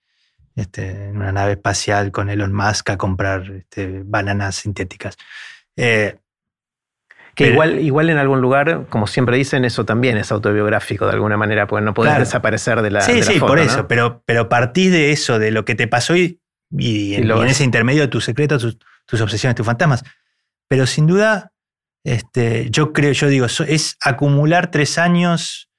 [0.56, 5.16] este, en una nave espacial con Elon Musk a comprar este, bananas sintéticas.
[5.76, 6.16] Eh,
[7.34, 11.12] Que Pero- igual, igual en algún lugar, como siempre dicen, eso también es autobiográfico de
[11.12, 12.18] alguna manera, porque no Claro.
[12.18, 13.64] desaparecer de la, sí, de la sí, foto, por ¿no?
[13.64, 16.40] eso, pero, pero partís de eso, de lo que te pasó y,
[16.76, 17.52] y en, Y lo y en ves.
[17.52, 20.02] ese intermedio de tus secretos, tus, tus obsesiones, tus fantasmas.
[20.68, 21.52] Pero sin duda,
[22.04, 25.69] este, yo creo, yo digo, es acumular tres años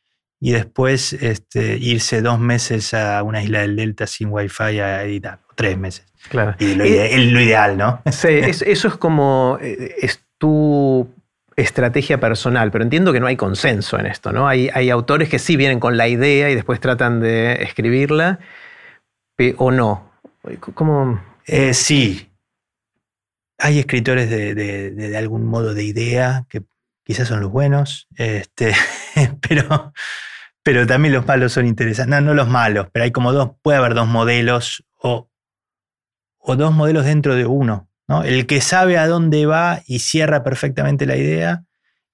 [0.42, 5.40] y después este, irse dos meses a una isla del Delta sin wifi a editar,
[5.56, 6.06] tres meses.
[6.30, 6.56] Claro.
[6.60, 8.02] Y lo, ide- lo ideal, ¿no?
[8.12, 11.08] Sí, es- eso es como, eh, es tu
[11.56, 14.48] estrategia personal, pero entiendo que no hay consenso en esto, ¿no?
[14.48, 18.40] Hay, hay autores que sí vienen con la idea y después tratan de escribirla,
[19.58, 20.12] o no.
[20.74, 21.22] ¿Cómo?
[21.46, 22.30] Eh, sí.
[23.60, 26.64] hay escritores de, algún modo de idea que
[27.04, 28.74] quizás son los buenos, este,
[29.48, 29.94] pero,
[30.64, 32.10] pero también los malos son interesantes.
[32.10, 35.30] No, no los malos, pero hay como dos, puede haber dos modelos o,
[36.38, 37.90] o dos modelos dentro de uno.
[38.08, 38.24] ¿no?
[38.24, 41.64] El que sabe a dónde va y cierra perfectamente la idea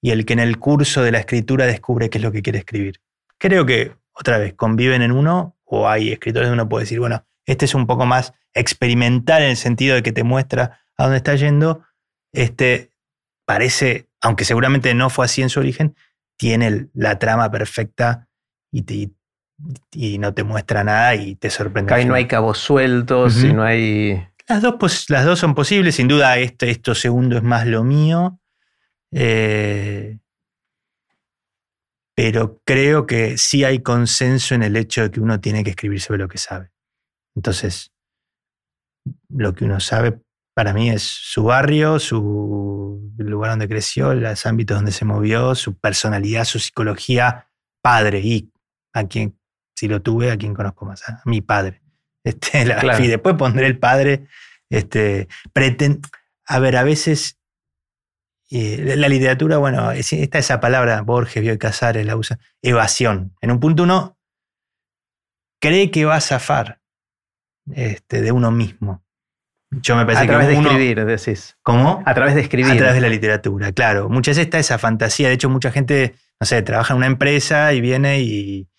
[0.02, 2.60] y el que en el curso de la escritura descubre qué es lo que quiere
[2.60, 3.02] escribir.
[3.38, 7.26] Creo que, otra vez, conviven en uno o hay escritores donde uno puede decir, bueno,
[7.46, 11.18] este es un poco más experimental en el sentido de que te muestra a dónde
[11.18, 11.84] está yendo.
[12.32, 12.92] Este
[13.46, 15.96] parece, aunque seguramente no fue así en su origen,
[16.38, 18.27] tiene la trama perfecta
[18.72, 19.12] y,
[19.92, 21.94] y no te muestra nada y te sorprende.
[21.94, 24.28] Ahí no hay cabos sueltos y no hay...
[24.48, 28.40] Las dos, las dos son posibles, sin duda este, esto segundo es más lo mío.
[29.12, 30.18] Eh,
[32.16, 36.02] pero creo que sí hay consenso en el hecho de que uno tiene que escribir
[36.02, 36.72] sobre lo que sabe.
[37.36, 37.92] Entonces,
[39.30, 40.20] lo que uno sabe
[40.56, 45.78] para mí es su barrio, su lugar donde creció, los ámbitos donde se movió, su
[45.78, 47.48] personalidad, su psicología,
[47.82, 48.52] padre y
[48.98, 49.38] a quien,
[49.76, 51.82] si lo tuve, a quien conozco más, a mi padre.
[52.24, 52.66] Este,
[53.00, 54.28] Y después pondré el padre.
[54.70, 55.30] Este,
[56.46, 57.40] a ver, a veces
[58.50, 63.34] eh, la literatura, bueno, está esa palabra, Borges, Bioy Casares la usa, evasión.
[63.42, 64.18] En un punto uno
[65.62, 66.82] cree que va a zafar
[67.74, 69.04] este, de uno mismo.
[69.70, 71.58] Yo me parece a través de escribir, decís.
[71.62, 72.02] ¿Cómo?
[72.06, 72.72] A través de escribir.
[72.72, 74.08] A través de la literatura, claro.
[74.08, 75.28] Muchas veces está esa fantasía.
[75.28, 78.70] De hecho, mucha gente, no sé, trabaja en una empresa y viene y,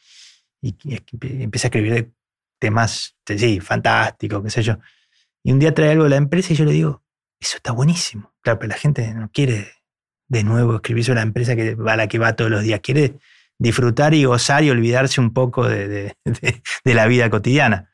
[0.63, 2.11] empieza a escribir de
[2.59, 4.79] temas, sí, fantásticos, qué sé yo.
[5.43, 7.03] Y un día trae algo de la empresa y yo le digo,
[7.41, 8.33] eso está buenísimo.
[8.43, 9.73] Claro, pero la gente no quiere
[10.29, 12.81] de nuevo escribir sobre la empresa que va a la que va todos los días.
[12.81, 13.19] Quiere
[13.59, 16.17] disfrutar y gozar y olvidarse un poco de,
[16.85, 17.91] la vida cotidiana.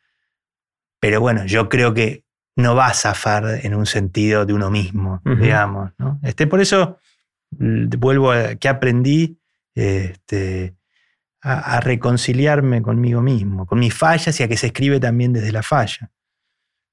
[1.00, 2.24] Pero bueno, yo creo que
[2.56, 5.92] no va a zafar en un sentido de uno mismo, digamos.
[5.98, 6.20] ¿no?
[6.22, 6.98] Este, por eso
[7.50, 9.38] vuelvo a que aprendí
[9.74, 10.74] este,
[11.44, 15.62] a, reconciliarme conmigo mismo, con mis fallas y a que se escribe también desde la
[15.62, 16.10] falla.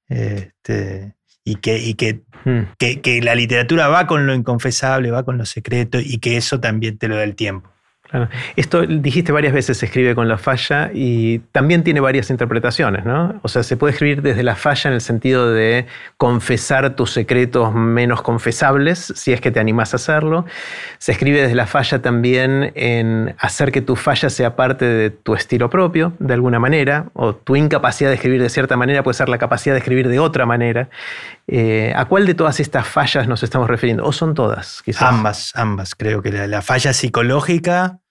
[0.08, 2.74] Este, y, que, y hmm.
[2.78, 6.60] que, que, la literatura va con lo inconfesable, va con lo secreto y que eso
[6.60, 7.71] también te lo da el tiempo.
[8.56, 13.40] Esto dijiste varias veces se escribe con la falla y también tiene varias interpretaciones, ¿no?
[13.42, 15.86] O sea, se puede escribir desde la falla en el sentido de
[16.16, 20.44] confesar tus secretos menos confesables, si es que te animas a hacerlo.
[20.98, 25.34] Se escribe desde la falla también en hacer que tu falla sea parte de tu
[25.34, 29.28] estilo propio, de alguna manera, o tu incapacidad de escribir de cierta manera puede ser
[29.28, 30.88] la capacidad de escribir de otra manera.
[31.46, 34.04] Eh, ¿A cuál de todas estas fallas nos estamos refiriendo?
[34.04, 34.82] ¿O son todas?
[34.82, 35.02] Quizás?
[35.02, 35.94] Ambas, ambas.
[35.94, 38.01] Creo que la falla psicológica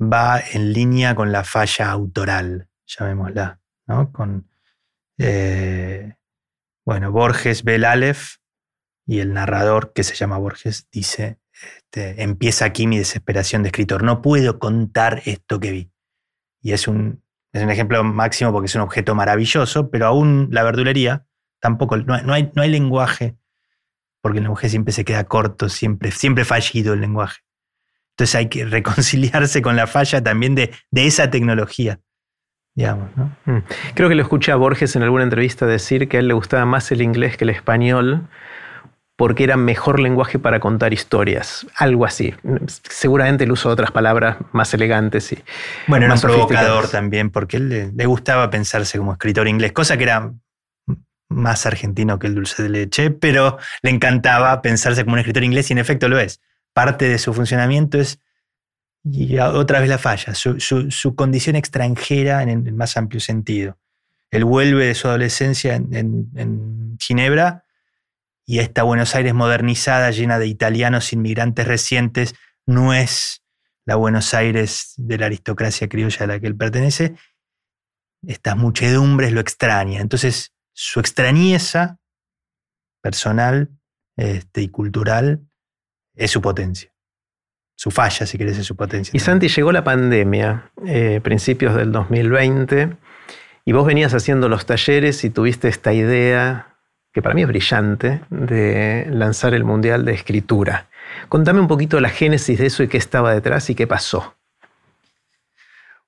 [0.00, 4.12] va en línea con la falla autoral, llamémosla, ¿no?
[4.12, 4.48] Con,
[5.18, 6.14] eh,
[6.84, 7.78] bueno, Borges ve
[9.06, 14.02] y el narrador, que se llama Borges, dice, este, empieza aquí mi desesperación de escritor,
[14.02, 15.92] no puedo contar esto que vi.
[16.62, 17.22] Y es un,
[17.52, 21.26] es un ejemplo máximo porque es un objeto maravilloso, pero aún la verdulería
[21.60, 23.36] tampoco, no, hay, no hay lenguaje,
[24.22, 27.40] porque el lenguaje siempre se queda corto, siempre, siempre fallido el lenguaje.
[28.20, 32.00] Entonces hay que reconciliarse con la falla también de, esa tecnología.
[32.74, 33.08] Digamos,
[33.46, 33.56] mm.
[33.94, 36.66] Creo que lo escuché a Borges en alguna entrevista decir que a él le gustaba
[36.66, 38.28] más el inglés que el español
[39.16, 42.34] porque era mejor lenguaje para contar historias, algo así.
[42.88, 45.38] Seguramente el uso de otras palabras más elegantes y
[45.86, 50.04] bueno, era un provocador también, porque él le, gustaba pensarse como escritor inglés, cosa que
[50.04, 50.32] era
[51.30, 55.70] más argentino que el dulce de leche, pero le encantaba pensarse como un escritor inglés
[55.70, 56.40] y en efecto lo es
[56.72, 58.20] parte de su funcionamiento es,
[59.04, 63.78] y otra vez la falla, su, condición extranjera en el más amplio sentido.
[64.30, 67.64] Él vuelve de su adolescencia en, Ginebra
[68.44, 72.34] y esta Buenos Aires modernizada, llena de italianos inmigrantes recientes,
[72.66, 73.42] no es
[73.86, 77.16] la Buenos Aires de la aristocracia criolla a la que él pertenece.
[78.26, 80.00] Estas muchedumbres lo extraña.
[80.00, 81.98] Entonces, su extrañeza
[83.00, 83.70] personal
[84.16, 85.49] este, y cultural
[86.20, 86.90] es su potencia.
[87.74, 89.10] Su falla, si querés, es su potencia.
[89.14, 92.96] Y Santi, llegó la pandemia, eh, principios del 2020,
[93.64, 96.76] y vos venías haciendo los talleres y tuviste esta idea,
[97.12, 100.88] que para mí es brillante, de lanzar el Mundial de Escritura.
[101.30, 104.36] Contame un poquito la génesis de eso y qué estaba detrás y qué pasó.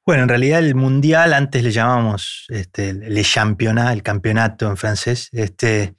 [0.05, 5.31] Bueno, en realidad el mundial, antes le llamábamos este, le championnat, el campeonato en francés,
[5.33, 5.95] este,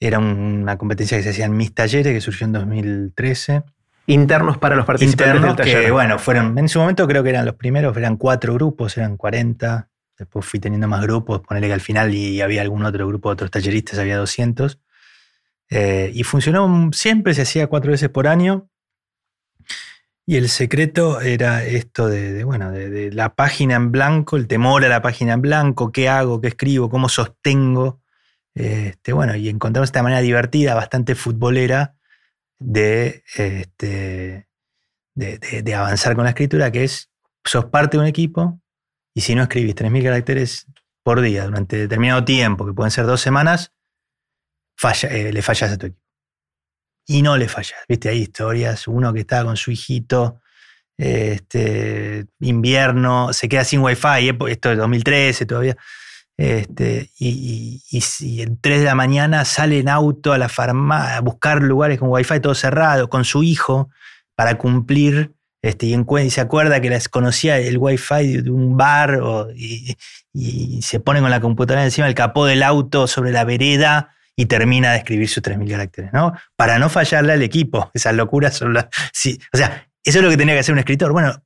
[0.00, 3.62] era una competencia que se hacía en mis talleres, que surgió en 2013.
[4.06, 7.54] Internos para los participantes Internos que, bueno, fueron, en su momento creo que eran los
[7.54, 9.88] primeros, eran cuatro grupos, eran 40.
[10.18, 13.32] Después fui teniendo más grupos, ponerle que al final y había algún otro grupo de
[13.34, 14.78] otros talleristas, había 200.
[15.70, 18.68] Eh, y funcionó siempre, se hacía cuatro veces por año.
[20.26, 24.88] Y el secreto era esto de, bueno, de, la página en blanco, el temor a
[24.88, 28.00] la página en blanco, qué hago, qué escribo, cómo sostengo.
[28.54, 31.96] Este, bueno, y encontramos esta manera divertida, bastante futbolera,
[32.58, 34.48] de, este,
[35.14, 37.10] de, avanzar con la escritura, que es,
[37.44, 38.60] sos parte de un equipo,
[39.14, 40.66] y si no escribís 3.000 caracteres
[41.02, 43.72] por día durante determinado tiempo, que pueden ser dos semanas,
[45.02, 46.02] eh, le fallas a tu equipo.
[47.06, 47.78] Y no le fallas.
[47.88, 50.40] Viste, hay historias, uno que estaba con su hijito,
[50.96, 55.76] este, invierno, se queda sin wifi, eh, esto es 2013 todavía,
[56.36, 61.20] este, y, y, en 3 de la mañana sale en auto a la farmacia a
[61.20, 63.90] buscar lugares con wifi todo cerrado, con su hijo,
[64.34, 65.32] para cumplir
[65.64, 69.18] este, y, se acuerda que les conocía el wifi de un bar
[69.56, 69.96] y,
[70.82, 74.92] se pone con la computadora encima del capó del auto sobre la vereda y termina
[74.92, 76.34] de escribir sus 3.000 caracteres, ¿no?
[76.54, 77.90] Para no fallarle al equipo.
[77.94, 78.86] Esas locuras son las...
[79.52, 81.12] O sea, eso es lo que tenía que hacer un escritor.
[81.12, 81.42] Bueno,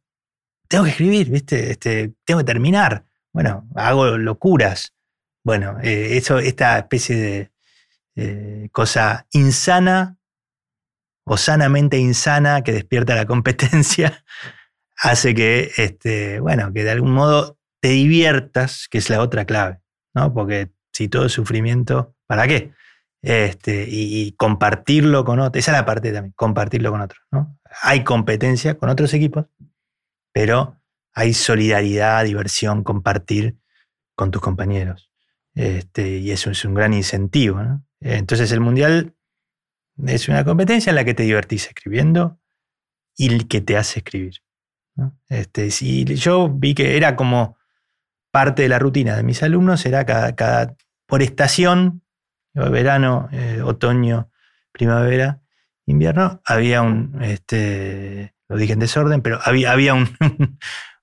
[0.66, 1.70] tengo que escribir, ¿viste?
[1.70, 3.04] Este, tengo que terminar.
[3.32, 4.94] Bueno, hago locuras.
[5.44, 7.52] Bueno, eh, esta especie de
[8.16, 10.18] eh, cosa insana
[11.24, 14.24] o sanamente insana que despierta la competencia,
[14.96, 19.80] hace que, este, bueno, que de algún modo te diviertas, que es la otra clave,
[20.14, 20.34] ¿no?
[20.34, 22.72] Porque si todo es sufrimiento, ¿para qué?
[23.22, 27.58] Este, y, compartirlo con otros, esa es la parte también, compartirlo con otros, ¿no?
[27.82, 29.46] Hay competencia con otros equipos,
[30.32, 30.80] pero
[31.14, 33.56] hay solidaridad, diversión, compartir
[34.14, 35.10] con tus compañeros.
[35.54, 37.60] Este, y eso es un gran incentivo.
[38.00, 39.14] Entonces el Mundial
[40.06, 42.38] es una competencia en la que te divertís escribiendo
[43.16, 44.42] y que te hace escribir.
[45.28, 47.56] Este, si yo vi que era como
[48.30, 52.02] parte de la rutina de mis alumnos, era cada, por estación,
[52.54, 54.30] verano, eh, otoño,
[54.72, 55.40] primavera,
[55.86, 60.08] invierno, había un, este, lo dije en desorden, pero había, había un,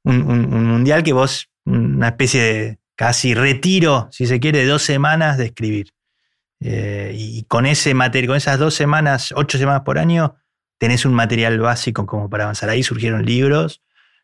[0.05, 5.37] un, mundial que vos, una especie de casi retiro, si se quiere, de dos semanas
[5.37, 5.91] de escribir.
[6.61, 10.35] Eh, y con ese material, con esas dos semanas, ocho semanas por año,
[10.77, 12.69] tenés un material básico como para avanzar.
[12.69, 13.81] Ahí surgieron libros,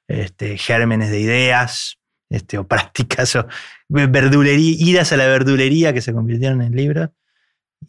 [0.08, 1.98] este, gérmenes de ideas,
[2.30, 3.48] este, o prácticas, o
[3.90, 7.10] verdulería, idas a la verdulería que se convirtieron en libros.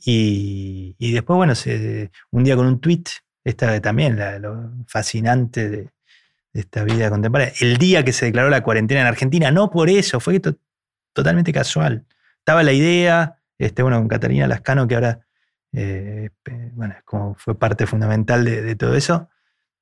[0.04, 1.52] Y, después, bueno,
[2.30, 3.04] un día con un tweet,
[3.44, 5.90] esta también, lo fascinante de,
[6.52, 7.54] esta vida contemporánea.
[7.60, 10.40] El día que se declaró la cuarentena en Argentina, no por eso, fue
[11.12, 12.04] totalmente casual.
[12.38, 15.20] Estaba la idea, este, bueno, con Catalina Lascano, que ahora
[15.72, 16.30] eh,
[16.74, 19.30] bueno, como fue parte fundamental de, todo eso,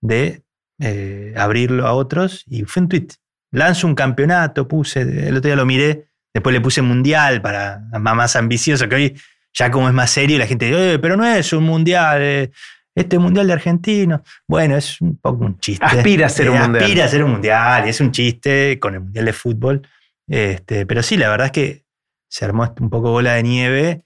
[0.00, 0.42] de
[0.78, 2.44] eh, abrirlo a otros.
[2.46, 3.08] Y fue un tweet.
[3.52, 8.36] Lanzo un campeonato, puse, el otro día lo miré, después le puse mundial para más
[8.36, 9.20] ambicioso, que hoy
[9.52, 12.52] ya como es más serio, la gente dice, pero no es un mundial.
[13.00, 14.20] Eh, este mundial de argentinos.
[14.46, 15.84] Bueno, es un poco un chiste.
[15.84, 16.84] Aspira a ser un mundial.
[16.84, 19.88] Aspira a ser un mundial, y es un chiste con el mundial de fútbol.
[20.28, 21.84] Este, pero sí, la verdad es que
[22.28, 24.04] se armó un poco bola de nieve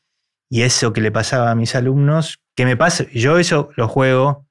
[0.48, 4.46] y eso que le pasaba a mis alumnos, que me pasa, yo eso lo juego,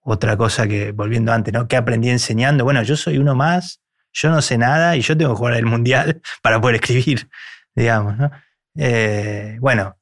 [0.00, 1.66] otra cosa que, volviendo antes, ¿no?
[1.66, 2.64] ¿Qué aprendí enseñando?
[2.64, 3.80] Bueno, yo soy uno más,
[4.12, 7.28] yo no sé nada y yo tengo que jugar el mundial para poder escribir,
[7.74, 8.30] digamos, ¿no?
[8.76, 9.96] Eh, bueno,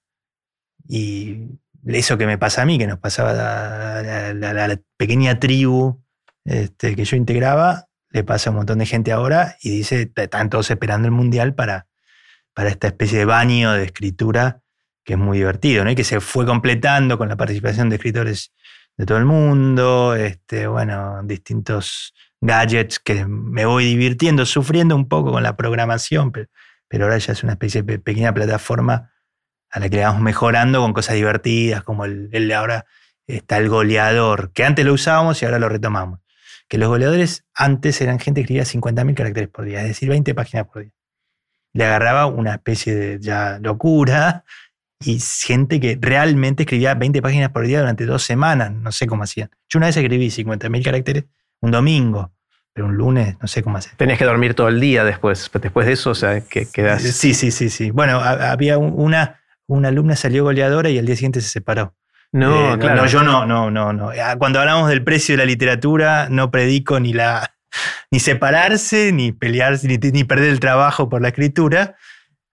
[0.89, 6.03] y eso que me pasa a mí, que nos pasaba la, pequeña tribu
[6.45, 10.51] este, que yo integraba, le pasa a un montón de gente ahora y dice, están
[10.51, 11.87] todos esperando el mundial para,
[12.55, 14.61] para esta especie de baño de escritura
[15.05, 15.91] que es muy divertido, ¿no?
[15.91, 18.53] Y que se fue completando con la participación de escritores
[18.97, 25.33] de todo el mundo, este, bueno, distintos gadgets que me voy divirtiendo, sufriendo un poco
[25.33, 26.49] con la programación, pero,
[26.89, 29.12] pero ahora ya es una especie de pequeña plataforma
[29.73, 32.87] a la que le vamos mejorando con cosas divertidas, como el, el ahora
[33.27, 36.21] está el goleador, que antes lo usábamos y ahora lo retomamos.
[36.69, 40.35] Que los goleadores antes eran gente que escribía 50.000 caracteres por día, es decir, 20
[40.35, 40.93] páginas por día
[41.73, 44.45] le agarraba una especie de ya locura
[45.01, 49.25] y gente que realmente escribía 20 páginas por día durante dos semanas, no sé cómo
[49.25, 49.51] hacían.
[49.69, 51.25] Yo una vez escribí 50.000 caracteres
[51.61, 52.33] un domingo,
[52.73, 53.95] pero un lunes no sé cómo hacer.
[53.97, 57.03] Tenías que dormir todo el día después, después de eso, o sea, que quedas...
[57.03, 57.91] Sí, sí, sí, sí.
[57.91, 59.41] Bueno, había una,
[59.73, 61.95] una alumna salió goleadora y al día siguiente se separó.
[62.33, 63.03] No, eh, claro.
[63.03, 64.11] No, yo no, no, no, no.
[64.11, 67.55] Ah, cuando hablamos del precio de la literatura, no predico ni la,
[68.11, 71.97] ni separarse, ni pelearse, ni, perder el trabajo por la escritura,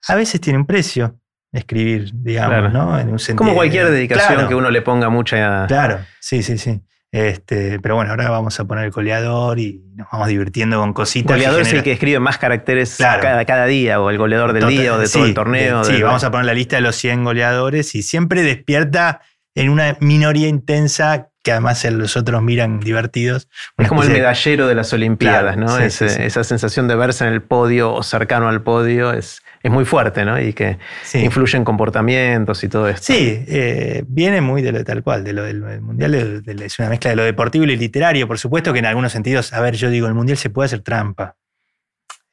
[0.07, 1.19] a veces tiene un precio
[1.51, 2.99] escribir, digamos, ¿no?
[2.99, 5.65] En un sentido, Como cualquier dedicación que uno le ponga mucha.
[5.67, 6.81] Claro, sí, sí, sí.
[7.11, 11.31] Este, pero bueno, ahora vamos a poner el goleador y nos vamos divirtiendo con cositas.
[11.31, 14.67] El goleador es el que escribe más caracteres cada, cada, día, o el goleador del
[14.67, 15.83] día, o de todo el torneo.
[15.83, 19.21] sí, vamos a poner la lista de los 100 goleadores y siempre despierta
[19.55, 23.49] en una minoría intensa que además los otros miran divertidos.
[23.77, 25.77] Es como el medallero de las Olimpiadas, ¿no?
[25.79, 30.23] Esa sensación de verse en el podio o cercano al podio es, es muy fuerte,
[30.23, 30.39] ¿no?
[30.39, 30.77] Y que
[31.13, 33.13] influye en comportamientos y todo esto.
[33.13, 37.09] Sí, eh, viene muy de lo tal cual, de lo del mundial, es una mezcla
[37.09, 38.27] de lo deportivo y lo literario.
[38.27, 40.81] Por supuesto que en algunos sentidos, a ver, yo digo, el mundial se puede hacer
[40.81, 41.35] trampa.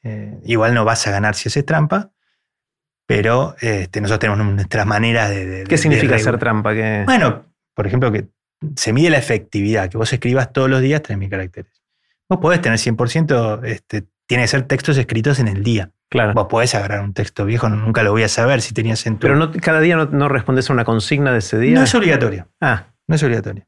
[0.03, 2.13] Eh, igual no vas a ganar si haces trampa,
[3.07, 5.65] pero este, nosotros tenemos nuestras maneras de.
[5.69, 6.73] ¿Qué significa hacer trampa?
[7.05, 8.29] Bueno, por ejemplo, que
[8.77, 11.73] se mide la efectividad, que vos escribas todos los días 3.000 caracteres.
[12.29, 15.91] Vos podés tener 100%, este, tiene que ser textos escritos en el día.
[16.09, 16.35] Claro.
[16.35, 19.37] Vos podés agarrar un texto viejo, nunca lo voy a saber si tenías en Pero
[19.37, 21.75] no, cada día no, respondes a una consigna de ese día.
[21.75, 22.49] No es obligatorio.
[22.61, 22.87] Ah.
[23.09, 23.67] No es obligatorio.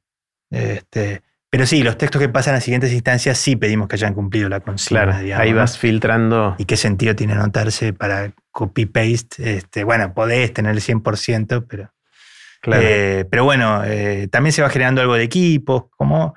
[0.50, 4.48] Este, pero sí, los textos que pasan a siguientes instancias sí pedimos que hayan cumplido
[4.48, 5.04] la consigna.
[5.04, 6.54] Claro, ahí vas filtrando.
[6.58, 9.56] ¿Y qué sentido tiene anotarse para copy-paste?
[9.56, 11.92] Este, bueno, podés tener el 100%, pero...
[12.60, 12.82] Claro.
[12.84, 16.34] Eh, pero bueno, eh, también se va generando algo de equipos, como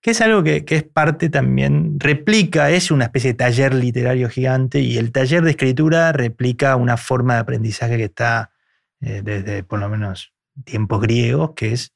[0.00, 4.80] que es algo que, es parte también, replica, es una especie de taller literario gigante
[4.80, 8.52] y el taller de escritura replica una forma de aprendizaje que está
[9.00, 10.32] eh, desde por lo menos
[10.64, 11.92] tiempos griegos, que es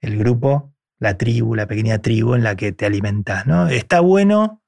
[0.00, 3.46] el grupo, la tribu, la pequeña tribu en la que te alimentas.
[3.46, 3.68] ¿no?
[3.68, 4.62] Está bueno,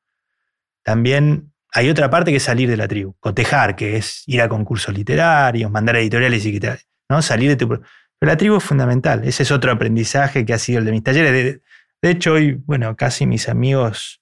[0.83, 4.49] también hay otra parte que es salir de la tribu, cotejar, que es ir a
[4.49, 7.23] concursos literarios, mandar editoriales y que ¿no?
[7.23, 7.69] salir de tu...
[7.69, 11.03] Pero la tribu es fundamental, ese es otro aprendizaje que ha sido el de mis
[11.03, 11.61] talleres.
[12.03, 14.21] De hecho, hoy, bueno, casi mis amigos,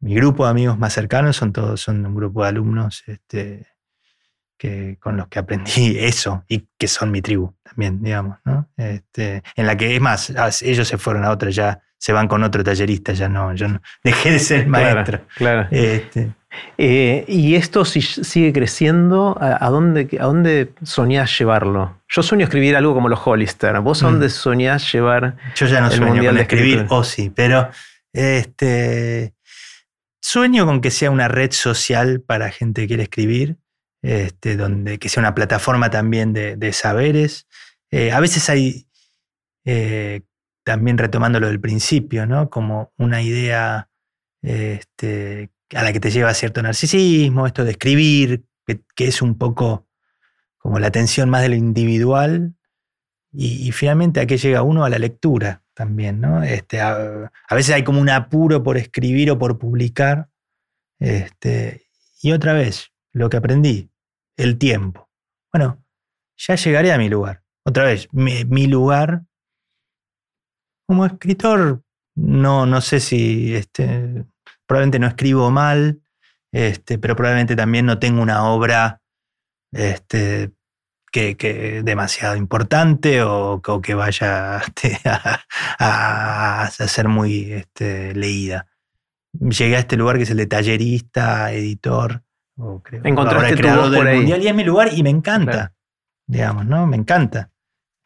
[0.00, 3.66] mi grupo de amigos más cercanos son todos, son un grupo de alumnos este,
[4.56, 8.70] que, con los que aprendí eso y que son mi tribu también, digamos, ¿no?
[8.78, 12.42] Este, en la que, es más, ellos se fueron a otra, ya se van con
[12.42, 15.20] otro tallerista, ya no, yo no dejé de ser maestro.
[15.36, 15.68] Claro.
[15.70, 16.32] Este,
[16.78, 19.36] eh, ¿Y esto si sigue creciendo?
[19.40, 22.00] ¿A, dónde, ¿A dónde soñás llevarlo?
[22.08, 23.78] Yo sueño escribir algo como los Hollister.
[23.80, 24.30] ¿Vos a dónde mm.
[24.30, 27.70] soñás llevar Yo ya no sueño con escribir, o sí, pero
[28.12, 29.34] este,
[30.20, 33.58] sueño con que sea una red social para gente que quiere escribir,
[34.02, 37.46] este, donde, que sea una plataforma también de, saberes.
[37.92, 38.88] Eh, a veces hay,
[39.64, 40.22] eh,
[40.64, 42.50] también retomando lo del principio, ¿no?
[42.50, 43.88] como una idea
[44.42, 49.86] este, a la que te lleva cierto narcisismo, esto de escribir, que, es un poco
[50.58, 52.54] como la atención más de lo individual,
[53.32, 56.42] y, finalmente a qué llega uno a la lectura también, ¿no?
[56.42, 60.28] Este, a, veces hay como un apuro por escribir o por publicar,
[60.98, 61.86] este,
[62.22, 63.90] y otra vez, lo que aprendí,
[64.36, 65.08] el tiempo.
[65.52, 65.82] Bueno,
[66.36, 67.42] ya llegaré a mi lugar.
[67.64, 69.22] Otra vez, mi, lugar
[70.86, 71.84] como escritor,
[72.16, 74.24] no, no sé si este,
[74.70, 76.00] probablemente no escribo mal,
[76.52, 79.02] este, pero probablemente también no tengo una obra
[79.72, 80.52] este,
[81.10, 88.68] que, demasiado importante o, que vaya este, a, ser muy este, leída.
[89.32, 92.22] Llegué a este lugar que es el de tallerista, editor,
[92.56, 95.74] o creo, Encontraste creador del mundial y es mi lugar y me encanta,
[96.28, 96.86] digamos, ¿no?
[96.86, 97.50] Me encanta.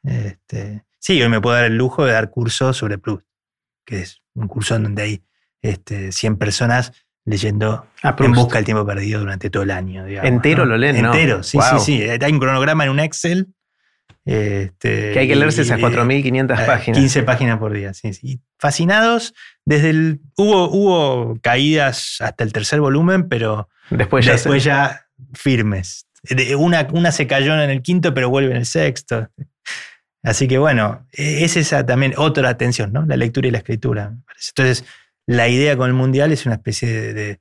[0.03, 3.23] Este, sí, hoy me puedo dar el lujo de dar cursos sobre Plus,
[3.85, 5.25] que es un curso en donde hay
[5.65, 6.93] este, 100 personas
[7.25, 10.07] leyendo En Busca del Tiempo Perdido durante todo el año.
[10.07, 10.97] ¿Entero lo leen?
[10.97, 12.03] Entero, sí, sí, sí.
[12.03, 13.49] Hay un cronograma en un Excel.
[14.27, 16.99] Este, que hay que leerse esas 4.500 eh, páginas.
[16.99, 18.41] 15 páginas por día, sí, sí.
[18.59, 19.35] Fascinados.
[19.65, 26.07] Desde el, hubo, hubo caídas hasta el tercer volumen, pero después ya, después ya firmes.
[26.59, 29.29] Una, una se cayó en el quinto, pero vuelve en el sexto.
[30.23, 33.05] Así que bueno, e, es esa también otra atención, ¿no?
[33.07, 34.15] La lectura y la escritura.
[34.49, 34.85] Entonces,
[35.27, 37.41] la idea con el Mundial es una especie de,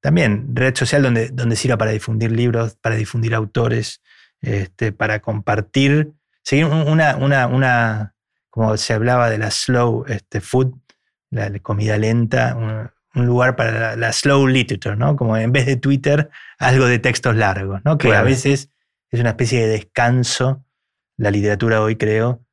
[0.00, 4.02] también red social donde, donde sirva para difundir libros, para difundir autores,
[4.40, 6.12] este, para compartir,
[6.42, 8.14] seguir una, una, una,
[8.50, 10.74] como se hablaba de la slow este, food,
[11.30, 12.90] la, comida lenta, un,
[13.26, 15.16] lugar para la, slow literature, ¿no?
[15.16, 17.96] Como en vez de Twitter, algo de textos largos, ¿no?
[17.96, 18.70] Que a veces
[19.10, 20.64] es una especie de descanso,
[21.16, 22.44] la literatura hoy creo,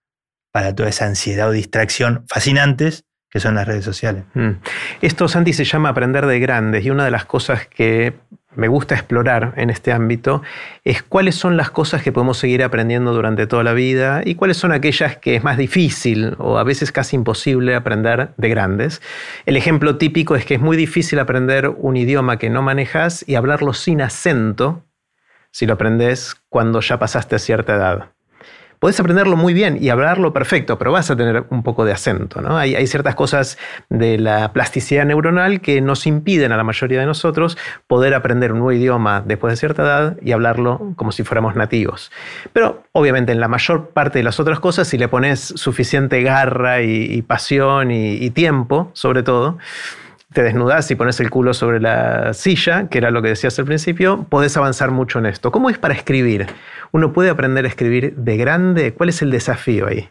[0.52, 4.24] para toda esa ansiedad o distracción fascinantes, que son las redes sociales.
[4.34, 4.52] Mm.
[5.02, 8.14] Esto, Santi, se llama aprender de grandes y una de las cosas que
[8.56, 10.42] me gusta explorar en este ámbito
[10.84, 14.58] es cuáles son las cosas que podemos seguir aprendiendo durante toda la vida y cuáles
[14.58, 19.02] son aquellas que es más difícil o a veces casi imposible aprender de grandes.
[19.46, 23.36] El ejemplo típico es que es muy difícil aprender un idioma que no manejas y
[23.36, 24.84] hablarlo sin acento
[25.52, 28.12] si lo aprendes cuando ya pasaste a cierta edad.
[28.80, 32.42] Podés aprenderlo muy bien y hablarlo perfecto, pero vas a tener un poco de acento.
[32.42, 32.58] ¿no?
[32.58, 33.58] Hay, hay ciertas cosas
[33.90, 37.58] de la plasticidad neuronal que nos impiden a la mayoría de nosotros
[37.88, 42.12] poder aprender un nuevo idioma después de cierta edad y hablarlo como si fuéramos nativos.
[42.54, 46.82] Pero obviamente en la mayor parte de las otras cosas, si le pones suficiente garra
[46.82, 49.58] y, pasión y tiempo, sobre todo,
[50.34, 53.66] te desnudas y pones el culo sobre la silla, que era lo que decías al
[53.66, 55.52] principio, podés avanzar mucho en esto.
[55.52, 56.48] ¿Cómo es para escribir?
[56.92, 58.94] ¿Uno puede aprender a escribir de grande?
[58.94, 60.10] ¿Cuál es el desafío ahí?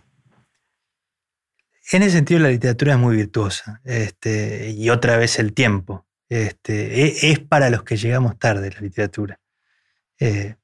[1.93, 3.81] En ese sentido, la literatura es muy virtuosa.
[3.85, 6.05] Este, y otra vez el tiempo.
[6.29, 9.41] Este, e, es, para los que llegamos tarde la literatura.
[10.19, 10.57] Eh,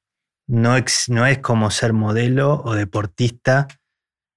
[0.47, 0.75] no,
[1.07, 3.67] no es como ser modelo o deportista,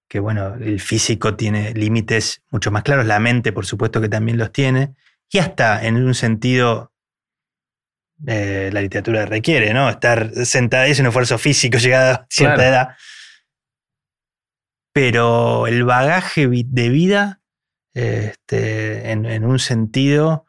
[0.08, 4.38] que bueno, el físico tiene límites mucho más claros, la mente por supuesto que también
[4.38, 4.94] los tiene,
[5.30, 6.92] y hasta en un sentido
[8.26, 9.88] eh, la literatura requiere, ¿no?
[9.88, 12.88] Estar sentada es un esfuerzo físico llegado a cierta edad.
[14.92, 17.40] Pero el bagaje de vida,
[17.94, 20.46] este, en, un sentido,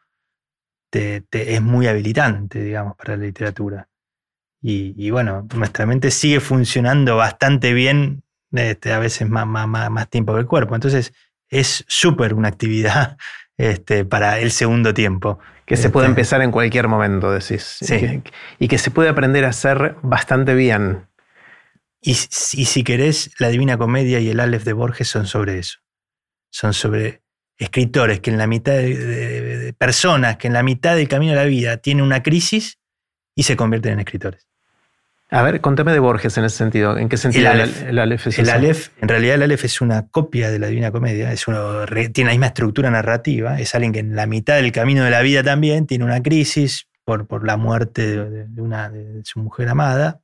[0.90, 3.88] es muy habilitante, digamos, para la literatura.
[4.62, 10.34] Y, bueno, nuestra mente sigue funcionando bastante bien, este, a veces más, más, más tiempo
[10.34, 10.74] que el cuerpo.
[10.74, 11.12] Entonces,
[11.48, 13.16] es súper una actividad
[13.60, 15.38] este, para el segundo tiempo.
[15.66, 17.78] Que se puede este, empezar en cualquier momento, decís.
[18.58, 21.06] Y, que, se puede aprender a hacer bastante bien.
[22.00, 25.78] Y, si querés, la Divina Comedia y el Aleph de Borges son sobre eso.
[26.50, 27.22] Son sobre
[27.58, 31.44] escritores que en la mitad de personas que en la mitad del camino de la
[31.44, 32.78] vida tienen una crisis
[33.36, 34.49] y se convierten en escritores.
[35.32, 36.98] A ver, contame de Borges en ese sentido.
[36.98, 37.60] ¿En qué sentido el
[38.00, 41.32] Aleph, es El Aleph, en realidad el Aleph es una copia de la Divina Comedia,
[41.32, 45.04] es uno, tiene la misma estructura narrativa, es alguien que en la mitad del camino
[45.04, 49.38] de la vida también tiene una crisis por, por la muerte de, una, de su
[49.38, 50.20] mujer amada.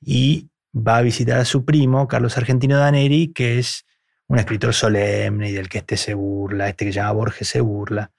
[0.00, 3.84] Y va a visitar a su primo, Carlos Argentino Daneri, que es
[4.28, 7.60] un escritor solemne y del que este se burla, este que se llama Borges se
[7.60, 8.10] burla.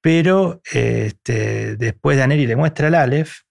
[0.00, 3.42] Pero este, después Daneri le muestra el Aleph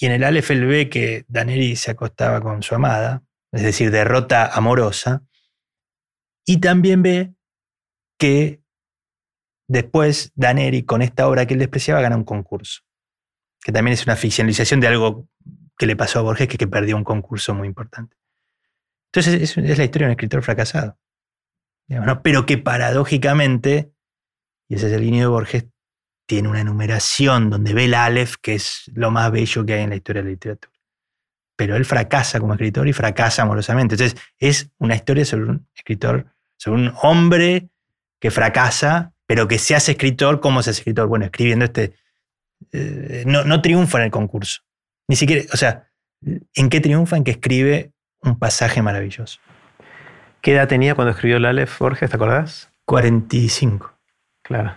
[0.00, 3.90] y en el Aleph él ve que Daneri se acostaba con su amada, es decir,
[3.90, 5.24] derrota amorosa.
[6.46, 7.34] Y también ve
[8.16, 8.62] que
[9.66, 12.82] después Daneri, con esta obra que él despreciaba, gana un concurso.
[13.60, 15.28] Que también es una ficcionalización de algo
[15.76, 18.16] que le pasó a Borges, que, que perdió un concurso muy importante.
[19.12, 20.96] Entonces es, la historia de un escritor fracasado.
[22.22, 23.92] Pero que paradójicamente,
[24.68, 25.66] y ese es el línea de Borges,
[26.28, 29.90] tiene una enumeración donde ve el Aleph, que es lo más bello que hay en
[29.90, 30.72] la historia de la literatura.
[31.56, 33.94] Pero él fracasa como escritor y fracasa amorosamente.
[33.94, 36.26] Entonces, es una historia sobre un escritor,
[36.58, 37.70] sobre un hombre
[38.20, 40.40] que fracasa, pero que se hace escritor.
[40.40, 41.08] ¿Cómo se hace escritor?
[41.08, 41.94] Bueno, escribiendo este.
[42.72, 44.60] Eh, no, no triunfa en el concurso.
[45.08, 45.44] Ni siquiera.
[45.54, 45.88] O sea,
[46.22, 47.16] ¿en qué triunfa?
[47.16, 49.40] En que escribe un pasaje maravilloso.
[50.42, 52.10] ¿Qué edad tenía cuando escribió el Aleph, Borges?
[52.10, 52.70] ¿Te acordás?
[52.84, 53.94] 45.
[54.42, 54.76] Claro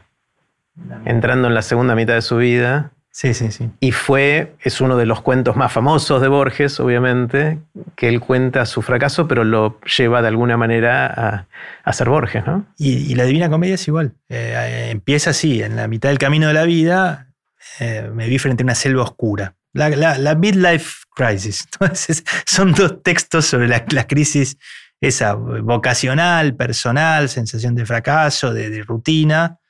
[1.06, 2.92] entrando en la segunda mitad de su vida.
[3.14, 3.70] Sí, sí, sí.
[3.82, 7.60] Y fue, es uno de los cuentos más famosos de Borges, obviamente,
[7.98, 11.48] que él cuenta su fracaso, pero lo lleva de alguna manera
[11.84, 12.66] a, ser Borges, ¿no?
[12.78, 14.14] Y, la Divina Comedia es igual.
[14.30, 17.34] Eh, empieza así, en la mitad del camino de la vida,
[17.80, 19.56] eh, me vi frente a una selva oscura.
[19.74, 21.68] La, la, midlife crisis.
[21.74, 24.58] Entonces, son dos textos sobre la, crisis
[25.02, 29.61] esa vocacional, personal, sensación de fracaso, de rutina,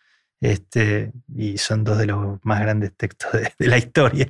[0.42, 4.28] este, y son dos de los más grandes textos de, la historia,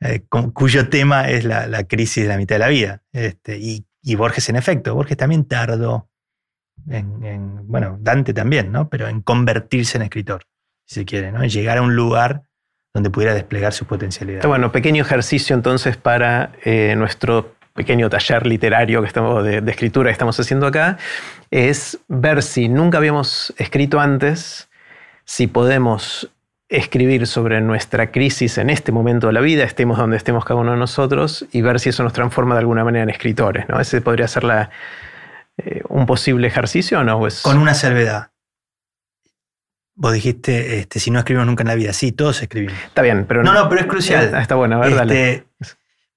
[0.00, 3.02] eh, cuyo tema es la, crisis de la mitad de la vida.
[3.12, 3.84] Este, y,
[4.16, 6.08] Borges, en efecto, Borges también tardó
[6.88, 8.88] en, bueno, Dante también, ¿no?
[8.88, 10.42] Pero en convertirse en escritor,
[10.86, 11.42] si se quiere, ¿no?
[11.42, 12.42] En llegar a un lugar
[12.92, 14.46] donde pudiera desplegar su potencialidad.
[14.46, 20.08] bueno, pequeño ejercicio entonces para eh, nuestro pequeño taller literario que estamos, de, de, escritura
[20.08, 20.96] que estamos haciendo acá,
[21.50, 24.68] es ver si nunca habíamos escrito antes
[25.24, 26.30] si podemos
[26.68, 30.72] escribir sobre nuestra crisis en este momento de la vida, estemos donde estemos cada uno
[30.72, 33.68] de nosotros, y ver si eso nos transforma de alguna manera en escritores.
[33.68, 33.80] ¿no?
[33.80, 34.70] Ese podría ser la,
[35.56, 37.20] eh, un posible ejercicio o no.
[37.42, 38.30] Con una salvedad.
[39.96, 41.92] Vos dijiste, este, si no escribimos nunca en la vida.
[41.92, 42.76] Sí, todos escribimos.
[42.84, 43.54] Está bien, pero no.
[43.54, 44.32] No, pero es crucial.
[44.34, 45.46] Ah, está bueno, a ver, este,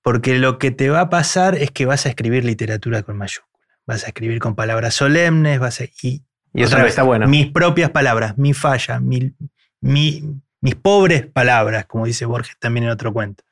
[0.01, 3.47] Porque lo que te va a pasar es que vas a escribir literatura con mayúsculas.
[3.85, 6.23] Vas a escribir con palabras solemnes, vas a, y
[6.57, 7.27] y eso está bueno.
[7.27, 9.31] Mis propias palabras, mi falla, mi,
[9.79, 13.43] mis pobres palabras, como dice Borges también en otro cuento.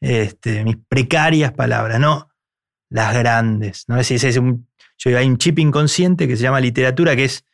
[0.00, 2.30] Este, mis precarias palabras, no
[2.90, 3.84] las grandes.
[3.88, 3.98] ¿no?
[3.98, 4.68] Es, es un,
[4.98, 7.44] yo, hay un chip inconsciente que se llama literatura, que es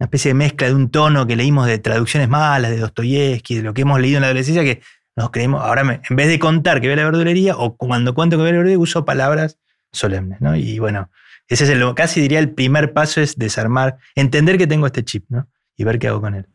[0.00, 3.62] una especie de mezcla de un tono que leímos de traducciones malas, de Dostoyevsky, de
[3.62, 4.82] lo que hemos leído en la adolescencia, que
[5.14, 8.42] nos creemos, ahora en vez de contar que ve la verdulería, o cuando cuento que
[8.42, 9.58] ve la verdulería, uso palabras
[9.92, 10.56] solemnes, ¿no?
[10.56, 11.10] Y bueno,
[11.50, 15.24] ese es el, casi diría el primer paso es desarmar, entender que tengo este chip,
[15.28, 15.48] ¿no?
[15.76, 16.46] Y ver qué hago con él.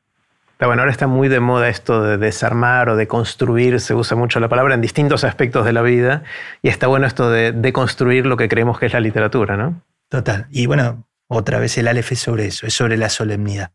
[0.58, 4.16] Pero bueno, ahora está muy de moda esto de desarmar o de construir, se usa
[4.16, 6.24] mucho la palabra en distintos aspectos de la vida,
[6.62, 9.82] y está bueno esto de deconstruir lo que creemos que es la literatura, ¿no?
[10.08, 10.48] Total.
[10.50, 13.74] Y bueno, otra vez el Aleph es sobre eso, es sobre la solemnidad.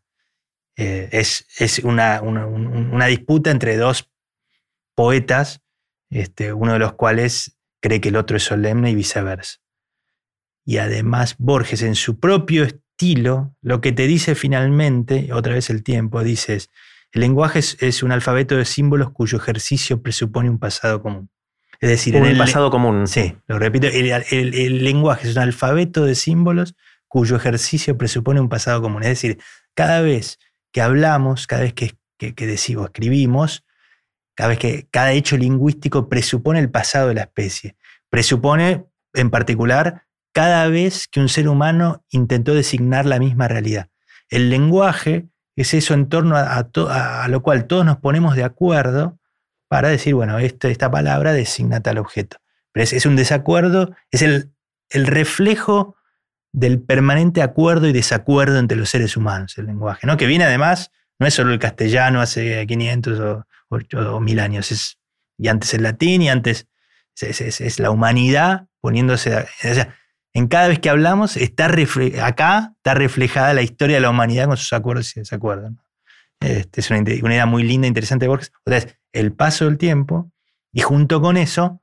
[0.75, 4.09] Eh, es, es una, una, disputa entre dos
[4.95, 5.61] poetas,
[6.09, 9.60] este, uno de los cuales cree que el otro es solemne y viceversa.
[10.65, 15.83] Y además Borges en su propio estilo, lo que te dice finalmente, otra vez el
[15.83, 16.69] tiempo, dices,
[17.11, 21.29] el lenguaje es, un alfabeto de símbolos cuyo ejercicio presupone un pasado común.
[21.79, 23.07] Es decir, en el pasado común.
[23.07, 26.75] Sí, lo repito, el, lenguaje es un alfabeto de símbolos
[27.07, 29.03] cuyo ejercicio presupone un pasado común.
[29.03, 29.39] Es decir,
[29.73, 30.39] cada vez
[30.71, 33.65] que hablamos, cada vez que, que, que decimos, escribimos,
[34.35, 37.75] cada vez que cada hecho lingüístico presupone el pasado de la especie.
[38.09, 43.89] Presupone, en particular, cada vez que un ser humano intentó designar la misma realidad.
[44.29, 49.19] El lenguaje es eso en torno a, lo cual todos nos ponemos de acuerdo
[49.67, 52.37] para decir, bueno, esta palabra designa tal objeto.
[52.71, 54.51] Pero es, un desacuerdo, es el,
[54.93, 55.95] reflejo
[56.53, 60.17] del permanente acuerdo y desacuerdo entre los seres humanos, el lenguaje, ¿no?
[60.17, 64.97] que viene además, no es solo el castellano hace 500 o, o, 1000 años, es,
[65.37, 66.67] y antes el latín y antes
[67.21, 69.45] es, la humanidad poniéndose
[70.33, 71.65] en cada vez que hablamos, está
[72.23, 75.73] acá está reflejada la historia de la humanidad con sus acuerdos y desacuerdos.
[76.39, 78.51] Este, es una, idea muy linda, interesante de Borges.
[78.65, 80.31] O sea, el paso del tiempo
[80.71, 81.81] y junto con eso,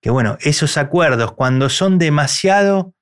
[0.00, 2.94] que bueno, esos acuerdos cuando son demasiado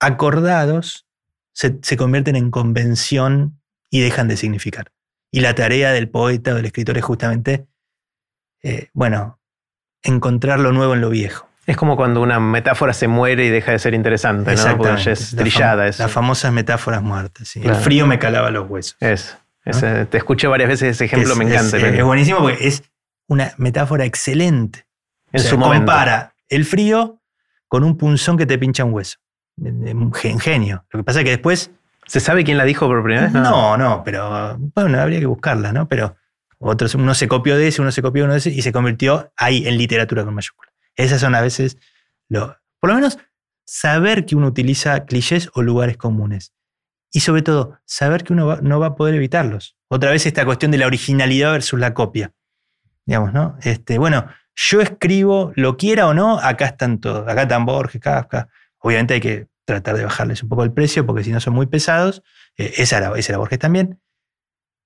[0.00, 1.06] acordados,
[1.52, 3.60] se, convierten en convención
[3.90, 4.92] y dejan de significar.
[5.30, 7.66] Y la tarea del poeta o del escritor es justamente,
[8.62, 9.40] eh, bueno,
[10.02, 11.51] encontrar lo nuevo en lo viejo.
[11.66, 14.76] Es como cuando una metáfora se muere y deja de ser interesante, ¿no?
[14.76, 15.84] Porque ya es trillada.
[15.84, 17.54] Las famosas metáforas muertas.
[17.56, 18.96] El frío me calaba los huesos.
[19.00, 19.36] Es.
[19.64, 21.76] te escuché varias veces ese ejemplo, me encanta.
[21.78, 22.82] Es, buenísimo porque es
[23.28, 24.86] una metáfora excelente.
[25.32, 25.86] En su momento.
[25.86, 27.20] Compara el frío
[27.68, 29.18] con un punzón que te pincha un hueso.
[30.40, 30.84] Genio.
[30.90, 31.70] Lo que pasa es que después.
[32.04, 33.32] ¿Se sabe quién la dijo por primera vez?
[33.32, 35.86] No, no, pero bueno, habría que buscarla, ¿no?
[35.86, 36.16] Pero
[36.58, 38.72] otros, uno se copió de ese, uno se copió de uno de ese y se
[38.72, 40.72] convirtió ahí en literatura con mayúsculas.
[40.96, 41.78] Esas son a veces,
[42.28, 43.18] lo, por lo menos,
[43.64, 46.52] saber que uno utiliza clichés o lugares comunes.
[47.12, 49.76] Y sobre todo, saber que uno no va a poder evitarlos.
[49.88, 52.32] Otra vez esta cuestión de la originalidad versus la copia.
[53.04, 53.58] Digamos, ¿no?
[53.62, 57.28] Este, bueno, yo escribo, lo quiera o no, acá están todos.
[57.28, 58.48] Acá están Borges, Kafka.
[58.78, 61.66] Obviamente hay que tratar de bajarles un poco el precio porque si no son muy
[61.66, 62.22] pesados.
[62.56, 64.00] Eh, esa, era, Borges también.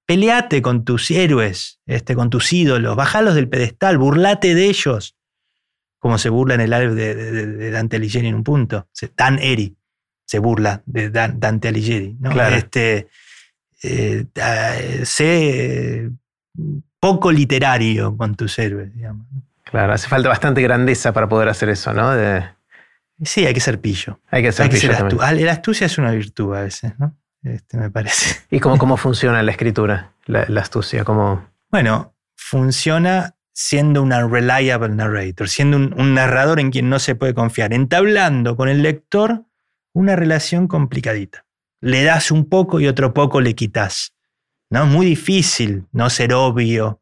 [0.07, 5.16] Peleate con tus héroes, este, con tus ídolos, bajalos del pedestal, burlate de ellos
[5.99, 8.89] como se burla en el álbum de, Dante Alighieri en un punto.
[9.17, 9.77] Dan Eri
[10.25, 12.17] se burla de Dante Alighieri.
[12.21, 12.31] ¿no?
[12.49, 13.09] Este,
[13.83, 14.27] eh,
[15.05, 16.11] sé
[17.01, 19.27] poco literario con tus héroes, digamos.
[19.65, 22.13] Claro, hace falta bastante grandeza para poder hacer eso, ¿no?
[23.23, 24.21] Sí, hay que ser pillo.
[24.31, 24.93] Hay que ser pillo.
[25.19, 27.17] La astucia es una virtud a veces, ¿no?
[27.43, 28.41] Este, me parece.
[28.51, 31.05] ¿Y cómo, cómo funciona la escritura, la, la astucia?
[31.05, 31.49] ¿Cómo...
[31.71, 37.73] Bueno, funciona siendo una reliable narrator, siendo un, narrador en quien no se puede confiar,
[37.73, 39.47] entablando con el lector
[39.95, 41.47] una relación complicadita.
[41.81, 44.15] Le das un poco y otro poco le quitas.
[44.69, 44.85] ¿no?
[44.85, 47.01] Es muy difícil no ser obvio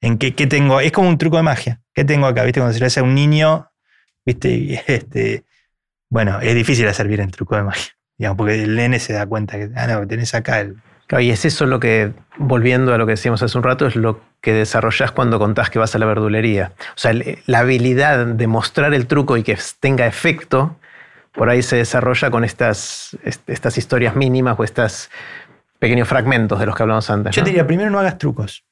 [0.00, 0.80] en qué, tengo.
[0.80, 1.82] Es como un truco de magia.
[1.92, 2.44] ¿Qué tengo acá?
[2.44, 2.60] ¿Viste?
[2.60, 3.68] Cuando se le hace a un niño,
[4.24, 4.80] ¿viste?
[4.86, 5.44] Este,
[6.08, 7.92] bueno, es difícil hacer bien el truco de magia.
[8.16, 10.76] Digamos, porque el nene se da cuenta que, ah, no, tenés acá el,
[11.18, 14.20] y es eso lo que, volviendo a lo que decíamos hace un rato, es lo
[14.40, 16.72] que desarrollas cuando contás que vas a la verdulería.
[16.90, 17.12] O sea,
[17.46, 20.76] la habilidad de mostrar el truco y que tenga efecto,
[21.32, 23.16] por ahí se desarrolla con estas,
[23.46, 25.10] estas historias mínimas o estos
[25.78, 27.34] pequeños fragmentos de los que hablamos antes.
[27.34, 28.64] Yo te diría, primero no hagas trucos.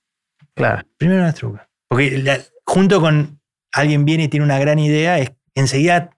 [0.55, 0.83] Claro.
[0.99, 1.61] Primero no hagas trucos.
[1.89, 3.41] Porque junto con
[3.73, 6.11] alguien viene y tiene una gran idea, es enseguida,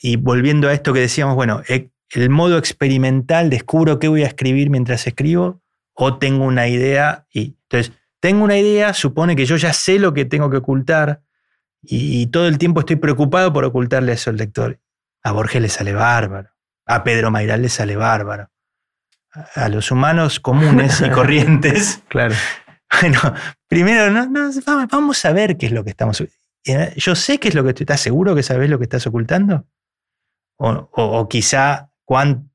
[0.00, 1.62] y volviendo a esto que decíamos, bueno,
[2.10, 5.60] el modo experimental, descubro qué voy a escribir mientras escribo,
[5.94, 10.12] o tengo una idea y entonces tengo una idea, supone que yo ya sé lo
[10.14, 11.22] que tengo que ocultar
[11.82, 14.80] y, todo el tiempo estoy preocupado por ocultarle eso al lector.
[15.22, 16.50] A Borges le sale bárbaro,
[16.84, 18.50] a Pedro Mairal le sale bárbaro,
[19.54, 22.02] a, los humanos comunes y corrientes.
[22.08, 22.34] claro.
[23.00, 23.18] Bueno,
[23.68, 24.50] primero no,
[24.90, 26.22] vamos a ver qué es lo que estamos.
[26.96, 29.66] Yo sé qué es lo que ¿Estás seguro que sabes lo que estás ocultando?
[30.56, 31.90] O, o quizá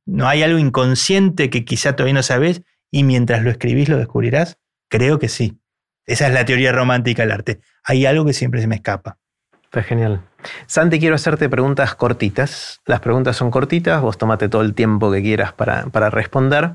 [0.05, 4.57] no hay algo inconsciente que quizá todavía no sabes y mientras lo escribís lo descubrirás?
[4.89, 5.59] Creo que sí.
[6.05, 7.59] Esa es la teoría romántica del arte.
[7.83, 9.17] Hay algo que siempre se me escapa.
[9.63, 10.21] Está genial.
[10.65, 12.81] Santi, quiero hacerte preguntas cortitas.
[12.85, 16.71] Las preguntas son cortitas, vos tomate todo el tiempo que quieras para, para responder.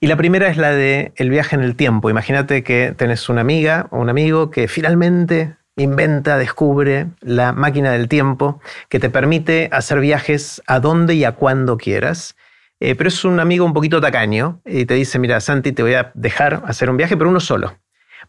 [0.00, 2.10] Y la primera es la de el viaje en el tiempo.
[2.10, 8.08] Imagínate que tenés una amiga o un amigo que finalmente inventa, descubre la máquina del
[8.08, 12.36] tiempo que te permite hacer viajes a donde y a cuando quieras.
[12.80, 15.94] Eh, pero es un amigo un poquito tacaño y te dice, mira, Santi, te voy
[15.94, 17.78] a dejar hacer un viaje, pero uno solo.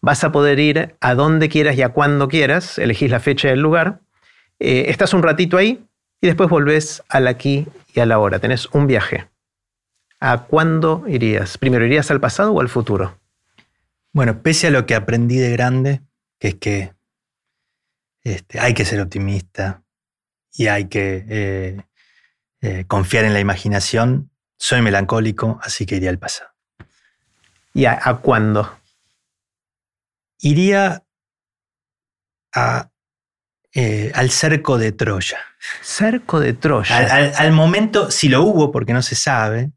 [0.01, 3.51] Vas a poder ir a donde quieras y a cuando quieras, elegís la fecha y
[3.51, 4.01] el lugar,
[4.59, 5.85] eh, estás un ratito ahí
[6.21, 8.39] y después volvés al aquí y a la hora.
[8.39, 9.27] Tenés un viaje.
[10.19, 11.57] ¿A cuándo irías?
[11.57, 13.19] ¿Primero irías al pasado o al futuro?
[14.13, 16.01] Bueno, pese a lo que aprendí de grande,
[16.39, 16.93] que es que
[18.25, 19.83] este, hay que ser optimista
[20.51, 21.85] y hay que eh,
[22.61, 26.49] eh, confiar en la imaginación, soy melancólico, así que iría al pasado.
[27.71, 28.79] ¿Y a, cuándo?
[30.39, 31.03] Iría
[33.73, 35.39] eh, al cerco de Troya.
[35.83, 37.33] Cerco de Troya.
[37.37, 39.71] Al, momento, si lo hubo, porque no se sabe,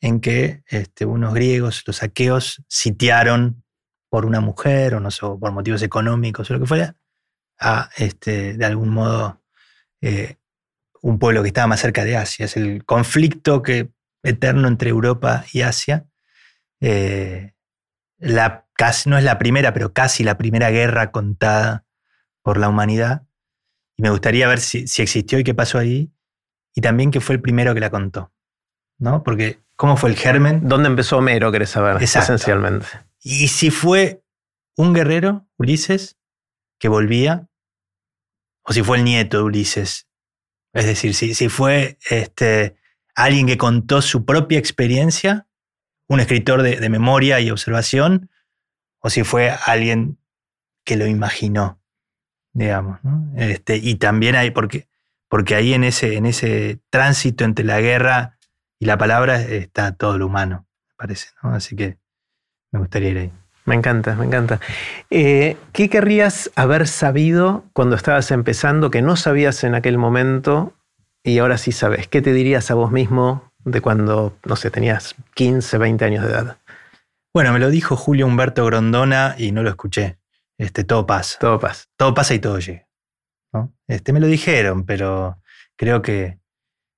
[0.00, 3.64] en que este, unos griegos, los aqueos, sitiaron
[4.08, 6.94] por una mujer o no sé, por motivos económicos o lo que fuera,
[7.58, 9.42] a este, de algún modo
[10.00, 10.36] eh,
[11.02, 12.44] un pueblo que estaba más cerca de Asia.
[12.44, 13.90] Es el conflicto que,
[14.22, 16.06] eterno entre Europa y Asia.
[16.80, 17.52] Eh,
[18.18, 21.84] la, casi, no es la primera, pero casi la primera guerra contada
[22.42, 23.22] por la humanidad.
[23.96, 26.12] Y me gustaría ver si, existió y qué pasó ahí.
[26.74, 28.32] Y también que fue el primero que la contó.
[28.98, 29.22] ¿no?
[29.22, 30.68] Porque, ¿cómo fue el germen?
[30.68, 32.02] ¿Dónde empezó Homero, querés saber?
[32.02, 32.86] Esencialmente.
[33.20, 34.22] Y si fue
[34.76, 36.17] un guerrero, Ulises,
[36.78, 37.48] que volvía,
[38.62, 40.08] o si fue el nieto de Ulises.
[40.72, 42.76] Es decir, si, si fue este,
[43.14, 45.46] alguien que contó su propia experiencia,
[46.06, 48.30] un escritor de, memoria y observación,
[49.00, 50.18] o si fue alguien
[50.84, 51.80] que lo imaginó,
[52.52, 53.00] digamos.
[53.36, 54.88] Este, y también hay, porque,
[55.28, 58.38] porque ahí en ese, en ese tránsito entre la guerra
[58.78, 61.28] y la palabra está todo lo humano, me parece.
[61.42, 61.98] Así que
[62.70, 63.32] me gustaría ir ahí.
[63.68, 64.60] Me encanta, me encanta.
[65.10, 70.72] Eh, ¿Qué querrías haber sabido cuando estabas empezando que no sabías en aquel momento
[71.22, 72.08] y ahora sí sabes?
[72.08, 76.30] ¿Qué te dirías a vos mismo de cuando, no sé, tenías 15, 20 años de
[76.30, 76.56] edad?
[77.34, 80.16] Bueno, me lo dijo Julio Humberto Grondona y no lo escuché.
[80.56, 81.38] Este, todo pasa.
[81.38, 81.84] Todo pasa.
[81.98, 82.88] Todo pasa y todo llega.
[83.86, 85.42] Este, me lo dijeron, pero
[85.76, 86.38] creo que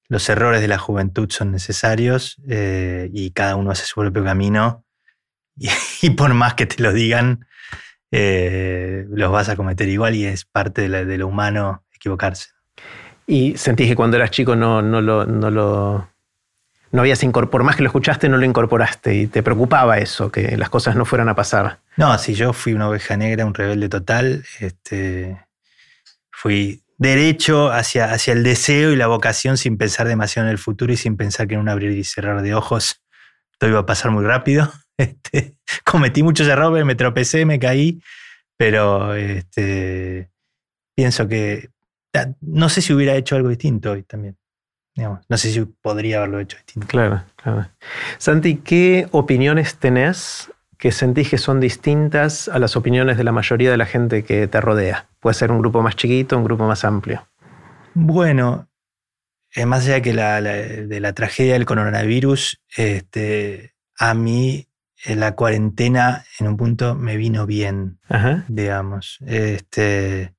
[0.06, 4.84] los errores de la juventud son necesarios eh, y cada uno hace su propio camino
[6.02, 7.46] y, por más que te lo digan,
[8.10, 12.48] eh, los vas a cometer igual y es parte de, lo humano equivocarse.
[13.26, 16.08] ¿Y sentís que cuando eras chico no, no lo, no lo
[16.92, 20.32] no habías incorporado, por más que lo escuchaste, no lo incorporaste y te preocupaba eso,
[20.32, 21.78] que las cosas no fueran a pasar.
[21.96, 25.46] No, si yo fui una oveja negra, un rebelde total, este,
[26.32, 30.92] fui derecho hacia, hacia el deseo y la vocación sin pensar demasiado en el futuro
[30.92, 33.00] y sin pensar que en un abrir y cerrar de ojos
[33.58, 34.72] todo iba a pasar muy rápido.
[35.00, 35.54] Este,
[35.84, 38.02] cometí muchos errores, me tropecé, me caí,
[38.58, 40.30] pero este,
[40.94, 41.70] pienso que
[42.40, 44.36] no sé si hubiera hecho algo distinto hoy también.
[44.96, 46.88] no sé si podría haberlo hecho distinto.
[46.88, 47.68] Claro, claro.
[48.18, 53.70] Santi, ¿qué opiniones tenés que sentís que son distintas a las opiniones de la mayoría
[53.70, 55.08] de la gente que te rodea?
[55.20, 57.26] Puede ser un grupo más chiquito, un grupo más amplio.
[57.94, 58.68] Bueno,
[59.54, 64.66] eh, más allá que de la tragedia del coronavirus, este, a mí
[65.04, 67.98] la cuarentena en un punto me vino bien,
[68.48, 69.18] digamos.
[69.26, 70.34] Este,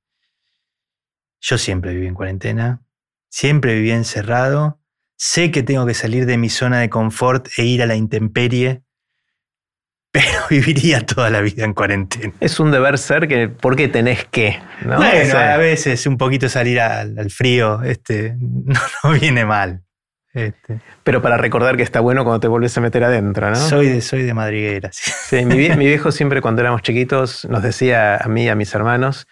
[1.40, 2.82] yo siempre viví en cuarentena,
[3.28, 4.80] siempre viví encerrado,
[5.16, 8.82] sé que tengo que salir de mi zona de confort e ir a la intemperie,
[10.12, 12.32] pero viviría toda la vida en cuarentena.
[12.38, 14.60] Es un deber ser que, ¿por qué tenés que?
[14.84, 14.96] ¿no?
[14.96, 19.82] Bueno, a veces un poquito salir al, frío este, no viene mal.
[20.34, 20.80] Este.
[21.04, 23.56] Pero para recordar que está bueno cuando te vuelves a meter adentro, ¿no?
[23.56, 24.90] Soy de, soy de madriguera.
[24.92, 29.26] Sí, mi, viejo siempre cuando éramos chiquitos nos decía a mí y a mis hermanos,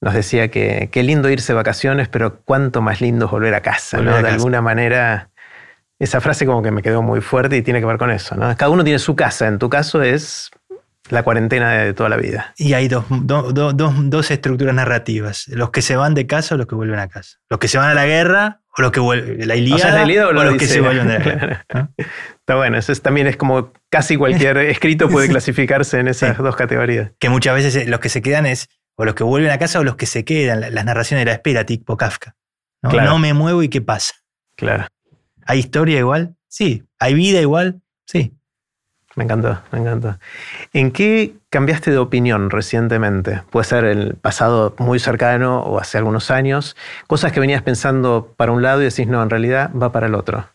[0.00, 3.62] nos decía que qué lindo irse de vacaciones, pero cuánto más lindo es volver a
[3.62, 4.22] casa, ¿no?
[4.22, 5.30] de alguna manera,
[5.98, 8.54] esa frase como que me quedó muy fuerte y tiene que ver con eso, ¿no?
[8.56, 10.50] Cada uno tiene su casa, en tu caso es
[11.08, 12.52] la cuarentena de toda la vida.
[12.56, 16.74] Y hay dos, dos estructuras narrativas, los que se van de casa o los que
[16.74, 17.38] vuelven a casa.
[17.48, 20.56] Los que se van a la guerra o los que vuelven, la Ilíada, o, los
[20.56, 21.58] que se vuelven de
[22.38, 27.12] Está bueno, eso también es como casi cualquier escrito puede clasificarse en esas dos categorías.
[27.18, 29.80] Que muchas veces eh, los que se quedan es o los que vuelven a casa
[29.80, 32.36] o los que se quedan, las narraciones de la espera, tipo Kafka.
[32.82, 32.90] ¿no?
[32.90, 34.14] no me muevo y qué pasa.
[34.56, 34.86] Claro.
[35.46, 36.36] ¿Hay historia igual?
[36.48, 36.84] Sí.
[36.98, 37.80] ¿Hay vida igual?
[38.06, 38.34] Sí.
[39.16, 40.18] Me encantó, me encantó.
[40.72, 43.42] ¿En qué cambiaste de opinión recientemente?
[43.50, 46.76] Puede ser el pasado muy cercano o hace algunos años.
[47.06, 50.14] Cosas que venías pensando para un lado y decís, no, en realidad va para el
[50.16, 50.48] otro.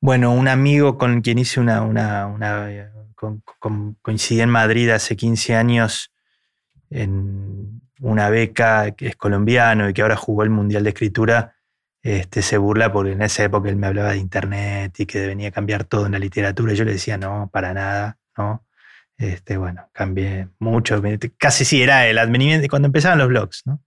[0.00, 2.30] Bueno, un amigo con quien hice una, una,
[4.02, 6.12] coincidí en Madrid hace 15 años
[6.90, 11.56] en una beca que es colombiano y que ahora jugó el Mundial de Escritura,
[12.04, 15.48] este, se burla porque en esa época él me hablaba de internet y que venía
[15.48, 16.74] a cambiar todo en la literatura.
[16.74, 18.62] Y yo le decía, no, para nada, ¿no?
[19.16, 21.02] Este, bueno, cambié mucho.
[21.38, 23.82] Casi sí, era el advenimiento cuando empezaban los blogs, ¿no?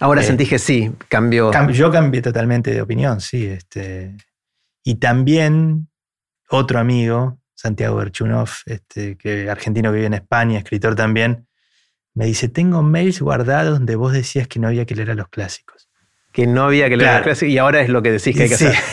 [0.00, 1.50] Ahora eh, sentí que sí, cambió.
[1.72, 3.46] yo cambié totalmente de opinión, sí.
[3.46, 4.14] Este,
[4.84, 5.88] y también
[6.50, 11.48] otro amigo, Santiago Berchunov, este, que, argentino que vive en España, escritor también,
[12.12, 15.28] me dice, tengo mails guardados donde vos decías que no había que leer a los
[15.28, 15.75] clásicos
[16.36, 18.48] que no había que leer las clases y ahora es lo que decís que hay
[18.50, 18.74] que hacer.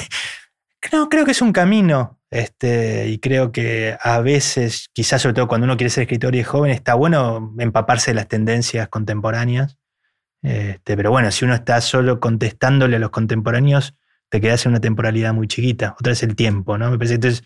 [0.92, 2.20] No, creo que es un camino.
[2.30, 6.40] Este, y creo que a veces, quizás sobre todo cuando uno quiere ser escritor y
[6.40, 9.78] es joven, está bueno empaparse de las tendencias contemporáneas.
[10.42, 13.96] Este, pero bueno, si uno está solo contestándole a los contemporáneos,
[14.30, 15.96] te quedas en una temporalidad muy chiquita.
[16.00, 16.92] Otra es el tiempo, ¿no?
[16.92, 17.44] Me parece que entonces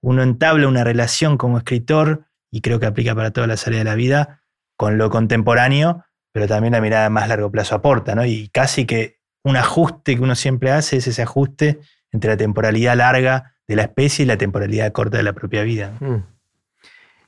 [0.00, 3.90] uno entabla una relación como escritor, y creo que aplica para todas las áreas de
[3.90, 4.42] la vida,
[4.76, 8.24] con lo contemporáneo, pero también la mirada a más largo plazo aporta, ¿no?
[8.24, 11.80] Y casi que un ajuste que uno siempre hace es ese ajuste
[12.12, 15.92] entre la temporalidad larga de la especie y la temporalidad corta de la propia vida.
[16.00, 16.16] Mm.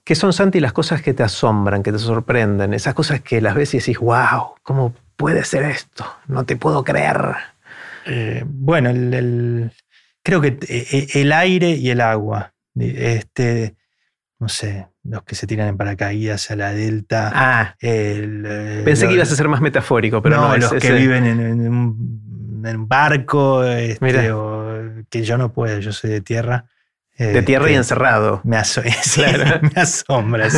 [0.04, 2.74] ¿Qué son, Santi, las cosas que te asombran, que te sorprenden?
[2.74, 6.04] Esas cosas que las ves y decís, wow, ¿cómo puede ser esto?
[6.26, 7.36] No te puedo creer.
[8.06, 8.90] Eh, bueno,
[10.24, 12.52] creo que eh, eh, el aire y el agua.
[12.74, 13.76] Este,
[14.40, 17.30] no sé, los que se tiran en paracaídas a la delta.
[17.34, 21.26] Ah, eh, pensé que ibas a ser más metafórico, pero no, no los que viven
[21.26, 24.32] en, un, barco, este,
[25.10, 26.66] que yo no puedo, yo soy de tierra.
[27.18, 28.40] de tierra y este, encerrado.
[28.44, 28.56] Me,
[29.74, 30.48] me asombra.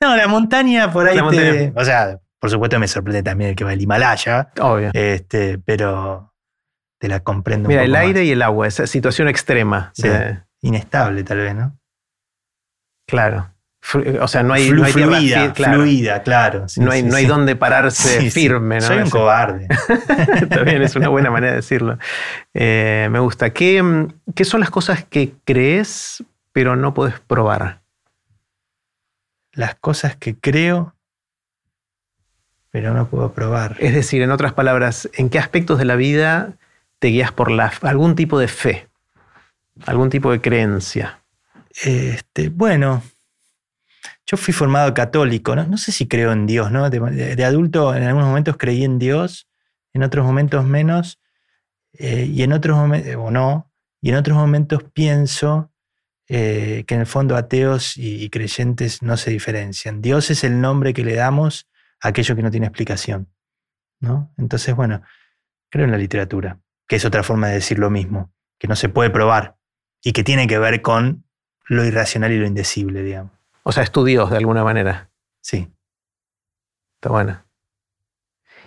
[0.00, 1.18] no, la montaña por ahí.
[1.74, 4.50] o sea, por supuesto me sorprende también el que va al Himalaya.
[4.60, 4.90] Obvio.
[4.94, 6.32] Este, pero
[6.98, 7.68] te la comprendo.
[7.68, 9.92] Mira, el aire y el agua, esa situación extrema.
[10.60, 11.76] Inestable, tal vez, ¿no?
[13.12, 13.50] Claro.
[14.22, 15.82] O sea, no hay, fluida, claro.
[15.82, 16.64] fluida, claro.
[16.78, 18.76] no hay, no hay donde pararse firme.
[18.76, 18.80] ¿no?
[18.80, 19.68] Soy un cobarde.
[20.48, 21.98] También es una buena manera de decirlo.
[22.54, 23.50] Eh, me gusta.
[23.50, 27.82] ¿Qué, ¿Qué, son las cosas que crees pero no puedes probar?
[29.52, 30.94] Las cosas que creo
[32.70, 33.76] pero no puedo probar.
[33.80, 36.54] Es decir, en otras palabras, ¿en qué aspectos de la vida
[36.98, 38.88] te guías por la, algún tipo de fe?
[39.84, 41.21] ¿Algún tipo de creencia?
[41.80, 43.02] Este, bueno,
[44.26, 46.90] yo fui formado católico, no, sé si creo en Dios, ¿no?
[46.90, 49.48] De, adulto en algunos momentos creí en Dios,
[49.92, 51.20] en otros momentos menos,
[51.94, 53.70] eh, y en otros momentos, o no,
[54.00, 55.72] y en otros momentos pienso
[56.28, 60.00] eh, que en el fondo ateos y, creyentes no se diferencian.
[60.00, 61.68] Dios es el nombre que le damos
[62.00, 63.28] a aquello que no tiene explicación.
[64.00, 64.32] ¿no?
[64.38, 65.02] Entonces, bueno,
[65.68, 66.58] creo en la literatura,
[66.88, 69.56] que es otra forma de decir lo mismo, que no se puede probar
[70.02, 71.24] y que tiene que ver con
[71.72, 73.32] lo irracional y lo indecible, digamos.
[73.62, 75.10] O sea, es tu Dios de alguna manera.
[75.40, 75.68] Sí.
[76.96, 77.42] Está bueno.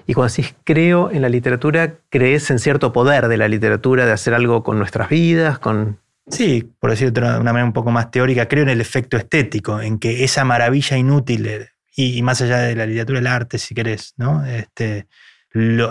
[0.08, 4.12] Y cuando decís creo en la literatura, crees en cierto poder de la literatura, de
[4.12, 6.00] hacer algo con nuestras vidas, con...
[6.28, 9.80] Sí, por decirlo de una manera un poco más teórica, creo en el efecto estético,
[9.80, 13.76] en que esa maravilla inútil, eh, y, más allá de la literatura, el arte, si
[13.76, 14.44] querés, ¿no?
[14.44, 15.08] Este,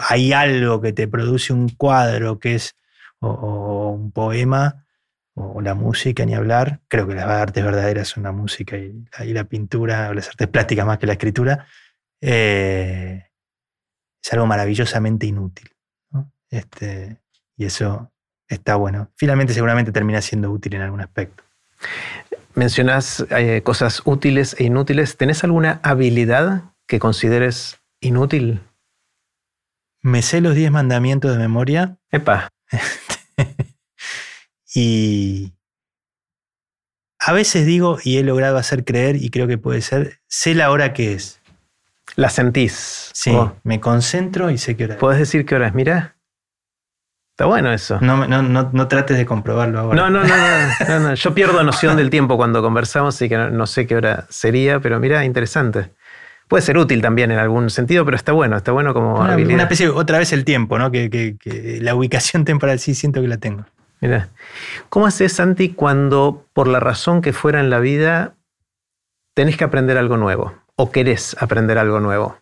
[0.09, 2.75] hay algo que te produce un cuadro que es,
[3.21, 4.84] o un poema,
[5.35, 6.81] o la música, ni hablar.
[6.89, 10.87] Creo que las artes verdaderas son la música y, la pintura, o las artes plásticas
[10.87, 11.67] más que la escritura.
[12.21, 13.25] Eh,
[14.23, 15.71] es algo maravillosamente inútil.
[16.51, 17.19] Este,
[17.57, 18.13] y eso
[18.49, 19.11] está bueno.
[19.17, 21.43] Finalmente seguramente termina siendo útil en algún aspecto.
[22.55, 25.17] Mencionas eh, cosas útiles e inútiles.
[25.17, 28.61] ¿Tenés alguna habilidad que consideres inútil?
[30.01, 31.99] Me sé los 10 mandamientos de memoria.
[32.11, 32.51] Epa.
[34.75, 35.55] Y
[37.21, 40.71] a veces digo, y he logrado hacer creer, y creo que puede ser, sé la
[40.71, 41.41] hora que es.
[42.17, 43.11] La sentís.
[43.15, 43.57] Sí, oh.
[43.63, 45.01] me concentro y sé qué hora es.
[45.01, 45.75] ¿Puedes decir qué hora es?
[45.75, 46.17] Mira.
[47.31, 47.99] Está bueno eso.
[48.01, 49.97] No, no, no, trates de comprobarlo ahora.
[49.97, 53.87] No, no, no, no, Yo pierdo noción del tiempo cuando conversamos, y que no, sé
[53.87, 55.91] qué hora sería, pero mira, interesante.
[56.47, 59.55] Puede ser útil también en algún sentido, pero está bueno, está bueno como una, habilidad.
[59.55, 60.93] Una especie, otra vez el tiempo, ¿no?
[60.93, 63.65] Que, que la ubicación temporal sí siento que la tengo.
[64.05, 64.29] Mira,
[64.91, 68.37] ¿cómo haces, Santi, cuando por la razón que fuera en la vida
[69.33, 72.37] tenés que aprender algo nuevo o querés aprender algo nuevo?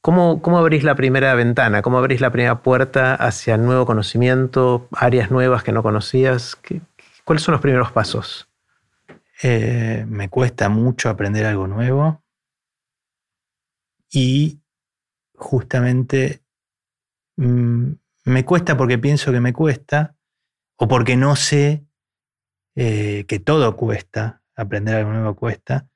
[0.00, 1.82] ¿Cómo, ¿Cómo, abrís la primera ventana?
[1.82, 6.58] ¿Cómo abrís la primera puerta hacia nuevo conocimiento, áreas nuevas que no conocías?
[7.24, 8.48] ¿Cuáles son los primeros pasos?
[9.42, 12.22] Eh, me cuesta mucho aprender algo nuevo.
[14.10, 14.62] Y
[15.34, 16.40] justamente
[17.36, 17.90] mm,
[18.24, 20.15] me cuesta porque pienso que me cuesta
[20.76, 21.86] o porque no sé
[22.74, 25.88] eh, que todo cuesta, aprender algo nuevo cuesta.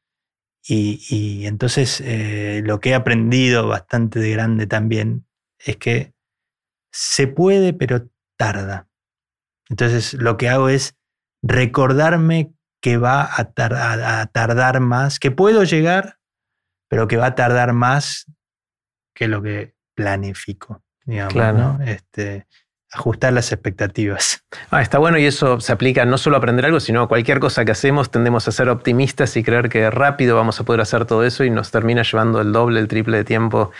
[0.62, 5.26] Y, entonces eh, lo que he aprendido bastante de grande también
[5.58, 6.14] es que
[6.92, 8.88] se puede, pero tarda.
[9.68, 10.96] Entonces lo que hago es
[11.42, 13.52] recordarme que va a,
[14.26, 16.18] tardar más, que puedo llegar,
[16.88, 18.26] pero que va a tardar más
[19.14, 21.82] que lo que planifico, digamos, ¿no?
[21.84, 22.46] Este,
[22.92, 24.44] ajustar las expectativas.
[24.70, 27.38] Ah, está bueno y eso se aplica no solo a aprender algo, sino a cualquier
[27.38, 31.04] cosa que hacemos tendemos a ser optimistas y creer que rápido vamos a poder hacer
[31.04, 33.70] todo eso y nos termina llevando el doble, el triple de tiempo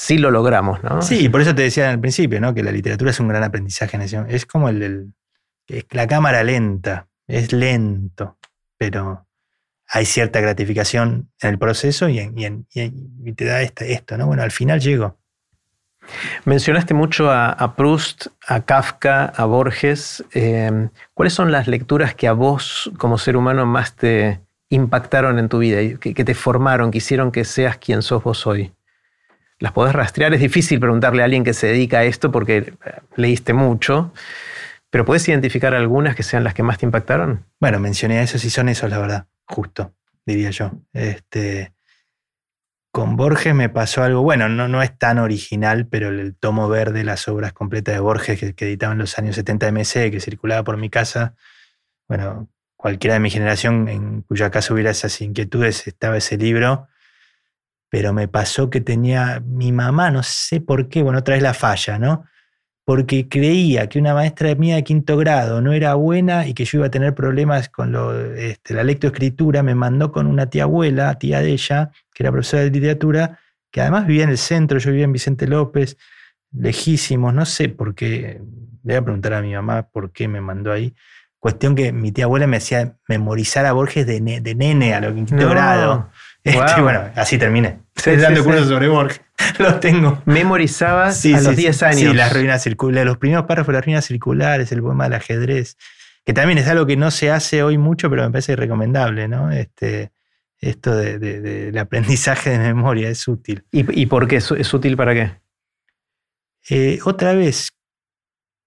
[0.00, 1.02] si lo logramos, ¿no?
[1.02, 2.54] Sí, por eso te decía al principio, ¿no?
[2.54, 3.98] Que la literatura es un gran aprendizaje.
[4.28, 5.12] Es como el,
[5.90, 8.38] la cámara lenta, es lento,
[8.78, 9.26] pero
[9.86, 12.16] hay cierta gratificación en el proceso y,
[13.34, 14.26] te da esto, ¿no?
[14.26, 15.19] Bueno, al final llego.
[16.44, 20.24] Mencionaste mucho a, Proust, a Kafka, a Borges.
[20.32, 25.48] Em, ¿Cuáles son las lecturas que a vos como ser humano más te impactaron en
[25.48, 28.72] tu vida, que, que te formaron, que hicieron que seas quien sos vos hoy?
[29.60, 30.32] ¿Las podés rastrear?
[30.32, 32.74] Es difícil preguntarle a alguien que se dedica a esto porque eh,
[33.14, 34.12] leíste mucho,
[34.88, 37.44] pero ¿puedes identificar algunas que sean las que más te impactaron?
[37.60, 39.92] Bueno, mencioné a esos y son esos, la verdad, justo,
[40.24, 40.72] diría yo.
[40.94, 41.74] Este,
[42.92, 47.04] con Borges me pasó algo, bueno, no, no es tan original, pero el, tomo verde,
[47.04, 50.64] las obras completas de Borges que, editaba en los años 70 de MC, que circulaba
[50.64, 51.34] por mi casa,
[52.08, 56.88] bueno, cualquiera de mi generación en cuya casa hubiera esas inquietudes, estaba ese libro,
[57.88, 61.54] pero me pasó que tenía mi mamá, no sé por qué, bueno, otra vez la
[61.54, 62.24] falla, ¿no?
[62.90, 66.78] Porque creía que una maestra mía de quinto grado no era buena y que yo
[66.78, 71.16] iba a tener problemas con lo, este, la lectoescritura, me mandó con una tía abuela,
[71.16, 73.38] tía de ella, que era profesora de literatura,
[73.70, 75.98] que además vivía en el centro, yo vivía en Vicente López,
[76.50, 78.40] lejísimos, no sé por qué,
[78.82, 80.92] le voy a preguntar a mi mamá por qué me mandó ahí.
[81.38, 85.36] Cuestión que mi tía abuela me hacía memorizar a Borges de, nene a lo quinto
[85.48, 86.10] grado.
[86.42, 87.80] Este, bueno, así terminé.
[87.94, 89.20] Estoy dando cursos sobre Borges.
[89.58, 90.22] Los tengo.
[90.24, 92.00] Memorizabas a los 10 años.
[92.00, 93.06] Sí, las ruinas circulares.
[93.06, 95.76] Los primeros párrafos de las ruinas circulares, el poema del ajedrez.
[96.24, 99.50] Que también es algo que no se hace hoy mucho, pero me parece recomendable, ¿no?
[99.50, 100.12] Este,
[100.58, 103.64] esto del aprendizaje de memoria es útil.
[103.72, 105.40] ¿Y, por qué es, útil para qué?
[106.68, 107.70] Eh, otra vez,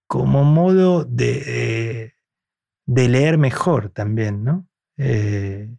[0.07, 2.13] como modo de, eh,
[2.85, 4.67] de leer mejor también, ¿no?
[4.97, 5.69] Eh,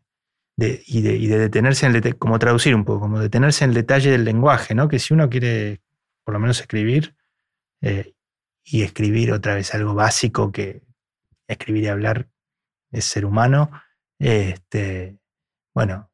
[0.56, 4.24] y, de, detenerse en el como traducir un poco, como detenerse en el detalle del
[4.24, 4.88] lenguaje, ¿no?
[4.88, 5.80] Que si uno quiere
[6.24, 7.14] por lo menos escribir
[7.80, 8.14] eh,
[8.64, 10.82] y escribir otra vez algo básico que
[11.48, 12.28] escribir y hablar
[12.92, 13.70] es ser humano,
[14.18, 15.18] este,
[15.74, 16.10] bueno,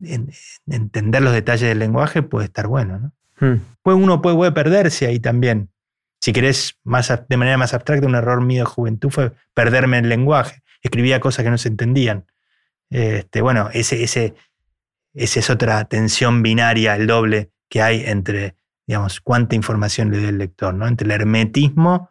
[0.00, 3.12] entender los detalles del lenguaje puede estar bueno, ¿no?
[3.40, 3.60] Hmm.
[3.82, 5.70] Pues uno puede, puede, perderse ahí también.
[6.20, 10.08] Si querés más, de manera más abstracta, un error mío de juventud fue perderme el
[10.08, 10.62] lenguaje.
[10.82, 12.26] Escribía cosas que no se entendían.
[12.94, 14.34] Este, bueno, ese, ese,
[15.14, 18.54] esa es otra tensión binaria, el doble que hay entre,
[18.86, 20.86] digamos, cuánta información le da el lector, ¿no?
[20.86, 22.08] Entre el hermetismo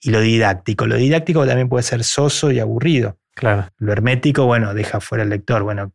[0.00, 0.86] y lo didáctico.
[0.86, 3.18] Lo didáctico también puede ser soso y aburrido.
[3.34, 3.70] Claro.
[3.78, 5.64] Lo hermético, bueno, deja fuera al lector.
[5.64, 5.92] Bueno,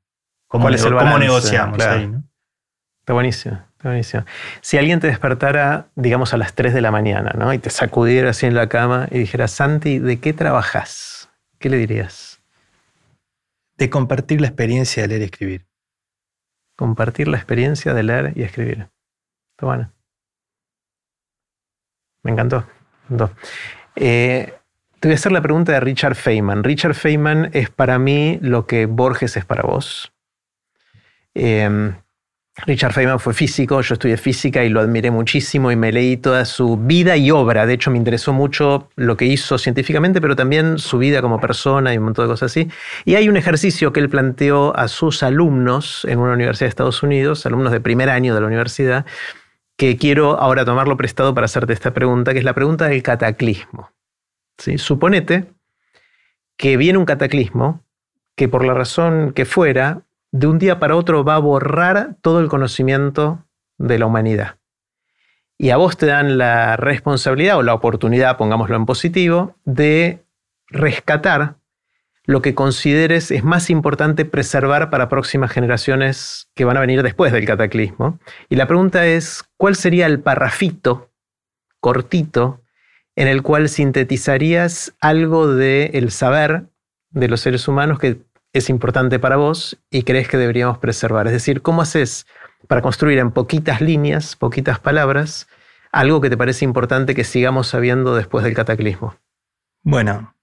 [0.47, 2.07] ¿cómo, negociamos ahí?
[2.09, 2.25] ¿no?
[2.99, 4.25] Está buenísimo, está buenísimo.
[4.59, 7.53] Si alguien te despertara, digamos, a las 3 de la mañana, ¿no?
[7.53, 11.29] Y te sacudiera así en la cama y dijera, Santi, ¿de qué trabajas?
[11.57, 12.34] ¿Qué le dirías?
[13.77, 15.65] De compartir la experiencia de leer y escribir.
[16.75, 18.89] Compartir la experiencia de leer y escribir.
[19.51, 19.91] Está bueno.
[22.23, 22.65] Me encantó.
[23.95, 24.53] Eh,
[24.99, 26.63] te voy a hacer la pregunta de Richard Feynman.
[26.63, 30.11] Richard Feynman es para mí lo que Borges es para vos.
[31.33, 31.93] Eh,
[32.63, 36.45] Richard Feynman fue físico, yo estudié física y lo admiré muchísimo y me leí toda
[36.45, 37.65] su vida y obra.
[37.65, 41.93] De hecho, me interesó mucho lo que hizo científicamente, pero también su vida como persona
[41.93, 42.69] y un montón de cosas así.
[43.03, 47.03] Y hay un ejercicio que él planteó a sus alumnos en una universidad de Estados
[47.03, 49.05] Unidos, alumnos de primer año de la universidad,
[49.75, 53.91] que quiero ahora tomarlo prestado para hacerte esta pregunta, que es la pregunta del cataclismo.
[54.57, 54.77] ¿Sí?
[54.77, 55.51] Suponete
[56.55, 57.83] que viene un cataclismo
[58.37, 60.03] que por la razón que fuera
[60.35, 63.45] de un día para otro va a borrar todo el conocimiento
[63.77, 64.57] de la humanidad.
[65.57, 70.25] Y a vos te dan la responsabilidad o la oportunidad, pongámoslo en positivo, de
[70.67, 71.55] rescatar
[72.25, 77.31] lo que consideres es más importante preservar para próximas generaciones que van a venir después
[77.31, 78.19] del cataclismo.
[78.49, 81.11] Y la pregunta es, ¿cuál sería el parrafito
[81.79, 82.61] cortito
[83.15, 86.65] en el cual sintetizarías algo del saber
[87.11, 88.25] de los seres humanos que
[88.57, 91.27] es importante para vos y crees que deberíamos preservar?
[91.27, 92.25] Es decir, ¿cómo haces
[92.67, 95.47] para construir en poquitas líneas, poquitas palabras,
[95.91, 99.15] algo que te parece importante que sigamos sabiendo después del cataclismo?
[99.83, 100.35] Bueno,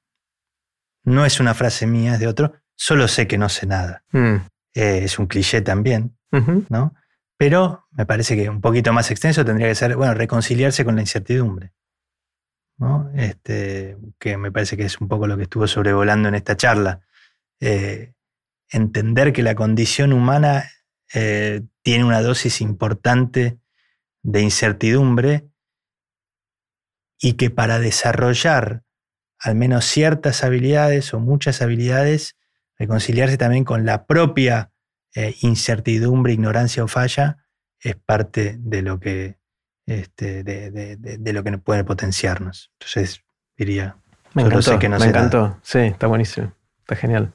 [1.04, 2.52] no es una frase mía, es de otro.
[2.76, 4.04] Solo sé que no sé nada.
[4.12, 4.36] Mm.
[4.74, 6.16] Eh, es un cliché también,
[6.68, 6.94] ¿no?
[7.36, 11.00] Pero me parece que un poquito más extenso tendría que ser, bueno, reconciliarse con la
[11.00, 11.72] incertidumbre.
[12.78, 13.10] ¿no?
[13.14, 17.00] Este, que me parece que es un poco lo que estuvo sobrevolando en esta charla.
[17.64, 18.12] Eh,
[18.70, 20.68] entender que la condición humana
[21.14, 23.58] eh, tiene una dosis importante
[24.24, 25.46] de incertidumbre
[27.20, 28.82] y que para desarrollar
[29.38, 32.36] al menos ciertas habilidades o muchas habilidades,
[32.78, 34.72] reconciliarse también con la propia
[35.14, 37.44] eh, incertidumbre, ignorancia o falla,
[37.78, 39.38] es parte de lo que,
[39.86, 42.72] este, de, lo que puede potenciarnos.
[42.80, 43.22] Entonces,
[43.56, 43.96] diría,
[44.34, 45.58] me encantó, que no me encantó.
[45.62, 46.52] Sí, está buenísimo,
[46.82, 47.32] está genial.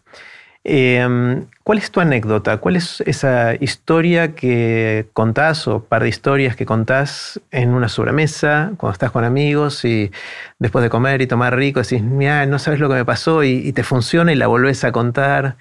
[0.70, 2.58] Em, ¿Cuál es tu anécdota?
[2.58, 8.74] ¿Cuál es esa historia que contás o par de historias que contás en una sobremesa
[8.76, 10.12] cuando estás con amigos y
[10.60, 13.72] después de comer y tomar rico decís, mira, no sabes lo que me pasó y,
[13.72, 15.56] te funciona y la volvés a contar?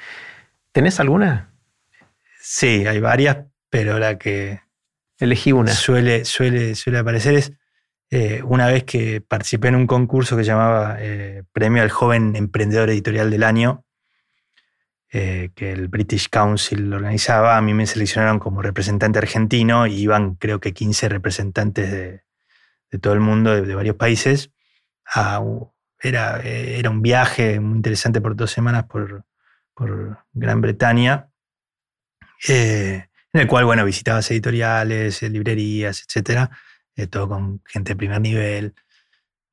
[0.73, 1.51] ¿Tenés alguna?
[2.41, 3.39] Sí, hay varias,
[3.71, 4.61] pero la que
[5.21, 5.71] elegí una.
[5.71, 7.53] Suele, suele, suele aparecer es
[8.11, 12.89] eh, una vez que participé en un concurso que llamaba eh, Premio al Joven Emprendedor
[12.91, 13.85] Editorial del Año
[15.13, 20.37] eh, que el British Council organizaba, a mí me seleccionaron como representante argentino y iban
[20.37, 24.53] creo que 15 representantes de, todo el mundo, de, varios países.
[26.01, 29.25] era, era un viaje muy interesante por dos semanas por,
[30.33, 31.29] Gran Bretaña,
[32.49, 33.03] en
[33.33, 36.51] el cual, bueno, visitabas editoriales, librerías, etcétera,
[37.07, 38.75] todo con gente de primer nivel.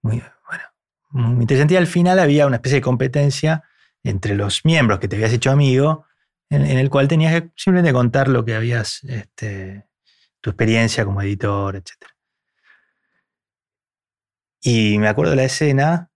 [0.01, 0.63] Muy, bueno,
[1.09, 1.73] muy interesante.
[1.73, 3.63] Y al final había una especie de competencia
[4.03, 6.05] entre los miembros que te habías hecho amigo,
[6.49, 9.87] en, el cual tenías que simplemente contar lo que habías, este,
[10.39, 11.91] tu experiencia como editor, etc.
[14.61, 16.11] Y me acuerdo de la escena,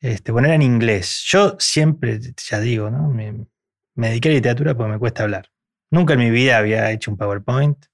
[0.00, 1.24] este, bueno, era en inglés.
[1.26, 3.08] Yo siempre, ya digo, ¿no?
[3.08, 3.46] me,
[3.94, 5.50] dediqué a literatura porque me cuesta hablar.
[5.90, 7.86] Nunca en mi vida había hecho un PowerPoint,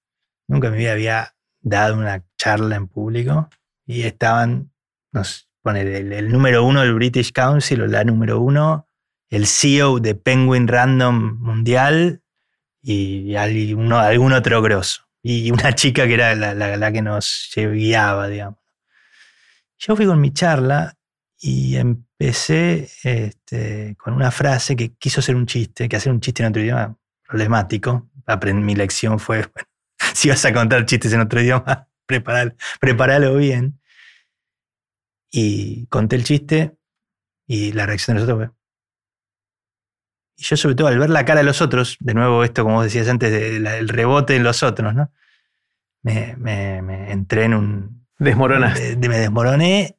[0.48, 3.48] nunca en mi vida había dado una charla en público
[3.86, 4.70] y estaban,
[5.12, 8.86] nos poner el, el, número uno del British Council o la número uno
[9.30, 12.22] el CEO de Penguin Random Mundial
[12.82, 15.02] y, algún otro grosso.
[15.22, 18.60] Y una chica que era la, que nos guiaba, digamos.
[19.78, 20.94] Yo fui con mi charla
[21.38, 26.42] y empecé este, con una frase que quiso ser un chiste, que hacer un chiste
[26.42, 26.96] en otro idioma
[27.26, 28.10] problemático.
[28.54, 29.68] mi lección fue, bueno,
[30.14, 33.80] si vas a contar chistes en otro idioma, prepáralo bien.
[35.30, 36.76] Y conté el chiste
[37.46, 38.56] y la reacción de nosotros fue,
[40.36, 42.82] y yo sobre todo al ver la cara de los otros, de nuevo esto como
[42.82, 45.12] decías antes, del rebote en los otros, ¿no?
[46.02, 46.36] Me,
[47.10, 48.06] entré en un...
[48.18, 48.96] Desmoronaste.
[48.96, 49.98] me desmoroné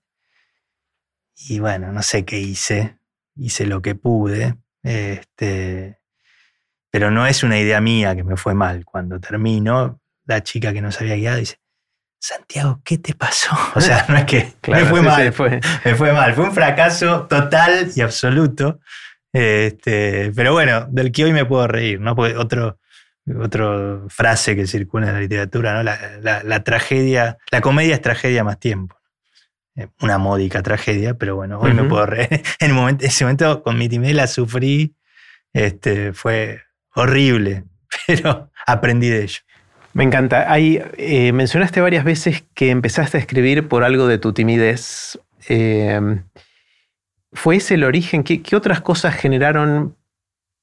[1.35, 2.97] y bueno, no sé qué hice,
[3.35, 5.99] hice lo que pude, este,
[6.89, 8.85] pero no es una idea mía que me fue mal.
[8.85, 11.59] Cuando termino, la chica que nos había guiado dice,
[12.25, 13.55] Santiago, ¿qué te pasó?
[13.75, 15.59] O sea, no es que me fue mal, fue.
[15.83, 18.79] me fue mal, fue un fracaso total y absoluto.
[19.31, 22.15] Este, pero bueno, del que hoy me puedo reír, ¿no?
[22.15, 22.79] Porque otro,
[23.39, 25.83] otra frase que circula en la literatura, ¿no?
[25.83, 28.97] La, tragedia, la comedia es tragedia más tiempo.
[29.75, 32.41] Eh, una módica tragedia, pero bueno, hoy me puedo reír.
[32.59, 34.95] En, momento, ese momento con mi timidez la sufrí,
[35.53, 36.63] este, fue
[36.95, 37.65] horrible,
[38.07, 39.41] pero aprendí de ello.
[39.95, 40.51] Me encanta.
[40.51, 45.17] Ahí eh, mencionaste varias veces que empezaste a escribir por algo de tu timidez.
[45.47, 46.19] Eh,
[47.31, 48.25] ¿Fue ese el origen?
[48.25, 49.95] ¿Qué, otras cosas generaron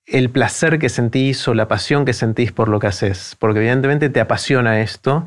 [0.05, 3.35] el placer que sentís o la pasión que sentís por lo que haces?
[3.39, 5.27] Porque evidentemente te apasiona esto.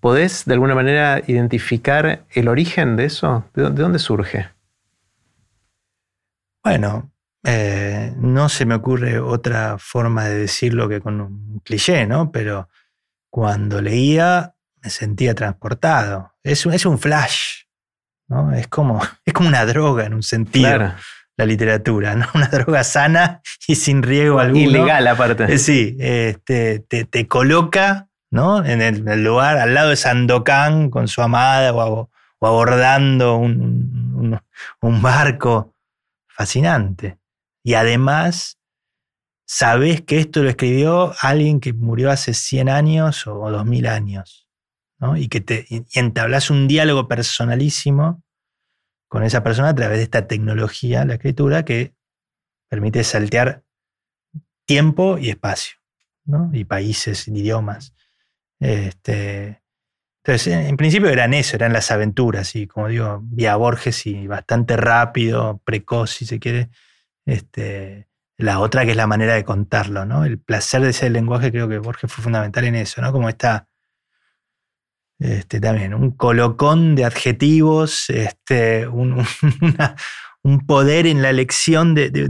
[0.00, 3.44] ¿Podés de alguna manera identificar el origen de eso?
[3.52, 4.48] ¿De dónde, surge?
[6.64, 7.12] Bueno,
[7.44, 12.32] eh, no se me ocurre otra forma de decirlo que con un cliché, ¿no?
[12.32, 12.70] Pero
[13.32, 16.34] cuando leía me sentía transportado.
[16.42, 17.62] Es es un flash,
[18.54, 20.94] es, como, es como una droga en un sentido.
[21.38, 22.26] La literatura, ¿no?
[22.34, 24.64] Una droga sana y sin riesgo alguno.
[24.64, 25.44] Ilegal, aparte.
[25.50, 28.62] Eh, sí, este, te, coloca ¿no?
[28.62, 32.10] En el, lugar al lado de Sandokan con su amada o,
[32.42, 34.40] abordando un,
[35.00, 35.74] barco.
[36.28, 37.18] Fascinante.
[37.64, 38.58] Y además,
[39.46, 44.48] sabes que esto lo escribió alguien que murió hace 100 años o 2000 años.
[45.16, 48.22] Y que te y entablas un diálogo personalísimo
[49.08, 51.94] con esa persona a través de esta tecnología, la escritura, que
[52.68, 53.64] permite saltear
[54.64, 55.78] tiempo y espacio,
[56.24, 56.50] ¿no?
[56.52, 57.94] y países, idiomas.
[58.60, 59.62] Este,
[60.24, 64.76] entonces, en principio eran eso, eran las aventuras, y como digo, vía Borges y bastante
[64.76, 66.70] rápido, precoz, si se quiere.
[67.26, 70.24] Este, la otra que es la manera de contarlo, ¿no?
[70.24, 73.12] El placer de ese lenguaje, creo que Borges fue fundamental en eso, ¿no?
[73.12, 73.68] Como está
[75.22, 79.24] este, también un colocón de adjetivos, este, un,
[80.66, 82.28] poder en la elección de, de,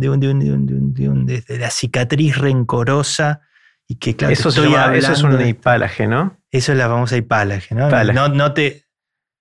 [1.58, 3.40] la cicatriz rencorosa
[3.88, 6.38] y que claro, eso, eso es un hipálaje, ¿no?
[6.50, 7.88] Eso es la famosa hipálaje, ¿no?
[8.12, 8.84] No, no te,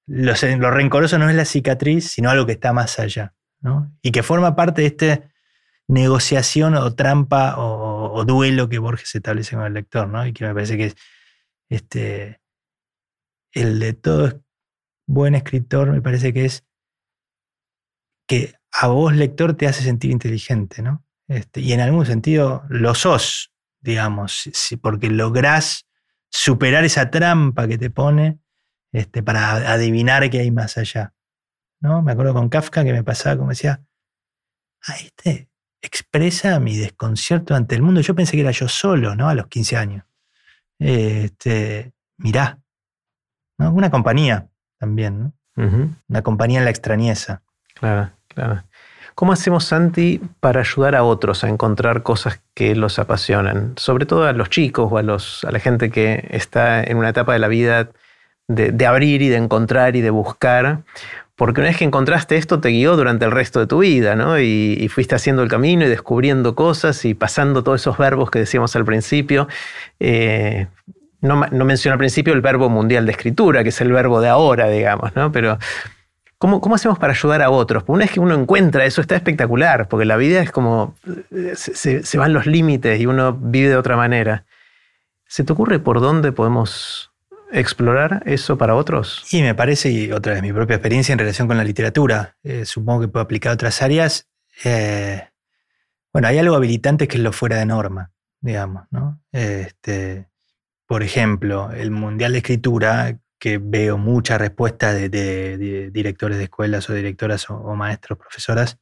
[0.08, 3.92] lo, lo, rencoroso no es la cicatriz, sino algo que está más allá, ¿no?
[4.02, 5.31] Y que forma parte de esta
[5.92, 10.26] negociación o trampa o, duelo que Borges establece con el lector, ¿no?
[10.26, 10.96] Y que me parece que es
[11.70, 12.42] este,
[13.52, 14.42] el de todo
[15.06, 16.66] buen escritor, me parece que es
[18.26, 21.06] que a vos, lector, te hace sentir inteligente, ¿no?
[21.28, 25.88] Este, y en algún sentido lo sos, digamos, si, porque lográs
[26.30, 28.40] superar esa trampa que te pone
[28.94, 31.14] este, para adivinar qué hay más allá.
[31.82, 32.02] ¿no?
[32.02, 33.84] Me acuerdo con Kafka que me pasaba como decía,
[34.88, 35.51] ah, este
[35.82, 38.02] expresa mi desconcierto ante el mundo.
[38.02, 39.30] Yo pensé que era yo solo, ¿no?
[39.30, 40.06] A los 15 años.
[40.80, 42.60] Este, mirá,
[43.58, 43.72] ¿no?
[43.72, 44.48] Una compañía
[44.80, 45.34] también, ¿no?
[46.08, 47.44] Una compañía en la extrañeza.
[47.76, 48.64] Claro, claro.
[49.16, 53.74] ¿Cómo hacemos, Santi, para ayudar a otros a encontrar cosas que los apasionan?
[53.78, 57.10] Sobre todo a los chicos o a, los, a la gente que está en una
[57.10, 57.92] etapa de la vida
[58.48, 60.84] de, abrir y de encontrar y de buscar.
[61.36, 64.40] Porque una vez que encontraste esto, te guió durante el resto de tu vida, ¿no?
[64.40, 68.76] Y, fuiste haciendo el camino y descubriendo cosas y pasando todos esos verbos que decíamos
[68.76, 69.48] al principio.
[70.00, 70.68] Eh,
[71.22, 74.30] no, no menciono al principio el verbo mundial de escritura, que es el verbo de
[74.30, 75.32] ahora, digamos, ¿no?
[75.32, 75.58] Pero
[76.42, 77.84] ¿Cómo, hacemos para ayudar a otros?
[77.86, 80.96] una vez que uno encuentra eso, está espectacular, porque la vida es como,
[81.54, 84.44] se, van los límites y uno vive de otra manera.
[85.28, 87.11] ¿Se te ocurre por dónde podemos
[87.52, 89.26] explorar eso para otros?
[89.32, 92.66] Y me parece, y otra vez mi propia experiencia en relación con la literatura, eh,
[92.66, 94.30] supongo que puedo aplicar a otras áreas.
[94.64, 95.28] Eh,
[96.14, 98.12] bueno, hay algo habilitante que es lo fuera de norma,
[98.42, 99.22] digamos, ¿no?
[99.32, 100.28] Este,
[100.86, 106.94] por ejemplo, el Mundial de Escritura, que veo mucha respuesta de, directores de escuelas o
[106.94, 108.78] directoras o, maestros, profesoras,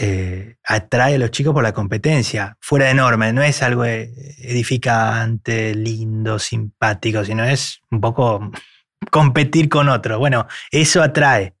[0.00, 5.74] eh, atrae a los chicos por la competencia, fuera de norma, no es algo edificante,
[5.74, 8.52] lindo, simpático, sino es un poco
[9.10, 10.20] competir con otro.
[10.20, 11.56] Bueno, eso atrae.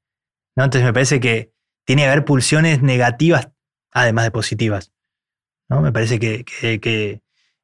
[0.54, 0.64] ¿no?
[0.64, 1.52] Entonces me parece que
[1.84, 3.48] tiene que haber pulsiones negativas,
[3.90, 4.92] además de positivas.
[5.68, 5.80] ¿no?
[5.80, 6.44] Me parece que,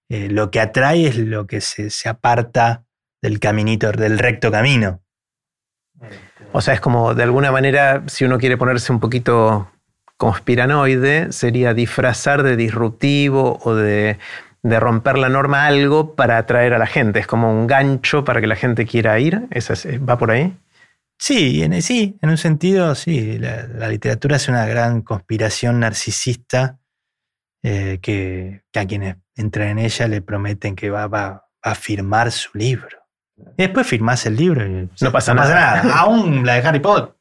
[0.08, 2.84] eh, lo que atrae es lo que se, se aparta
[3.22, 5.04] del caminito, del recto camino.
[6.52, 9.70] O sea, es como de alguna manera, si uno quiere ponerse un poquito
[10.16, 14.18] conspiranoide, sería disfrazar de disruptivo o de,
[14.62, 17.18] romper la norma algo para atraer a la gente.
[17.20, 19.48] Es como un gancho para que la gente quiera ir.
[20.08, 20.56] ¿Va por ahí?
[21.18, 23.38] Sí, en, sí, en un sentido, sí.
[23.38, 26.78] La, literatura es una gran conspiración narcisista
[27.62, 33.04] eh, que, a quienes entran en ella le prometen que va a firmar su libro.
[33.36, 35.82] Y después firmás el libro y no pasa nada.
[35.98, 37.14] Aún la de Harry Potter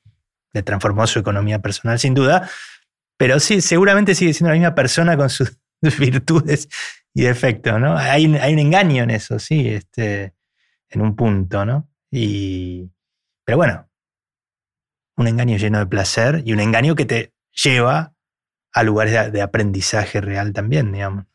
[0.54, 2.50] le transformó su economía personal, sin duda.
[3.18, 5.58] Pero sí, seguramente sigue siendo la misma persona con sus
[6.00, 6.68] virtudes
[7.14, 7.98] y defectos, ¿no?
[7.98, 10.34] Hay, hay un engaño en eso, sí, este,
[10.90, 11.90] en un punto, ¿no?
[12.12, 12.90] Y,
[13.46, 13.90] pero bueno,
[15.18, 18.14] un engaño lleno de placer y un engaño que te lleva
[18.74, 21.26] a lugares de aprendizaje real también, digamos.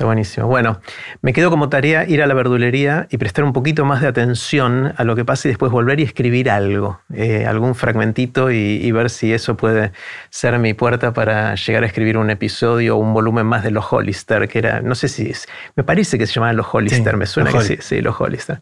[0.00, 0.46] Está buenísimo.
[0.46, 0.80] Bueno,
[1.20, 4.94] me quedo como tarea ir a la verdulería y prestar un poquito más de atención
[4.96, 9.10] a lo que pasa y después volver y escribir algo, eh, algún fragmentito y, ver
[9.10, 9.92] si eso puede
[10.30, 13.92] ser mi puerta para llegar a escribir un episodio o un volumen más de los
[13.92, 15.46] Hollister, que era, no sé si es,
[15.76, 18.58] me parece que se llamaban los Hollister, me suena que sí, sí, los Hollister.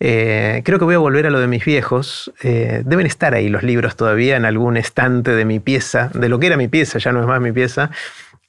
[0.00, 2.32] Eh, creo que voy a volver a lo de mis viejos.
[2.42, 6.38] Eh, deben estar ahí los libros todavía en algún estante de mi pieza, de lo
[6.38, 7.90] que era mi pieza, ya no es más mi pieza.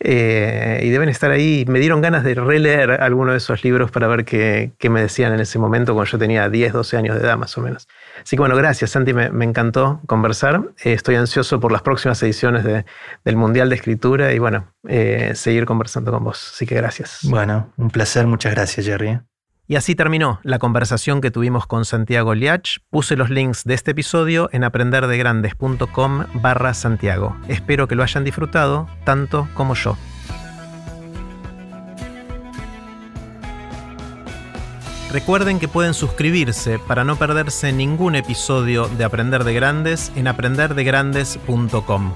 [0.02, 1.66] Eh, y deben estar ahí.
[1.68, 5.42] Me dieron ganas de releer alguno de esos libros para ver qué, me decían en
[5.42, 7.88] ese momento, cuando yo tenía 10, 12 años de edad más o menos.
[8.24, 10.62] Así que bueno, gracias Santi, me, encantó conversar.
[10.84, 15.66] Eh, estoy ansioso por las próximas ediciones del Mundial de Escritura y bueno, eh, seguir
[15.66, 16.52] conversando con vos.
[16.54, 17.20] Así que gracias.
[17.24, 19.20] Bueno, un placer, muchas gracias Jerry.
[19.70, 22.80] Y así terminó la conversación que tuvimos con Santiago Liach.
[22.90, 27.38] Puse los links de este episodio en aprenderdegrandes.com barra Santiago.
[27.48, 29.96] Espero que lo hayan disfrutado tanto como yo.
[35.14, 42.16] Recuerden que pueden suscribirse para no perderse ningún episodio de Aprender de Grandes en aprenderdegrandes.com.